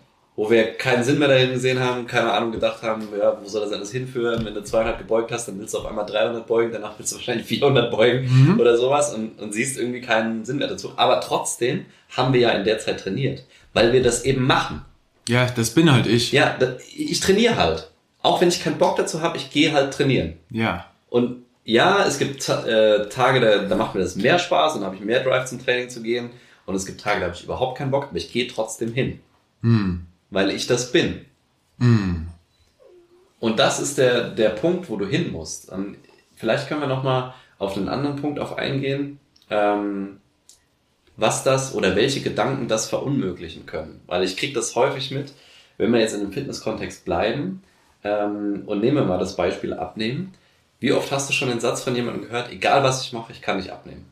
Wo 0.43 0.51
wir 0.51 0.73
keinen 0.73 1.05
Sinn 1.05 1.21
mehr 1.21 1.29
dahin 1.29 1.53
gesehen 1.53 1.79
haben, 1.79 2.05
keine 2.09 2.33
Ahnung, 2.33 2.51
gedacht 2.51 2.83
haben, 2.83 3.07
ja, 3.17 3.39
wo 3.41 3.49
soll 3.49 3.61
das 3.61 3.73
alles 3.73 3.93
hinführen? 3.93 4.45
Wenn 4.45 4.55
du 4.55 4.65
200 4.65 4.99
gebeugt 4.99 5.31
hast, 5.31 5.47
dann 5.47 5.57
willst 5.61 5.73
du 5.73 5.79
auf 5.79 5.87
einmal 5.87 6.05
300 6.05 6.49
beugen, 6.49 6.73
danach 6.73 6.99
willst 6.99 7.13
du 7.13 7.17
wahrscheinlich 7.17 7.47
400 7.47 7.93
beugen 7.93 8.57
oder 8.59 8.77
sowas 8.77 9.15
und, 9.15 9.41
und 9.41 9.55
siehst 9.55 9.79
irgendwie 9.79 10.01
keinen 10.01 10.45
Sinn 10.45 10.59
mehr 10.59 10.67
dazu. 10.67 10.95
Aber 10.97 11.21
trotzdem 11.21 11.85
haben 12.17 12.33
wir 12.33 12.41
ja 12.41 12.51
in 12.51 12.65
der 12.65 12.81
Zeit 12.81 12.99
trainiert, 12.99 13.45
weil 13.73 13.93
wir 13.93 14.03
das 14.03 14.25
eben 14.25 14.45
machen. 14.45 14.85
Ja, 15.29 15.47
das 15.47 15.71
bin 15.71 15.93
halt 15.93 16.09
ich. 16.09 16.33
Ja, 16.33 16.59
ich 16.93 17.21
trainiere 17.21 17.57
halt. 17.57 17.93
Auch 18.21 18.41
wenn 18.41 18.49
ich 18.49 18.65
keinen 18.65 18.79
Bock 18.79 18.97
dazu 18.97 19.21
habe, 19.21 19.37
ich 19.37 19.53
gehe 19.53 19.73
halt 19.73 19.95
trainieren. 19.95 20.33
Ja. 20.51 20.87
Und 21.09 21.45
ja, 21.63 22.05
es 22.05 22.19
gibt 22.19 22.49
äh, 22.49 23.09
Tage, 23.11 23.39
da, 23.39 23.59
da 23.59 23.77
macht 23.77 23.95
mir 23.95 24.01
das 24.01 24.17
mehr 24.17 24.41
Spaß 24.41 24.75
und 24.75 24.83
habe 24.83 24.97
ich 24.97 25.03
mehr 25.03 25.23
Drive 25.23 25.49
zum 25.49 25.65
Training 25.65 25.89
zu 25.89 26.03
gehen. 26.03 26.31
Und 26.67 26.75
es 26.75 26.85
gibt 26.85 27.01
Tage, 27.01 27.21
da 27.21 27.27
habe 27.27 27.37
ich 27.37 27.45
überhaupt 27.45 27.79
keinen 27.79 27.93
Bock, 27.93 28.09
aber 28.09 28.17
ich 28.17 28.33
gehe 28.33 28.49
trotzdem 28.49 28.93
hin. 28.93 29.21
Weil 30.33 30.51
ich 30.51 30.67
das 30.67 30.91
bin. 30.91 31.25
Und 33.39 33.59
das 33.59 33.81
ist 33.81 33.99
der, 33.99 34.31
der 34.31 34.51
Punkt, 34.51 34.89
wo 34.89 34.97
du 34.97 35.07
hin 35.07 35.31
musst. 35.31 35.71
Und 35.71 35.97
vielleicht 36.35 36.69
können 36.69 36.81
wir 36.81 36.89
nochmal 36.89 37.35
auf 37.59 37.77
einen 37.77 37.89
anderen 37.89 38.17
Punkt 38.17 38.41
auf 38.41 38.59
eingehen. 38.59 39.21
Ähm, 39.51 40.19
was 41.17 41.45
das 41.45 41.75
oder 41.75 41.95
welche 41.97 42.21
Gedanken 42.21 42.69
das 42.69 42.89
verunmöglichen 42.89 43.67
können. 43.67 44.01
Weil 44.07 44.25
ich 44.25 44.37
kriege 44.37 44.55
das 44.55 44.75
häufig 44.75 45.11
mit, 45.11 45.33
wenn 45.79 45.93
wir 45.93 46.01
jetzt 46.01 46.15
in 46.15 46.21
einem 46.21 46.33
Fitnesskontext 46.33 47.05
bleiben 47.05 47.63
ähm, 48.05 48.63
und 48.67 48.81
nehmen 48.81 48.97
wir 48.97 49.05
mal 49.05 49.19
das 49.19 49.37
Beispiel 49.37 49.75
abnehmen. 49.75 50.33
Wie 50.81 50.93
oft 50.93 51.13
hast 51.13 51.29
du 51.29 51.33
schon 51.33 51.49
den 51.49 51.61
Satz 51.61 51.83
von 51.83 51.95
jemandem 51.95 52.25
gehört, 52.25 52.51
egal 52.51 52.83
was 52.83 53.05
ich 53.05 53.13
mache, 53.13 53.33
ich 53.33 53.43
kann 53.43 53.59
nicht 53.59 53.71
abnehmen? 53.71 54.07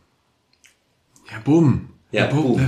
Ja, 1.30 1.40
bumm. 1.44 1.90
Ja, 2.12 2.26
boom. 2.26 2.58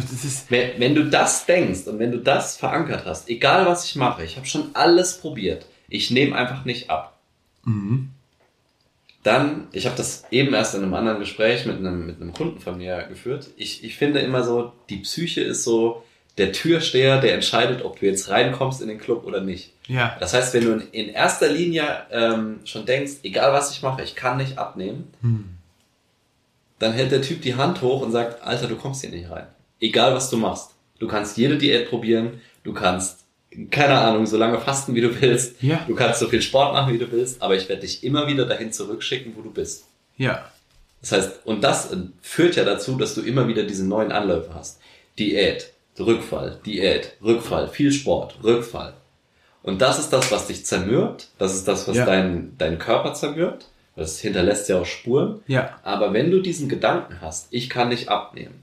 Wenn, 0.48 0.70
wenn 0.78 0.94
du 0.94 1.04
das 1.10 1.46
denkst 1.46 1.86
und 1.86 1.98
wenn 1.98 2.12
du 2.12 2.18
das 2.18 2.56
verankert 2.56 3.04
hast, 3.06 3.28
egal 3.28 3.66
was 3.66 3.84
ich 3.86 3.96
mache, 3.96 4.22
ich 4.24 4.36
habe 4.36 4.46
schon 4.46 4.70
alles 4.74 5.18
probiert, 5.18 5.66
ich 5.88 6.10
nehme 6.10 6.36
einfach 6.36 6.64
nicht 6.64 6.90
ab. 6.90 7.18
mhm. 7.64 8.10
Dann, 9.24 9.68
ich 9.70 9.86
habe 9.86 9.96
das 9.96 10.24
eben 10.32 10.52
erst 10.52 10.74
in 10.74 10.82
einem 10.82 10.94
anderen 10.94 11.20
Gespräch 11.20 11.64
mit 11.64 11.76
einem, 11.78 12.06
mit 12.06 12.20
einem 12.20 12.32
Kunden 12.32 12.58
von 12.58 12.76
mir 12.76 13.04
geführt. 13.08 13.50
Ich, 13.56 13.84
ich 13.84 13.96
finde 13.96 14.18
immer 14.18 14.42
so, 14.42 14.72
die 14.90 14.96
Psyche 14.96 15.42
ist 15.42 15.62
so 15.62 16.02
der 16.38 16.50
Türsteher, 16.50 17.20
der 17.20 17.34
entscheidet, 17.34 17.84
ob 17.84 18.00
du 18.00 18.06
jetzt 18.06 18.30
reinkommst 18.30 18.82
in 18.82 18.88
den 18.88 18.98
Club 18.98 19.24
oder 19.24 19.40
nicht. 19.40 19.74
Ja. 19.86 20.16
Das 20.18 20.34
heißt, 20.34 20.54
wenn 20.54 20.64
du 20.64 20.72
in- 20.72 20.90
in 20.90 21.08
erster 21.10 21.48
Linie 21.48 21.84
ähm, 22.10 22.60
schon 22.64 22.84
denkst, 22.84 23.18
egal 23.22 23.52
was 23.52 23.70
ich 23.70 23.82
mache, 23.82 24.02
ich 24.02 24.16
kann 24.16 24.38
nicht 24.38 24.58
abnehmen, 24.58 25.12
Hm. 25.20 25.44
Dann 26.82 26.92
hält 26.92 27.12
der 27.12 27.22
Typ 27.22 27.42
die 27.42 27.54
Hand 27.54 27.80
hoch 27.82 28.02
und 28.02 28.12
sagt, 28.12 28.42
Alter, 28.42 28.66
du 28.66 28.76
kommst 28.76 29.00
hier 29.02 29.10
nicht 29.10 29.30
rein. 29.30 29.46
Egal 29.80 30.14
was 30.14 30.30
du 30.30 30.36
machst. 30.36 30.70
Du 30.98 31.08
kannst 31.08 31.36
jede 31.36 31.58
Diät 31.58 31.88
probieren, 31.88 32.40
du 32.62 32.72
kannst, 32.72 33.20
keine 33.70 33.98
Ahnung, 33.98 34.26
so 34.26 34.36
lange 34.36 34.58
fasten, 34.60 34.94
wie 34.94 35.00
du 35.00 35.20
willst, 35.20 35.60
Ja. 35.62 35.80
du 35.86 35.94
kannst 35.94 36.20
so 36.20 36.28
viel 36.28 36.42
Sport 36.42 36.72
machen, 36.74 36.92
wie 36.94 36.98
du 36.98 37.10
willst, 37.10 37.42
aber 37.42 37.56
ich 37.56 37.68
werde 37.68 37.82
dich 37.82 38.04
immer 38.04 38.26
wieder 38.28 38.46
dahin 38.46 38.72
zurückschicken, 38.72 39.34
wo 39.36 39.42
du 39.42 39.50
bist. 39.50 39.84
Ja. 40.16 40.44
Das 41.00 41.12
heißt, 41.12 41.40
und 41.46 41.64
das 41.64 41.90
führt 42.20 42.54
ja 42.56 42.64
dazu, 42.64 42.96
dass 42.96 43.14
du 43.14 43.22
immer 43.22 43.48
wieder 43.48 43.64
diese 43.64 43.84
neuen 43.84 44.12
Anläufe 44.12 44.54
hast. 44.54 44.78
Diät, 45.18 45.72
Rückfall, 45.98 46.60
Diät, 46.64 47.12
Rückfall, 47.22 47.68
viel 47.68 47.90
Sport, 47.92 48.36
Rückfall. 48.44 48.94
Und 49.64 49.82
das 49.82 49.98
ist 49.98 50.10
das, 50.12 50.30
was 50.32 50.46
dich 50.46 50.64
zermürbt. 50.64 51.28
Das 51.38 51.54
ist 51.54 51.66
das, 51.68 51.86
was 51.88 51.96
Ja. 51.96 52.06
deinen 52.06 52.56
deinen 52.58 52.78
Körper 52.78 53.14
zermürbt. 53.14 53.66
Das 53.96 54.20
hinterlässt 54.20 54.68
ja 54.68 54.80
auch 54.80 54.86
Spuren. 54.86 55.42
Ja. 55.46 55.78
Aber 55.82 56.12
wenn 56.12 56.30
du 56.30 56.40
diesen 56.40 56.68
Gedanken 56.68 57.20
hast, 57.20 57.48
ich 57.50 57.68
kann 57.68 57.90
nicht 57.90 58.08
abnehmen, 58.08 58.62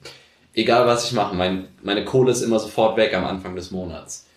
egal 0.53 0.87
was 0.87 1.05
ich 1.05 1.13
mache, 1.13 1.35
mein, 1.35 1.67
meine 1.83 2.03
Kohle 2.03 2.31
ist 2.31 2.41
immer 2.41 2.59
sofort 2.59 2.97
weg 2.97 3.13
am 3.13 3.25
Anfang 3.25 3.55
des 3.55 3.71
Monats. 3.71 4.27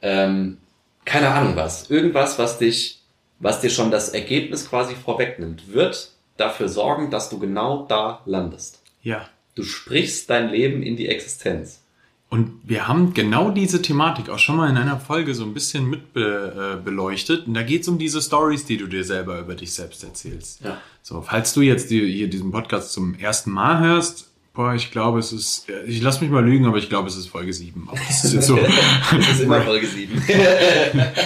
Ähm, 0.00 0.58
keine 1.04 1.28
Ahnung 1.28 1.56
was. 1.56 1.90
Irgendwas, 1.90 2.38
was 2.38 2.58
dich, 2.58 3.00
was 3.38 3.60
dir 3.60 3.70
schon 3.70 3.90
das 3.90 4.10
Ergebnis 4.10 4.68
quasi 4.68 4.94
vorwegnimmt, 4.94 5.72
wird 5.72 6.12
dafür 6.36 6.68
sorgen, 6.68 7.10
dass 7.10 7.28
du 7.28 7.38
genau 7.38 7.86
da 7.86 8.22
landest. 8.24 8.82
Ja. 9.02 9.28
Du 9.54 9.64
sprichst 9.64 10.30
dein 10.30 10.50
Leben 10.50 10.82
in 10.82 10.96
die 10.96 11.08
Existenz. 11.08 11.82
Und 12.30 12.60
wir 12.62 12.86
haben 12.86 13.14
genau 13.14 13.50
diese 13.50 13.80
Thematik 13.80 14.28
auch 14.28 14.38
schon 14.38 14.56
mal 14.56 14.68
in 14.68 14.76
einer 14.76 15.00
Folge 15.00 15.34
so 15.34 15.44
ein 15.44 15.54
bisschen 15.54 15.88
mit 15.88 16.12
be, 16.12 16.76
äh, 16.78 16.84
beleuchtet. 16.84 17.46
Und 17.46 17.54
da 17.54 17.62
geht 17.62 17.82
es 17.82 17.88
um 17.88 17.98
diese 17.98 18.20
Stories, 18.20 18.66
die 18.66 18.76
du 18.76 18.86
dir 18.86 19.02
selber 19.02 19.40
über 19.40 19.54
dich 19.54 19.72
selbst 19.72 20.04
erzählst. 20.04 20.60
Ja. 20.62 20.76
So, 21.02 21.22
falls 21.22 21.54
du 21.54 21.62
jetzt 21.62 21.90
die, 21.90 22.06
hier 22.06 22.28
diesen 22.28 22.50
Podcast 22.50 22.92
zum 22.92 23.14
ersten 23.14 23.50
Mal 23.50 23.80
hörst, 23.80 24.28
boah, 24.52 24.74
ich 24.74 24.90
glaube, 24.90 25.20
es 25.20 25.32
ist, 25.32 25.70
äh, 25.70 25.84
ich 25.84 26.02
lass 26.02 26.20
mich 26.20 26.28
mal 26.28 26.44
lügen, 26.44 26.66
aber 26.66 26.76
ich 26.76 26.90
glaube, 26.90 27.08
es 27.08 27.16
ist 27.16 27.28
Folge 27.28 27.54
7. 27.54 27.88
Aber 27.88 27.98
das 28.06 28.24
ist 28.24 28.34
jetzt 28.34 28.46
so 28.46 28.56
Das 28.56 29.30
ist 29.30 29.40
immer 29.40 29.62
Folge 29.62 29.86
7. 29.86 30.22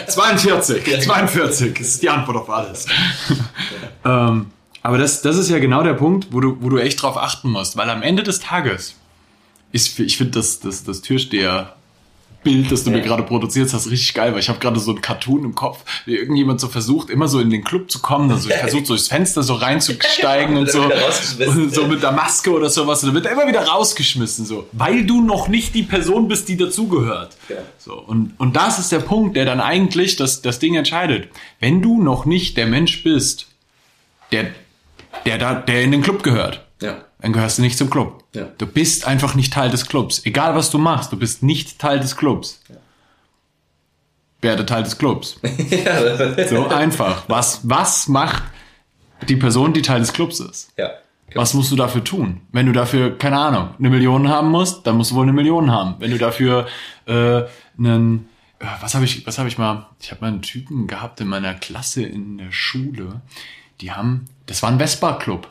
42, 0.07 1.01
42, 1.01 1.75
das 1.79 1.87
ist 1.89 2.03
die 2.03 2.11
Antwort 2.11 2.37
auf 2.37 2.51
alles. 2.51 2.87
ähm, 4.05 4.47
aber 4.85 4.99
das, 4.99 5.23
das 5.23 5.37
ist 5.37 5.49
ja 5.49 5.59
genau 5.59 5.83
der 5.83 5.95
Punkt, 5.95 6.29
wo 6.31 6.41
du, 6.41 6.59
wo 6.61 6.69
du 6.69 6.79
echt 6.79 7.01
drauf 7.03 7.17
achten 7.17 7.51
musst, 7.51 7.77
weil 7.77 7.89
am 7.89 8.03
Ende 8.03 8.23
des 8.23 8.41
Tages 8.41 8.97
ist, 9.73 9.99
ich 9.99 10.17
finde 10.17 10.33
das, 10.33 10.61
das, 10.61 10.85
das 10.85 11.01
Türsteher 11.03 11.75
Bild, 12.45 12.73
das 12.73 12.83
du 12.83 12.91
Ja. 12.91 12.97
mir 12.97 13.03
gerade 13.05 13.23
produziert 13.23 13.73
hast, 13.73 13.89
richtig 13.89 14.15
geil, 14.15 14.33
weil 14.33 14.41
ich 14.41 14.49
habe 14.49 14.59
gerade 14.59 14.81
so 14.81 14.91
ein 14.91 15.01
Cartoon 15.01 15.45
im 15.45 15.55
Kopf, 15.55 15.85
wie 16.07 16.17
irgendjemand 16.17 16.59
so 16.61 16.67
versucht, 16.67 17.09
immer 17.09 17.29
so 17.29 17.39
in 17.39 17.51
den 17.51 17.63
Club 17.63 17.89
zu 17.89 18.01
kommen, 18.01 18.33
also 18.33 18.49
versucht 18.49 18.87
so 18.87 18.95
durchs 18.95 19.07
Fenster 19.07 19.45
so 19.45 19.55
reinzusteigen 19.55 20.57
und 20.57 20.69
so, 20.73 20.83
und 21.47 21.73
so 21.73 21.87
mit 21.87 22.03
der 22.03 22.11
Maske 22.11 22.51
oder 22.51 22.69
sowas, 22.69 23.05
und 23.05 23.11
dann 23.11 23.15
wird 23.15 23.27
er 23.27 23.33
immer 23.33 23.47
wieder 23.47 23.65
rausgeschmissen, 23.65 24.45
so, 24.45 24.67
weil 24.73 25.05
du 25.07 25.23
noch 25.23 25.47
nicht 25.47 25.73
die 25.77 25.85
Person 25.85 26.27
bist, 26.27 26.49
die 26.49 26.57
dazugehört. 26.57 27.37
Ja. 27.49 27.59
So, 27.79 27.95
und, 27.95 28.33
und 28.39 28.57
das 28.57 28.81
ist 28.81 28.91
der 28.91 28.99
Punkt, 28.99 29.37
der 29.37 29.45
dann 29.45 29.61
eigentlich 29.61 30.17
das, 30.17 30.43
das 30.43 30.59
Ding 30.59 30.75
entscheidet. 30.75 31.29
Wenn 31.61 31.81
du 31.81 32.03
noch 32.03 32.25
nicht 32.25 32.57
der 32.57 32.67
Mensch 32.67 33.05
bist, 33.05 33.47
der, 34.33 34.47
der, 35.27 35.39
da, 35.39 35.55
der 35.55 35.83
in 35.85 35.93
den 35.93 36.03
Club 36.03 36.25
gehört, 36.25 36.65
Ja. 36.81 37.05
Dann 37.23 37.33
gehörst 37.33 37.59
du 37.59 37.63
nicht 37.63 37.79
zum 37.79 37.89
Club. 37.89 38.25
Ja. 38.35 38.49
Du 38.59 38.67
bist 38.67 39.07
einfach 39.07 39.35
nicht 39.35 39.53
Teil 39.53 39.71
des 39.71 39.87
Clubs. 39.87 40.27
Egal 40.27 40.57
was 40.57 40.71
du 40.71 40.79
machst, 40.79 41.13
du 41.13 41.17
bist 41.17 41.43
nicht 41.43 41.79
Teil 41.79 42.01
des 42.01 42.17
Clubs. 42.17 42.61
Werde 44.41 44.67
Teil 44.67 44.83
des 44.83 44.99
Clubs. 44.99 45.39
ja. 45.71 46.49
So 46.49 46.67
einfach. 46.67 47.25
Was, 47.29 47.61
was 47.63 48.09
macht 48.09 48.43
die 49.29 49.37
Person, 49.37 49.73
die 49.73 49.83
Teil 49.83 50.01
des 50.01 50.13
Clubs 50.13 50.41
ist? 50.41 50.73
ja. 50.77 50.91
Was 51.35 51.55
musst 51.55 51.73
du 51.73 51.77
dafür 51.77 52.05
tun? 52.05 52.43
Wenn 52.53 52.67
du 52.67 52.73
dafür, 52.73 53.17
keine 53.17 53.39
Ahnung, 53.39 53.71
eine 53.79 53.89
Million 53.89 54.29
haben 54.29 54.51
musst, 54.51 54.87
dann 54.87 54.99
musst 54.99 55.13
du 55.13 55.15
wohl 55.15 55.23
eine 55.23 55.33
Million 55.33 55.71
haben. 55.71 55.95
Wenn 55.99 56.11
du 56.11 56.19
dafür 56.19 56.67
äh, 57.07 57.45
einen, 57.79 58.29
äh, 58.59 58.67
was 58.83 58.95
habe 58.95 59.07
ich, 59.07 59.27
was 59.27 59.39
habe 59.39 59.49
ich 59.49 59.57
mal, 59.57 59.87
ich 59.99 60.11
habe 60.11 60.21
mal 60.21 60.29
einen 60.29 60.43
Typen 60.43 60.87
gehabt 60.89 61.23
in 61.23 61.29
meiner 61.29 61.55
Klasse 61.55 62.03
in 62.03 62.37
der 62.37 62.53
Schule, 62.53 63.23
die 63.81 63.93
haben, 63.93 64.27
das 64.45 64.63
war 64.63 64.71
ein 64.71 64.79
Vespa-Club. 64.79 65.49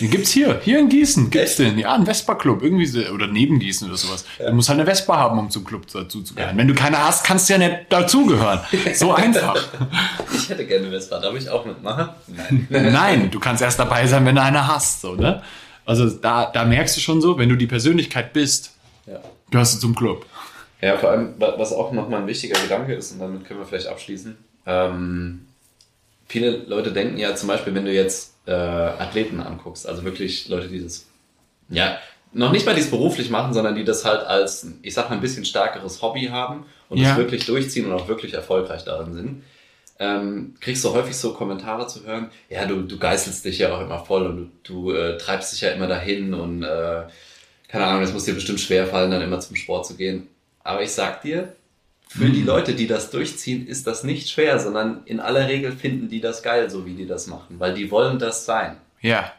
Den 0.00 0.10
gibt's 0.10 0.30
hier, 0.30 0.60
hier 0.62 0.78
in 0.78 0.88
Gießen 0.88 1.30
gibt's 1.30 1.50
Echt? 1.50 1.58
den. 1.60 1.78
Ja, 1.78 1.94
ein 1.94 2.04
Vespa-Club, 2.06 2.62
irgendwie 2.62 2.86
so, 2.86 3.00
oder 3.00 3.26
neben 3.26 3.58
Gießen 3.58 3.88
oder 3.88 3.96
sowas. 3.96 4.24
Du 4.38 4.52
musst 4.52 4.68
halt 4.68 4.78
eine 4.80 4.86
Vespa 4.88 5.16
haben, 5.16 5.38
um 5.38 5.50
zum 5.50 5.64
Club 5.64 5.86
dazu 5.92 6.22
zu 6.22 6.34
gehören. 6.34 6.56
Wenn 6.56 6.68
du 6.68 6.74
keine 6.74 6.98
hast, 7.04 7.24
kannst 7.24 7.48
du 7.48 7.54
ja 7.54 7.58
nicht 7.58 7.86
dazugehören. 7.90 8.60
So 8.94 9.12
einfach. 9.14 9.56
Ich 10.34 10.48
hätte 10.48 10.66
gerne 10.66 10.88
Vespa. 10.90 11.18
Darf 11.20 11.34
ich 11.36 11.48
auch 11.50 11.64
mitmachen? 11.64 12.08
Nein. 12.26 12.66
Nein, 12.92 13.30
du 13.30 13.38
kannst 13.40 13.62
erst 13.62 13.78
dabei 13.78 14.06
sein, 14.06 14.24
wenn 14.26 14.34
du 14.36 14.42
eine 14.42 14.66
hast, 14.66 15.00
so, 15.00 15.14
ne? 15.14 15.42
Also 15.84 16.08
da, 16.10 16.46
da 16.52 16.64
merkst 16.64 16.96
du 16.96 17.00
schon 17.00 17.20
so, 17.20 17.38
wenn 17.38 17.48
du 17.48 17.56
die 17.56 17.66
Persönlichkeit 17.66 18.32
bist, 18.34 18.72
Ja. 19.06 19.20
gehörst 19.50 19.74
du 19.76 19.78
zum 19.80 19.94
Club. 19.94 20.26
Ja, 20.82 20.96
vor 20.98 21.10
allem, 21.10 21.34
wa- 21.38 21.54
was 21.56 21.72
auch 21.72 21.92
nochmal 21.92 22.20
ein 22.20 22.26
wichtiger 22.26 22.60
Gedanke 22.60 22.94
ist, 22.94 23.12
und 23.12 23.20
damit 23.20 23.44
können 23.46 23.58
wir 23.60 23.66
vielleicht 23.66 23.86
abschließen. 23.88 24.36
Ähm, 24.66 25.46
viele 26.28 26.50
Leute 26.66 26.92
denken 26.92 27.16
ja 27.18 27.34
zum 27.34 27.48
Beispiel, 27.48 27.74
wenn 27.74 27.84
du 27.86 27.92
jetzt 27.92 28.34
äh, 28.48 28.52
Athleten 28.52 29.40
anguckst, 29.40 29.86
also 29.86 30.02
wirklich 30.04 30.48
Leute, 30.48 30.68
die 30.68 30.82
das, 30.82 31.06
ja, 31.68 31.98
noch 32.32 32.52
nicht 32.52 32.66
mal 32.66 32.74
die 32.74 32.80
es 32.80 32.90
beruflich 32.90 33.30
machen, 33.30 33.54
sondern 33.54 33.74
die 33.74 33.84
das 33.84 34.04
halt 34.04 34.26
als, 34.26 34.66
ich 34.82 34.94
sag 34.94 35.08
mal, 35.08 35.16
ein 35.16 35.20
bisschen 35.20 35.44
stärkeres 35.44 36.02
Hobby 36.02 36.26
haben 36.26 36.66
und 36.88 36.98
Ja. 36.98 37.10
das 37.10 37.18
wirklich 37.18 37.46
durchziehen 37.46 37.86
und 37.86 37.92
auch 37.92 38.08
wirklich 38.08 38.34
erfolgreich 38.34 38.84
darin 38.84 39.14
sind, 39.14 39.44
ähm, 39.98 40.54
kriegst 40.60 40.84
du 40.84 40.92
häufig 40.92 41.16
so 41.16 41.32
Kommentare 41.34 41.86
zu 41.86 42.04
hören, 42.04 42.30
ja, 42.48 42.64
du, 42.66 42.82
du 42.82 42.98
geißelst 42.98 43.44
dich 43.44 43.58
ja 43.58 43.74
auch 43.74 43.80
immer 43.80 44.04
voll 44.04 44.26
und 44.26 44.50
du, 44.64 44.90
du 44.90 44.92
äh, 44.92 45.18
treibst 45.18 45.52
dich 45.52 45.60
ja 45.62 45.70
immer 45.70 45.86
dahin 45.88 46.34
und 46.34 46.62
äh, 46.62 47.02
keine 47.68 47.86
Ahnung, 47.86 48.02
es 48.02 48.12
muss 48.12 48.24
dir 48.24 48.34
bestimmt 48.34 48.60
schwer 48.60 48.86
fallen, 48.86 49.10
dann 49.10 49.22
immer 49.22 49.40
zum 49.40 49.56
Sport 49.56 49.86
zu 49.86 49.94
gehen. 49.96 50.28
Aber 50.64 50.82
ich 50.82 50.92
sag 50.92 51.22
dir, 51.22 51.52
für 52.08 52.30
die 52.30 52.42
Leute, 52.42 52.74
die 52.74 52.86
das 52.86 53.10
durchziehen, 53.10 53.66
ist 53.66 53.86
das 53.86 54.02
nicht 54.02 54.28
schwer, 54.30 54.58
sondern 54.58 55.02
in 55.04 55.20
aller 55.20 55.46
Regel 55.48 55.72
finden 55.72 56.08
die 56.08 56.20
das 56.20 56.42
geil, 56.42 56.70
so 56.70 56.86
wie 56.86 56.94
die 56.94 57.06
das 57.06 57.26
machen, 57.26 57.60
weil 57.60 57.74
die 57.74 57.90
wollen 57.90 58.18
das 58.18 58.44
sein. 58.46 58.76
Ja, 59.00 59.32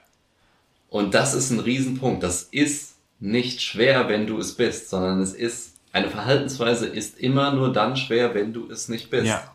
Und 0.90 1.14
das 1.14 1.34
ist 1.34 1.50
ein 1.52 1.60
Riesenpunkt. 1.60 2.24
Das 2.24 2.44
ist 2.44 2.96
nicht 3.20 3.62
schwer, 3.62 4.08
wenn 4.08 4.26
du 4.28 4.38
es 4.40 4.56
bist, 4.56 4.90
sondern 4.90 5.20
es 5.22 5.34
ist, 5.34 5.74
eine 5.92 6.10
Verhaltensweise 6.10 6.88
ist 6.88 7.20
immer 7.20 7.52
nur 7.54 7.74
dann 7.74 7.98
schwer, 7.98 8.34
wenn 8.36 8.54
du 8.54 8.70
es 8.72 8.88
nicht 8.90 9.10
bist. 9.10 9.28
ja. 9.28 9.54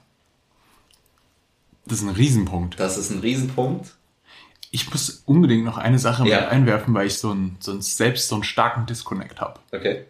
Das 1.87 1.98
ist 1.98 2.05
ein 2.05 2.14
Riesenpunkt. 2.14 2.81
Das 2.81 2.96
ist 2.96 3.11
ein 3.11 3.20
Riesenpunkt. 3.20 3.94
Ich 4.70 4.90
muss 4.90 5.22
unbedingt 5.27 5.64
noch 5.64 5.77
eine 5.79 5.98
Sache 5.98 6.27
Ja. 6.27 6.40
mit 6.40 6.48
einwerfen, 6.50 6.94
weil 6.94 7.07
ich 7.07 7.18
so 7.18 7.33
ein, 7.33 7.57
so 7.61 7.72
ein, 7.72 7.83
selbst 7.83 8.29
so 8.29 8.35
einen 8.37 8.44
starken 8.44 8.87
Disconnect 8.87 9.40
habe. 9.40 9.61
Okay. 9.70 10.07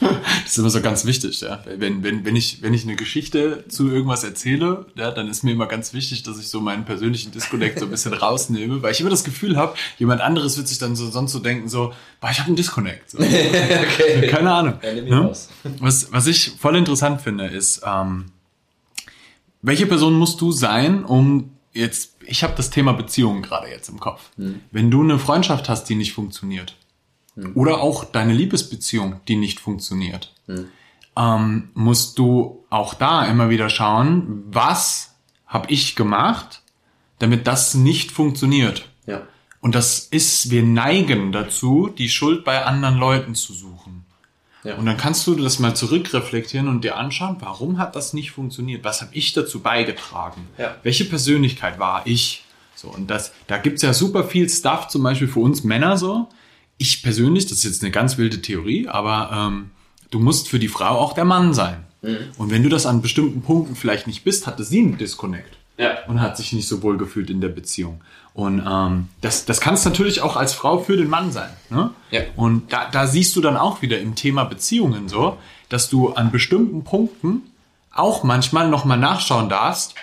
Das 0.00 0.52
ist 0.52 0.58
immer 0.58 0.70
so 0.70 0.80
ganz 0.80 1.04
wichtig, 1.04 1.40
ja. 1.40 1.62
Wenn, 1.78 2.02
wenn, 2.02 2.24
wenn, 2.24 2.36
ich, 2.36 2.62
wenn 2.62 2.74
ich 2.74 2.84
eine 2.84 2.96
Geschichte 2.96 3.64
zu 3.68 3.90
irgendwas 3.90 4.24
erzähle, 4.24 4.86
ja, 4.96 5.10
dann 5.10 5.28
ist 5.28 5.42
mir 5.42 5.52
immer 5.52 5.66
ganz 5.66 5.94
wichtig, 5.94 6.22
dass 6.22 6.38
ich 6.38 6.48
so 6.48 6.60
meinen 6.60 6.84
persönlichen 6.84 7.32
Disconnect 7.32 7.78
so 7.78 7.86
ein 7.86 7.90
bisschen 7.90 8.12
rausnehme, 8.12 8.82
weil 8.82 8.92
ich 8.92 9.00
immer 9.00 9.10
das 9.10 9.24
Gefühl 9.24 9.56
habe, 9.56 9.74
jemand 9.98 10.20
anderes 10.20 10.56
wird 10.56 10.68
sich 10.68 10.78
dann 10.78 10.96
so 10.96 11.10
sonst 11.10 11.32
so 11.32 11.38
denken, 11.38 11.68
so, 11.68 11.92
boah, 12.20 12.30
ich 12.30 12.38
habe 12.38 12.48
einen 12.48 12.56
Disconnect. 12.56 13.10
So. 13.10 13.18
okay. 13.18 14.28
Keine 14.28 14.52
Ahnung. 14.52 14.74
Ja, 14.82 14.92
Ne? 15.64 15.76
Was, 15.80 16.12
was 16.12 16.26
ich 16.26 16.52
voll 16.58 16.76
interessant 16.76 17.20
finde, 17.20 17.46
ist, 17.46 17.82
ähm, 17.86 18.26
welche 19.62 19.86
Person 19.86 20.14
musst 20.14 20.40
du 20.40 20.52
sein, 20.52 21.04
um 21.04 21.50
jetzt, 21.72 22.16
ich 22.26 22.42
habe 22.42 22.54
das 22.56 22.70
Thema 22.70 22.92
Beziehungen 22.92 23.42
gerade 23.42 23.68
jetzt 23.68 23.88
im 23.88 23.98
Kopf. 23.98 24.30
Wenn 24.70 24.90
du 24.90 25.02
eine 25.02 25.18
Freundschaft 25.18 25.68
hast, 25.68 25.84
die 25.88 25.94
nicht 25.94 26.12
funktioniert, 26.12 26.76
oder 27.54 27.80
auch 27.80 28.04
deine 28.04 28.32
Liebesbeziehung, 28.32 29.20
die 29.26 29.36
nicht 29.36 29.60
funktioniert, 29.60 30.32
ähm, 31.16 31.70
musst 31.74 32.18
du 32.18 32.64
auch 32.70 32.94
da 32.94 33.24
immer 33.26 33.50
wieder 33.50 33.68
schauen, 33.68 34.44
was 34.46 35.14
habe 35.46 35.70
ich 35.70 35.96
gemacht, 35.96 36.62
damit 37.18 37.46
das 37.46 37.74
nicht 37.74 38.10
funktioniert. 38.10 38.88
Ja. 39.06 39.22
Und 39.60 39.74
das 39.74 40.00
ist, 40.00 40.50
wir 40.50 40.62
neigen 40.62 41.32
dazu, 41.32 41.88
die 41.88 42.08
Schuld 42.08 42.44
bei 42.44 42.64
anderen 42.64 42.98
Leuten 42.98 43.34
zu 43.34 43.52
suchen. 43.52 44.04
Ja. 44.64 44.76
Und 44.76 44.86
dann 44.86 44.96
kannst 44.96 45.26
du 45.26 45.34
das 45.34 45.58
mal 45.58 45.74
zurückreflektieren 45.74 46.68
und 46.68 46.84
dir 46.84 46.96
anschauen, 46.96 47.36
warum 47.40 47.78
hat 47.78 47.94
das 47.96 48.14
nicht 48.14 48.30
funktioniert? 48.30 48.82
Was 48.82 49.02
habe 49.02 49.14
ich 49.14 49.32
dazu 49.32 49.60
beigetragen? 49.60 50.48
Ja. 50.58 50.76
Welche 50.82 51.04
Persönlichkeit 51.04 51.78
war 51.78 52.02
ich? 52.06 52.44
So, 52.74 52.88
und 52.88 53.08
das, 53.08 53.32
da 53.46 53.58
gibt's 53.58 53.82
ja 53.82 53.92
super 53.92 54.24
viel 54.24 54.48
Stuff, 54.48 54.88
zum 54.88 55.02
Beispiel 55.02 55.28
für 55.28 55.40
uns 55.40 55.64
Männer 55.64 55.96
so. 55.96 56.28
Ich 56.78 57.02
persönlich, 57.02 57.46
das 57.46 57.58
ist 57.58 57.64
jetzt 57.64 57.82
eine 57.82 57.90
ganz 57.92 58.18
wilde 58.18 58.42
Theorie, 58.42 58.88
aber 58.88 59.30
ähm, 59.32 59.70
du 60.10 60.18
musst 60.20 60.48
für 60.48 60.58
die 60.58 60.68
Frau 60.68 60.98
auch 60.98 61.12
der 61.12 61.24
Mann 61.24 61.54
sein. 61.54 61.84
Und 62.36 62.50
wenn 62.50 62.62
du 62.62 62.68
das 62.68 62.84
an 62.84 63.00
bestimmten 63.00 63.40
Punkten 63.40 63.74
vielleicht 63.76 64.06
nicht 64.06 64.24
bist, 64.24 64.46
hatte 64.46 64.62
sie 64.62 64.80
einen 64.80 64.98
Disconnect 64.98 65.56
Ja. 65.78 66.04
und 66.06 66.20
hat 66.20 66.36
sich 66.36 66.52
nicht 66.52 66.68
so 66.68 66.82
wohl 66.82 66.98
gefühlt 66.98 67.30
in 67.30 67.40
der 67.40 67.48
Beziehung. 67.48 68.02
Und 68.34 68.62
ähm, 68.68 69.08
das, 69.22 69.46
das 69.46 69.58
kann 69.60 69.72
es 69.72 69.86
natürlich 69.86 70.20
auch 70.20 70.36
als 70.36 70.52
Frau 70.52 70.78
für 70.80 70.98
den 70.98 71.08
Mann 71.08 71.32
sein. 71.32 71.48
Ne? 71.70 71.90
Ja. 72.10 72.20
Und 72.36 72.70
da, 72.74 72.90
da 72.90 73.06
siehst 73.06 73.34
du 73.36 73.40
dann 73.40 73.56
auch 73.56 73.80
wieder 73.80 74.00
im 74.00 74.16
Thema 74.16 74.44
Beziehungen 74.44 75.08
so, 75.08 75.38
dass 75.70 75.88
du 75.88 76.10
an 76.10 76.30
bestimmten 76.30 76.84
Punkten 76.84 77.40
auch 77.90 78.22
manchmal 78.22 78.68
nochmal 78.68 78.98
nachschauen 78.98 79.48
darfst, 79.48 79.94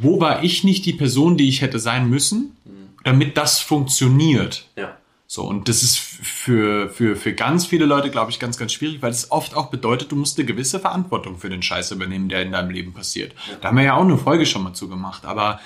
wo 0.00 0.20
war 0.20 0.42
ich 0.42 0.64
nicht 0.64 0.84
die 0.84 0.94
Person, 0.94 1.36
die 1.36 1.48
ich 1.48 1.60
hätte 1.62 1.78
sein 1.78 2.10
müssen, 2.10 2.56
damit 3.04 3.36
das 3.36 3.60
funktioniert. 3.60 4.66
Ja. 4.76 4.96
So, 5.36 5.44
und 5.44 5.68
das 5.68 5.82
ist 5.82 5.98
für, 5.98 6.88
für, 6.88 7.14
für 7.14 7.34
ganz 7.34 7.66
viele 7.66 7.84
Leute, 7.84 8.10
glaube 8.10 8.30
ich, 8.30 8.38
ganz, 8.38 8.56
ganz 8.56 8.72
schwierig, 8.72 9.02
weil 9.02 9.10
es 9.10 9.30
oft 9.30 9.54
auch 9.54 9.66
bedeutet, 9.66 10.10
du 10.10 10.16
musst 10.16 10.38
eine 10.38 10.46
gewisse 10.46 10.80
Verantwortung 10.80 11.36
für 11.36 11.50
den 11.50 11.60
Scheiß 11.60 11.90
übernehmen, 11.90 12.30
der 12.30 12.40
in 12.40 12.52
deinem 12.52 12.70
Leben 12.70 12.94
passiert. 12.94 13.34
Da 13.60 13.68
haben 13.68 13.76
wir 13.76 13.84
ja 13.84 13.96
auch 13.96 14.04
eine 14.04 14.16
Folge 14.16 14.46
schon 14.46 14.62
mal 14.62 14.72
zugemacht, 14.72 15.26
aber 15.26 15.60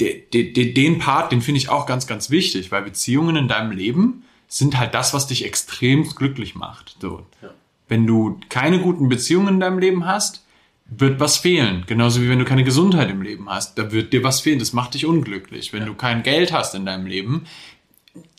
de, 0.00 0.22
de, 0.32 0.54
de, 0.54 0.72
den 0.72 0.98
Part, 0.98 1.32
den 1.32 1.42
finde 1.42 1.58
ich 1.58 1.68
auch 1.68 1.84
ganz, 1.84 2.06
ganz 2.06 2.30
wichtig, 2.30 2.72
weil 2.72 2.80
Beziehungen 2.80 3.36
in 3.36 3.46
deinem 3.46 3.72
Leben 3.72 4.24
sind 4.48 4.78
halt 4.78 4.94
das, 4.94 5.12
was 5.12 5.26
dich 5.26 5.44
extrem 5.44 6.08
glücklich 6.08 6.54
macht. 6.54 6.96
So. 7.02 7.26
Ja. 7.42 7.50
Wenn 7.88 8.06
du 8.06 8.40
keine 8.48 8.80
guten 8.80 9.10
Beziehungen 9.10 9.48
in 9.48 9.60
deinem 9.60 9.80
Leben 9.80 10.06
hast, 10.06 10.46
wird 10.86 11.20
was 11.20 11.36
fehlen. 11.36 11.84
Genauso 11.86 12.22
wie 12.22 12.30
wenn 12.30 12.38
du 12.38 12.46
keine 12.46 12.64
Gesundheit 12.64 13.10
im 13.10 13.20
Leben 13.20 13.50
hast, 13.50 13.76
da 13.76 13.92
wird 13.92 14.14
dir 14.14 14.24
was 14.24 14.40
fehlen. 14.40 14.58
Das 14.58 14.72
macht 14.72 14.94
dich 14.94 15.04
unglücklich. 15.04 15.74
Wenn 15.74 15.84
du 15.84 15.92
kein 15.92 16.22
Geld 16.22 16.54
hast 16.54 16.74
in 16.74 16.86
deinem 16.86 17.04
Leben, 17.04 17.44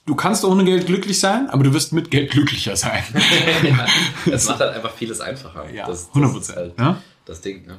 du 0.06 0.16
kannst 0.16 0.44
ohne 0.44 0.64
Geld 0.64 0.86
glücklich 0.86 1.20
sein, 1.20 1.50
aber 1.50 1.64
du 1.64 1.74
wirst 1.74 1.94
mit 1.94 2.12
Geld 2.12 2.32
glücklicher 2.32 2.76
sein. 2.76 3.04
ja. 3.64 3.86
Es 4.32 4.46
macht 4.50 4.60
halt 4.60 4.76
einfach 4.76 4.94
vieles 4.94 5.22
einfacher. 5.22 5.70
Ja, 5.70 5.88
das, 5.88 6.12
das 6.12 6.22
100%, 6.22 6.40
ist 6.40 6.56
halt 6.56 6.78
ne? 6.78 7.02
das 7.26 7.42
Ding. 7.42 7.66
Ne? 7.66 7.78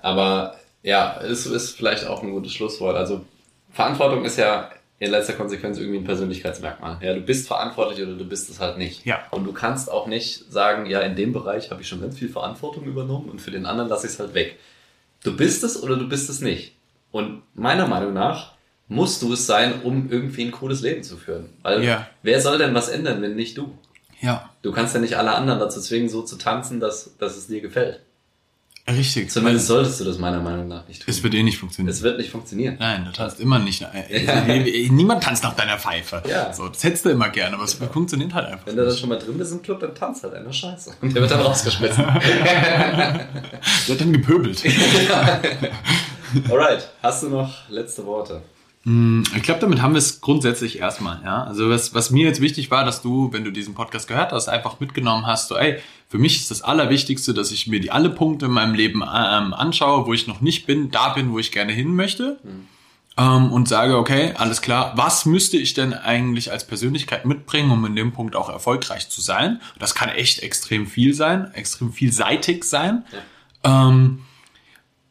Aber 0.00 0.56
ja, 0.82 1.20
es 1.20 1.46
ist 1.46 1.76
vielleicht 1.76 2.06
auch 2.06 2.22
ein 2.22 2.30
gutes 2.30 2.52
Schlusswort. 2.52 2.96
Also 2.96 3.24
Verantwortung 3.72 4.24
ist 4.24 4.36
ja 4.36 4.70
in 4.98 5.10
letzter 5.10 5.32
Konsequenz 5.32 5.78
irgendwie 5.78 5.98
ein 5.98 6.04
Persönlichkeitsmerkmal. 6.04 6.98
Ja, 7.02 7.14
du 7.14 7.20
bist 7.20 7.48
verantwortlich 7.48 8.00
oder 8.06 8.14
du 8.14 8.24
bist 8.24 8.48
es 8.48 8.60
halt 8.60 8.78
nicht. 8.78 9.04
Ja. 9.04 9.20
Und 9.30 9.44
du 9.44 9.52
kannst 9.52 9.90
auch 9.90 10.06
nicht 10.06 10.50
sagen, 10.52 10.86
ja, 10.86 11.00
in 11.00 11.16
dem 11.16 11.32
Bereich 11.32 11.70
habe 11.70 11.82
ich 11.82 11.88
schon 11.88 12.00
ganz 12.00 12.18
viel 12.18 12.28
Verantwortung 12.28 12.84
übernommen 12.84 13.28
und 13.28 13.40
für 13.40 13.50
den 13.50 13.66
anderen 13.66 13.88
lasse 13.88 14.06
ich 14.06 14.12
es 14.12 14.20
halt 14.20 14.34
weg. 14.34 14.58
Du 15.24 15.36
bist 15.36 15.64
es 15.64 15.82
oder 15.82 15.96
du 15.96 16.08
bist 16.08 16.30
es 16.30 16.40
nicht. 16.40 16.74
Und 17.10 17.42
meiner 17.54 17.86
Meinung 17.86 18.12
nach 18.12 18.53
musst 18.88 19.22
du 19.22 19.32
es 19.32 19.46
sein, 19.46 19.82
um 19.82 20.10
irgendwie 20.10 20.44
ein 20.44 20.50
cooles 20.52 20.80
Leben 20.82 21.02
zu 21.02 21.16
führen. 21.16 21.50
Weil 21.62 21.82
Ja. 21.84 22.06
wer 22.22 22.40
soll 22.40 22.58
denn 22.58 22.74
was 22.74 22.88
ändern, 22.88 23.20
wenn 23.22 23.34
nicht 23.36 23.56
du? 23.58 23.76
Ja, 24.20 24.50
Du 24.62 24.72
kannst 24.72 24.94
ja 24.94 25.00
nicht 25.00 25.16
alle 25.18 25.32
anderen 25.34 25.58
dazu 25.60 25.80
zwingen, 25.80 26.08
so 26.08 26.22
zu 26.22 26.36
tanzen, 26.36 26.80
dass, 26.80 27.10
dass 27.18 27.36
es 27.36 27.46
dir 27.48 27.60
gefällt. 27.60 28.00
richtig. 28.88 29.30
Zumindest 29.30 29.66
solltest 29.66 30.00
du 30.00 30.04
das 30.04 30.18
meiner 30.18 30.40
Meinung 30.40 30.68
nach 30.68 30.86
nicht 30.88 31.00
tun. 31.02 31.06
es 31.08 31.22
wird 31.22 31.34
eh 31.34 31.42
nicht 31.42 31.58
funktionieren. 31.58 31.90
Es 31.92 32.02
wird 32.02 32.18
nicht 32.18 32.30
funktionieren. 32.30 32.76
Nein, 32.78 33.04
du 33.06 33.12
tanzt 33.12 33.40
immer 33.40 33.58
nicht. 33.58 33.82
Äh, 33.94 34.88
Niemand 34.90 35.22
tanzt 35.22 35.42
nach 35.42 35.54
deiner 35.56 35.78
Pfeife. 35.78 36.22
Ja. 36.28 36.52
So, 36.52 36.68
das 36.68 36.82
hättest 36.84 37.04
du 37.06 37.10
immer 37.10 37.28
gerne, 37.30 37.56
aber 37.56 37.64
es 37.64 37.74
funktioniert 37.74 38.32
halt 38.34 38.46
einfach 38.46 38.66
Wenn 38.66 38.76
du 38.76 38.84
da 38.84 38.94
schon 38.96 39.08
mal 39.10 39.18
drin 39.18 39.36
bist 39.38 39.52
im 39.52 39.62
Club, 39.62 39.80
dann 39.80 39.94
tanzt 39.94 40.22
halt 40.22 40.34
einer 40.34 40.52
Scheiße. 40.52 40.94
Und 41.00 41.14
der 41.14 41.20
wird 41.22 41.30
dann 41.30 41.40
rausgeschmissen. 41.40 42.04
Wird 43.86 44.00
dann 44.00 44.12
gepöbelt. 44.12 44.62
Alright, 46.50 46.88
hast 47.02 47.22
du 47.22 47.28
noch 47.28 47.68
letzte 47.68 48.04
Worte? 48.06 48.42
Ich 48.86 49.42
glaube, 49.42 49.60
damit 49.60 49.80
haben 49.80 49.94
wir 49.94 49.98
es 49.98 50.20
grundsätzlich 50.20 50.78
erstmal, 50.78 51.22
ja. 51.24 51.44
Also 51.44 51.70
was, 51.70 51.94
was 51.94 52.10
mir 52.10 52.26
jetzt 52.26 52.42
wichtig 52.42 52.70
war, 52.70 52.84
dass 52.84 53.00
du, 53.00 53.32
wenn 53.32 53.42
du 53.42 53.50
diesen 53.50 53.74
Podcast 53.74 54.08
gehört 54.08 54.32
hast, 54.32 54.48
einfach 54.48 54.78
mitgenommen 54.78 55.26
hast, 55.26 55.48
so, 55.48 55.56
ey, 55.56 55.78
für 56.10 56.18
mich 56.18 56.36
ist 56.36 56.50
das 56.50 56.60
Allerwichtigste, 56.60 57.32
dass 57.32 57.50
ich 57.50 57.66
mir 57.66 57.80
die 57.80 57.90
alle 57.90 58.10
Punkte 58.10 58.46
in 58.46 58.52
meinem 58.52 58.74
Leben 58.74 59.00
ähm, 59.00 59.54
anschaue, 59.54 60.06
wo 60.06 60.12
ich 60.12 60.26
noch 60.26 60.42
nicht 60.42 60.66
bin, 60.66 60.90
da 60.90 61.14
bin, 61.14 61.32
wo 61.32 61.38
ich 61.38 61.50
gerne 61.50 61.72
hin 61.72 61.94
möchte. 61.94 62.38
Ähm, 63.16 63.52
und 63.52 63.68
sage, 63.68 63.96
okay, 63.96 64.34
alles 64.36 64.60
klar, 64.60 64.92
was 64.96 65.24
müsste 65.24 65.56
ich 65.56 65.72
denn 65.72 65.94
eigentlich 65.94 66.50
als 66.52 66.66
Persönlichkeit 66.66 67.24
mitbringen, 67.24 67.70
um 67.70 67.86
in 67.86 67.96
dem 67.96 68.12
Punkt 68.12 68.36
auch 68.36 68.48
erfolgreich 68.50 69.08
zu 69.08 69.20
sein? 69.20 69.60
Das 69.78 69.94
kann 69.94 70.08
echt 70.10 70.40
extrem 70.40 70.86
viel 70.86 71.14
sein, 71.14 71.52
extrem 71.54 71.92
vielseitig 71.92 72.64
sein. 72.64 73.04
Ähm, 73.62 74.20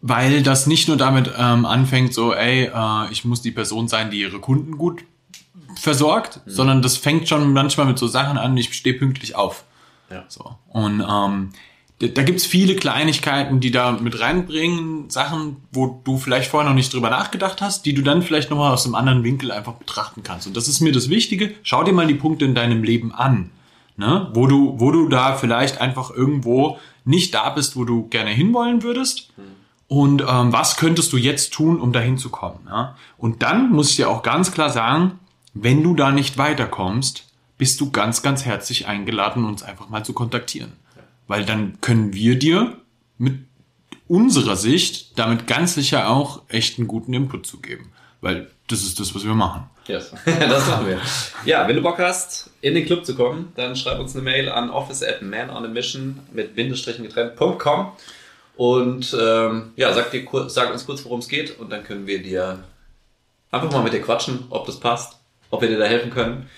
weil 0.06 0.44
das 0.44 0.68
nicht 0.68 0.90
nur 0.90 0.98
damit 0.98 1.32
ähm, 1.38 1.66
anfängt, 1.66 2.14
so, 2.14 2.34
ey, 2.34 2.66
äh, 2.66 3.12
ich 3.12 3.24
muss 3.24 3.42
die 3.42 3.52
Person 3.52 3.88
sein, 3.88 4.12
die 4.12 4.20
ihre 4.20 4.40
Kunden 4.40 4.78
gut 4.78 5.06
versorgt, 5.76 6.42
sondern 6.46 6.82
das 6.82 6.98
fängt 6.98 7.30
schon 7.30 7.54
manchmal 7.54 7.86
mit 7.86 7.98
so 7.98 8.08
Sachen 8.08 8.38
an, 8.38 8.56
ich 8.58 8.74
stehe 8.74 8.98
pünktlich 8.98 9.36
auf. 9.36 9.64
Ja. 10.12 10.26
So. 10.28 10.58
Und 10.68 11.00
ähm, 11.00 11.52
da, 12.00 12.08
da 12.08 12.24
gibt's 12.24 12.46
viele 12.46 12.76
Kleinigkeiten, 12.76 13.62
die 13.62 13.72
da 13.72 13.94
mit 13.94 14.20
reinbringen, 14.20 15.10
Sachen, 15.10 15.56
wo 15.72 16.02
du 16.04 16.18
vielleicht 16.18 16.52
vorher 16.52 16.70
noch 16.70 16.76
nicht 16.76 16.94
drüber 16.94 17.10
nachgedacht 17.10 17.62
hast, 17.62 17.86
die 17.86 17.94
du 17.94 18.02
dann 18.02 18.24
vielleicht 18.24 18.50
nochmal 18.50 18.74
aus 18.74 18.86
einem 18.86 18.96
anderen 18.96 19.24
Winkel 19.24 19.54
einfach 19.54 19.76
betrachten 19.76 20.22
kannst. 20.22 20.48
Und 20.48 20.58
das 20.58 20.68
ist 20.68 20.82
mir 20.82 20.92
das 20.92 21.10
Wichtige. 21.10 21.56
Schau 21.64 21.82
dir 21.86 21.94
mal 21.94 22.08
die 22.08 22.14
Punkte 22.14 22.44
in 22.44 22.56
deinem 22.56 22.84
Leben 22.84 23.14
an. 23.14 23.52
Ne? 23.96 24.30
Wo 24.34 24.48
du, 24.48 24.76
wo 24.82 24.92
du 24.92 25.08
da 25.08 25.36
vielleicht 25.36 25.80
einfach 25.80 26.12
irgendwo 26.12 26.78
nicht 27.06 27.34
da 27.34 27.50
bist, 27.52 27.78
wo 27.78 27.86
du 27.86 28.10
gerne 28.10 28.32
hinwollen 28.32 28.84
würdest. 28.84 29.30
Und 29.88 30.22
ähm, 30.28 30.54
was 30.54 30.78
könntest 30.78 31.14
du 31.14 31.18
jetzt 31.18 31.54
tun, 31.54 31.80
um 31.80 31.94
dahin 31.94 32.18
zu 32.18 32.30
kommen? 32.30 32.68
Ja? 32.68 32.96
Und 33.18 33.44
dann 33.44 33.72
muss 33.72 33.92
ich 33.92 33.98
dir 33.98 34.10
auch 34.10 34.24
ganz 34.24 34.52
klar 34.52 34.70
sagen, 34.70 35.20
wenn 35.54 35.84
du 35.84 35.96
da 35.96 36.12
nicht 36.12 36.38
weiterkommst, 36.38 37.26
bist 37.58 37.80
du 37.80 37.92
ganz, 37.92 38.24
ganz 38.24 38.46
herzlich 38.46 38.88
eingeladen, 38.88 39.46
uns 39.46 39.64
einfach 39.64 39.90
mal 39.90 40.04
zu 40.04 40.14
kontaktieren. 40.14 40.74
Weil 41.28 41.46
dann 41.46 41.80
können 41.82 42.14
wir 42.14 42.38
dir 42.38 42.78
mit 43.18 43.40
unserer 44.08 44.56
Sicht 44.56 45.18
damit 45.18 45.48
ganz 45.48 45.76
sicher 45.76 46.10
auch 46.10 46.42
echt 46.50 46.78
einen 46.78 46.88
guten 46.88 47.14
Input 47.14 47.46
zu 47.46 47.60
geben. 47.60 47.92
Weil 48.22 48.50
das 48.68 48.82
ist 48.84 49.00
das, 49.00 49.14
was 49.14 49.24
wir 49.24 49.34
machen. 49.34 49.70
Yes. 49.88 50.12
das 50.26 50.68
machen 50.68 50.88
wir. 50.88 51.02
Ja, 51.46 51.68
wenn 51.68 51.76
du 51.76 51.82
Bock 51.82 52.00
hast, 52.00 52.50
in 52.62 52.74
den 52.74 52.86
Club 52.86 53.06
zu 53.06 53.16
kommen, 53.16 53.52
dann 53.56 53.76
schreib 53.76 54.00
uns 54.00 54.16
eine 54.16 54.24
Mail 54.24 54.50
an 54.50 54.70
office 54.70 55.04
at 55.04 55.22
manonamission 55.22 56.20
mit 56.32 56.56
Bindestrichen 56.56 57.04
getrennt.com 57.04 57.92
und 58.56 59.16
ähm, 59.20 59.72
ja, 59.76 59.94
sag, 59.94 60.12
dir, 60.12 60.26
sag 60.48 60.72
uns 60.72 60.86
kurz, 60.86 61.04
worum 61.06 61.20
es 61.20 61.28
geht 61.28 61.60
und 61.60 61.72
dann 61.72 61.84
können 61.84 62.08
wir 62.08 62.22
dir 62.22 62.64
einfach 63.52 63.72
mal 63.72 63.84
mit 63.84 63.94
dir 63.94 64.02
quatschen, 64.02 64.46
ob 64.50 64.66
das 64.66 64.80
passt, 64.80 65.18
ob 65.50 65.62
wir 65.62 65.70
dir 65.70 65.78
da 65.78 65.86
helfen 65.86 66.12
können. 66.12 66.50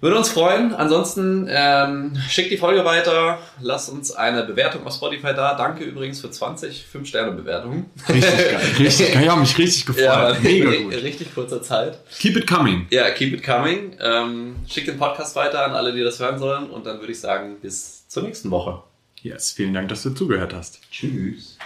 Würde 0.00 0.18
uns 0.18 0.28
freuen. 0.28 0.74
Ansonsten 0.74 1.48
ähm, 1.50 2.18
schick 2.28 2.50
die 2.50 2.58
Folge 2.58 2.84
weiter. 2.84 3.38
Lass 3.62 3.88
uns 3.88 4.12
eine 4.12 4.42
Bewertung 4.42 4.86
auf 4.86 4.92
Spotify 4.92 5.32
da. 5.34 5.54
Danke 5.54 5.84
übrigens 5.84 6.20
für 6.20 6.30
20 6.30 6.84
5-Sterne-Bewertungen. 6.92 7.86
Richtig 8.06 8.36
geil. 8.36 8.60
Richtig 8.78 9.12
geil. 9.14 9.22
Ich 9.22 9.28
habe 9.30 9.40
mich 9.40 9.56
richtig 9.56 9.86
gefreut. 9.86 10.04
Ja, 10.04 10.36
Mega 10.42 10.70
in 10.70 10.90
gut. 10.90 11.02
richtig 11.02 11.34
kurzer 11.34 11.62
Zeit. 11.62 11.98
Keep 12.18 12.36
it 12.36 12.46
coming. 12.46 12.86
Ja, 12.90 13.08
keep 13.10 13.32
it 13.32 13.42
coming. 13.42 13.96
Ähm, 13.98 14.56
schickt 14.68 14.88
den 14.88 14.98
Podcast 14.98 15.34
weiter 15.34 15.64
an 15.64 15.72
alle, 15.72 15.94
die 15.94 16.04
das 16.04 16.20
hören 16.20 16.38
sollen. 16.38 16.68
Und 16.68 16.84
dann 16.84 17.00
würde 17.00 17.12
ich 17.12 17.20
sagen, 17.20 17.56
bis 17.62 18.06
zur 18.06 18.22
nächsten 18.22 18.50
Woche. 18.50 18.82
Yes, 19.26 19.50
vielen 19.50 19.74
Dank, 19.74 19.88
dass 19.88 20.04
du 20.04 20.10
zugehört 20.10 20.54
hast. 20.54 20.80
Tschüss. 20.88 21.58